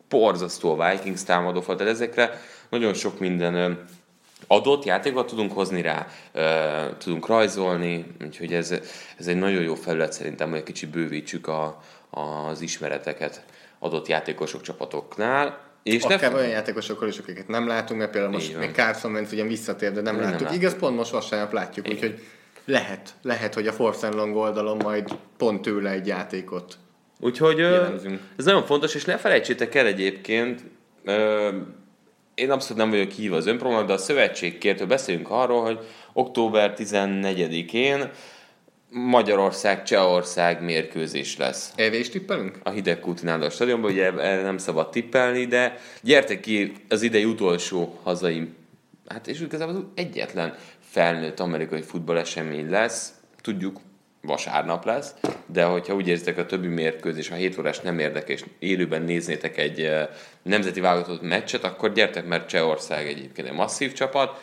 porzasztó 0.08 0.78
a 0.78 0.90
Vikings 0.90 1.24
támadófal. 1.24 1.76
Tehát 1.76 1.92
ezekre 1.92 2.40
nagyon 2.68 2.94
sok 2.94 3.18
minden 3.18 3.86
adott 4.46 4.84
játékot 4.84 5.26
tudunk 5.26 5.52
hozni 5.52 5.82
rá, 5.82 6.06
tudunk 6.98 7.26
rajzolni, 7.26 8.06
úgyhogy 8.24 8.52
ez, 8.52 8.70
ez 9.18 9.26
egy 9.26 9.36
nagyon 9.36 9.62
jó 9.62 9.74
felület 9.74 10.12
szerintem, 10.12 10.48
hogy 10.48 10.58
egy 10.58 10.64
kicsit 10.64 10.88
bővítsük 10.88 11.46
a, 11.46 11.82
az 12.10 12.60
ismereteket 12.60 13.44
adott 13.78 14.06
játékosok 14.06 14.60
csapatoknál. 14.60 15.66
És 15.82 16.04
ne 16.04 16.14
Akár 16.14 16.34
olyan 16.34 16.48
játékosokkal 16.48 17.08
is, 17.08 17.18
akiket 17.18 17.48
nem 17.48 17.66
látunk, 17.66 18.00
mert 18.00 18.12
például 18.12 18.32
most 18.32 18.58
még 18.58 18.70
Carson 18.70 19.12
Wentz 19.12 19.32
ugyan 19.32 19.48
visszatér, 19.48 19.92
de 19.92 20.00
nem 20.00 20.14
Nem 20.14 20.24
láttuk. 20.24 20.40
láttuk. 20.40 20.56
Igaz, 20.56 20.74
pont 20.74 20.96
most 20.96 21.10
vasárnap 21.10 21.52
látjuk, 21.52 21.88
úgyhogy 21.88 22.20
lehet, 22.68 23.14
lehet, 23.22 23.54
hogy 23.54 23.66
a 23.66 23.72
Force 23.72 24.06
and 24.06 24.16
Long 24.16 24.36
oldalon 24.36 24.76
majd 24.76 25.16
pont 25.36 25.62
tőle 25.62 25.90
egy 25.90 26.06
játékot. 26.06 26.78
Úgyhogy 27.20 27.60
ö, 27.60 27.70
Jellemzünk. 27.70 28.20
ez 28.36 28.44
nagyon 28.44 28.64
fontos, 28.64 28.94
és 28.94 29.04
ne 29.04 29.16
felejtsétek 29.16 29.74
el 29.74 29.86
egyébként, 29.86 30.64
én 32.34 32.50
abszolút 32.50 32.76
nem 32.76 32.90
vagyok 32.90 33.10
hívva 33.10 33.36
az 33.36 33.46
önprogramnak, 33.46 33.86
de 33.86 33.92
a 33.92 33.98
szövetség 33.98 34.58
kért, 34.58 34.78
hogy 34.78 34.88
beszéljünk 34.88 35.30
arról, 35.30 35.62
hogy 35.62 35.78
október 36.12 36.74
14-én 36.76 38.10
Magyarország-Csehország 38.90 40.62
mérkőzés 40.62 41.36
lesz 41.36 41.72
Evés 41.76 42.08
tippelünk? 42.08 42.58
a 42.62 42.70
hidegkútinál 42.70 43.42
a 43.42 43.50
stadionban, 43.50 43.90
ugye 43.90 44.10
nem 44.42 44.58
szabad 44.58 44.90
tippelni, 44.90 45.44
de 45.44 45.78
gyertek 46.02 46.40
ki 46.40 46.72
az 46.88 47.02
idei 47.02 47.24
utolsó 47.24 47.98
hazai, 48.02 48.48
hát 49.06 49.26
és 49.26 49.40
igazából 49.40 49.74
az 49.74 49.82
egyetlen 49.94 50.54
felnőtt 50.90 51.40
amerikai 51.40 51.82
futballesemény 51.82 52.70
lesz, 52.70 53.12
tudjuk, 53.40 53.80
vasárnap 54.22 54.84
lesz, 54.84 55.14
de 55.46 55.64
hogyha 55.64 55.94
úgy 55.94 56.08
érzitek 56.08 56.38
a 56.38 56.46
többi 56.46 56.66
mérkőzés, 56.66 57.30
a 57.30 57.34
7 57.34 57.58
órás 57.58 57.80
nem 57.80 57.98
érdekes, 57.98 58.44
élőben 58.58 59.02
néznétek 59.02 59.56
egy 59.56 59.80
eh, 59.80 60.08
nemzeti 60.42 60.80
válogatott 60.80 61.22
meccset, 61.22 61.64
akkor 61.64 61.92
gyertek, 61.92 62.26
mert 62.26 62.48
Csehország 62.48 63.06
egyébként 63.06 63.48
egy 63.48 63.54
masszív 63.54 63.92
csapat, 63.92 64.40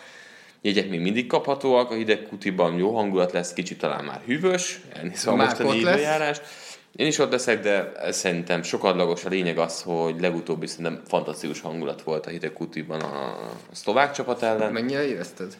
Jegyek 0.65 0.89
még 0.89 0.99
mindig 0.99 1.27
kaphatóak, 1.27 1.91
a 1.91 1.93
hidegkutiban 1.93 2.77
jó 2.77 2.95
hangulat 2.95 3.31
lesz, 3.31 3.53
kicsit 3.53 3.77
talán 3.77 4.03
már 4.03 4.21
hűvös, 4.25 4.79
elnézve 4.93 5.31
a 5.31 5.35
mostani 5.35 5.77
időjárást. 5.77 6.41
Én 6.95 7.07
is 7.07 7.19
ott 7.19 7.31
leszek, 7.31 7.61
de 7.61 7.91
szerintem 8.11 8.63
sokadlagos 8.63 9.25
a 9.25 9.29
lényeg 9.29 9.57
az, 9.57 9.81
hogy 9.81 10.19
legutóbbi 10.19 10.67
szerintem 10.67 11.01
fantasztikus 11.07 11.61
hangulat 11.61 12.01
volt 12.01 12.25
a 12.25 12.29
hidegkutiban 12.29 13.01
a, 13.01 13.25
a 13.25 13.49
szlovák 13.71 14.11
csapat 14.11 14.41
ellen. 14.41 14.71
Mennyire 14.71 15.07
érezted 15.07 15.55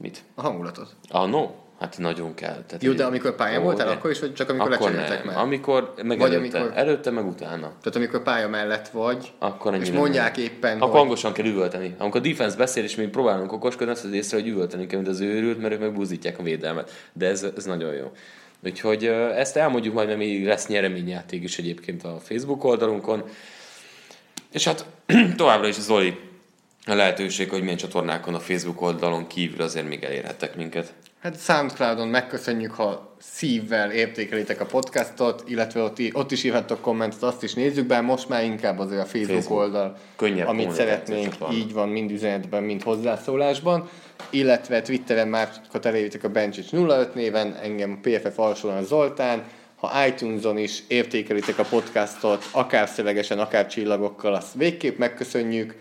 Mit? 0.00 0.22
a 0.34 0.40
hangulatot? 0.42 0.88
Ah, 1.08 1.30
no? 1.30 1.50
Hát 1.80 1.98
nagyon 1.98 2.34
kell. 2.34 2.62
Tehát 2.66 2.82
Jó, 2.82 2.92
de 2.92 3.04
amikor 3.04 3.34
pályán 3.36 3.60
Ó, 3.60 3.64
voltál, 3.64 3.86
de- 3.86 3.92
akkor 3.92 4.10
is, 4.10 4.20
vagy 4.20 4.34
csak 4.34 4.48
amikor 4.50 4.72
akkor 4.72 4.90
lecseréltek 4.90 5.24
már? 5.24 5.36
Amikor, 5.38 5.94
meg 6.02 6.18
Vagy 6.18 6.34
előtte, 6.34 6.58
amikor- 6.58 6.76
előtte, 6.78 7.10
meg 7.10 7.26
utána. 7.26 7.60
Tehát 7.66 7.96
amikor 7.96 8.22
pálya 8.22 8.48
mellett 8.48 8.88
vagy, 8.88 9.32
Akkor 9.38 9.74
és 9.74 9.90
mondják 9.90 10.36
nem. 10.36 10.44
éppen, 10.44 10.76
Akkor 10.76 10.88
hogy 10.88 10.98
hangosan 10.98 11.32
kell 11.32 11.46
üvölteni. 11.46 11.94
Amikor 11.98 12.20
a 12.20 12.24
defense 12.24 12.56
beszél, 12.56 12.84
és 12.84 12.96
mi 12.96 13.06
próbálunk 13.06 13.52
okoskodni, 13.52 13.92
azt 13.92 14.04
az 14.04 14.12
észre, 14.12 14.36
hogy 14.36 14.48
üvölteni 14.48 14.86
kell, 14.86 14.98
mint 14.98 15.10
az 15.10 15.20
őrült, 15.20 15.60
mert 15.60 15.72
ők 15.74 15.80
meg 15.80 15.92
buzdítják 15.94 16.38
a 16.38 16.42
védelmet. 16.42 17.08
De 17.12 17.26
ez, 17.26 17.46
ez 17.56 17.64
nagyon 17.64 17.94
jó. 17.94 18.12
Úgyhogy 18.64 19.04
ezt 19.34 19.56
elmondjuk 19.56 19.94
majd, 19.94 20.06
mert 20.06 20.18
még 20.18 20.46
lesz 20.46 20.66
nyereményjáték 20.66 21.42
is 21.42 21.58
egyébként 21.58 22.02
a 22.04 22.16
Facebook 22.22 22.64
oldalunkon. 22.64 23.22
És 24.52 24.64
hát 24.64 24.84
továbbra 25.36 25.66
is 25.68 25.80
Zoli 25.80 26.18
a 26.86 26.94
lehetőség, 26.94 27.50
hogy 27.50 27.62
milyen 27.62 27.76
csatornákon 27.76 28.34
a 28.34 28.40
Facebook 28.40 28.80
oldalon 28.80 29.26
kívül 29.26 29.62
azért 29.62 29.88
még 29.88 30.02
elérhettek 30.02 30.56
minket. 30.56 30.92
Hát 31.20 31.40
Soundcloudon 31.40 32.08
megköszönjük, 32.08 32.72
ha 32.72 33.16
szívvel 33.20 33.90
értékelitek 33.90 34.60
a 34.60 34.64
podcastot, 34.66 35.42
illetve 35.46 35.82
ott, 35.82 35.98
ott 36.12 36.32
is 36.32 36.44
írhattok 36.44 36.80
kommentet, 36.80 37.22
azt 37.22 37.42
is 37.42 37.54
nézzük, 37.54 37.86
bár 37.86 38.02
most 38.02 38.28
már 38.28 38.44
inkább 38.44 38.78
azért 38.78 39.02
a 39.02 39.04
Facebook, 39.04 39.30
Facebook. 39.30 39.58
oldal, 39.58 39.96
Könnyebb 40.16 40.46
amit 40.46 40.70
szeretnénk, 40.70 41.32
csatorna. 41.32 41.54
így 41.54 41.72
van, 41.72 41.88
mind 41.88 42.10
üzenetben, 42.10 42.62
mind 42.62 42.82
hozzászólásban, 42.82 43.88
illetve 44.30 44.82
Twitteren 44.82 45.28
már 45.28 45.48
elérjétek 45.82 46.24
a 46.24 46.28
Bencsics 46.28 46.72
05 46.72 47.14
néven, 47.14 47.54
engem 47.62 48.00
PFF 48.02 48.38
alsóan 48.38 48.84
Zoltán, 48.84 49.44
ha 49.76 50.06
iTunes-on 50.06 50.58
is 50.58 50.82
értékelitek 50.88 51.58
a 51.58 51.64
podcastot, 51.64 52.48
akár 52.50 52.88
szövegesen, 52.88 53.38
akár 53.38 53.66
csillagokkal, 53.66 54.34
azt 54.34 54.54
végképp 54.54 54.98
megköszönjük, 54.98 55.74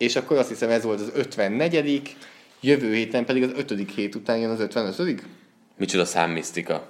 és 0.00 0.16
akkor 0.16 0.38
azt 0.38 0.48
hiszem 0.48 0.70
ez 0.70 0.82
volt 0.82 1.00
az 1.00 1.10
54 1.14 2.16
jövő 2.60 2.94
héten 2.94 3.24
pedig 3.24 3.42
az 3.42 3.50
5. 3.56 3.90
hét 3.94 4.14
után 4.14 4.38
jön 4.38 4.50
az 4.50 4.60
55 4.60 5.22
Micsoda 5.76 6.04
számmisztika. 6.04 6.72
Hát 6.72 6.88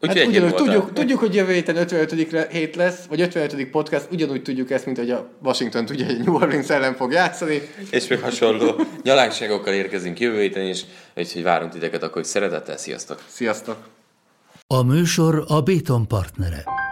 Úgyhogy 0.00 0.20
ennyi 0.20 0.36
ugyanúgy 0.36 0.54
tudjuk, 0.54 0.92
tudjuk, 0.92 1.18
hogy 1.18 1.34
jövő 1.34 1.52
héten 1.52 1.76
55. 1.76 2.50
hét 2.50 2.76
lesz, 2.76 3.04
vagy 3.04 3.20
55. 3.20 3.70
podcast, 3.70 4.08
ugyanúgy 4.10 4.42
tudjuk 4.42 4.70
ezt, 4.70 4.84
mint 4.84 4.98
hogy 4.98 5.10
a 5.10 5.30
Washington 5.42 5.84
tudja, 5.84 6.06
hogy 6.06 6.18
New 6.18 6.34
Orleans 6.34 6.68
ellen 6.68 6.94
fog 6.94 7.12
játszani. 7.12 7.62
És 7.90 8.06
még 8.06 8.20
hasonló 8.20 8.80
nyalánkságokkal 9.02 9.74
érkezünk 9.74 10.20
jövő 10.20 10.40
héten 10.40 10.66
is, 10.66 10.84
úgyhogy 11.16 11.42
várunk 11.42 11.72
titeket 11.72 12.02
akkor, 12.02 12.14
hogy 12.14 12.24
szeretettel, 12.24 12.76
sziasztok! 12.76 13.24
Sziasztok! 13.28 13.76
A 14.66 14.82
műsor 14.82 15.44
a 15.46 15.60
Béton 15.60 16.06
partnere. 16.06 16.87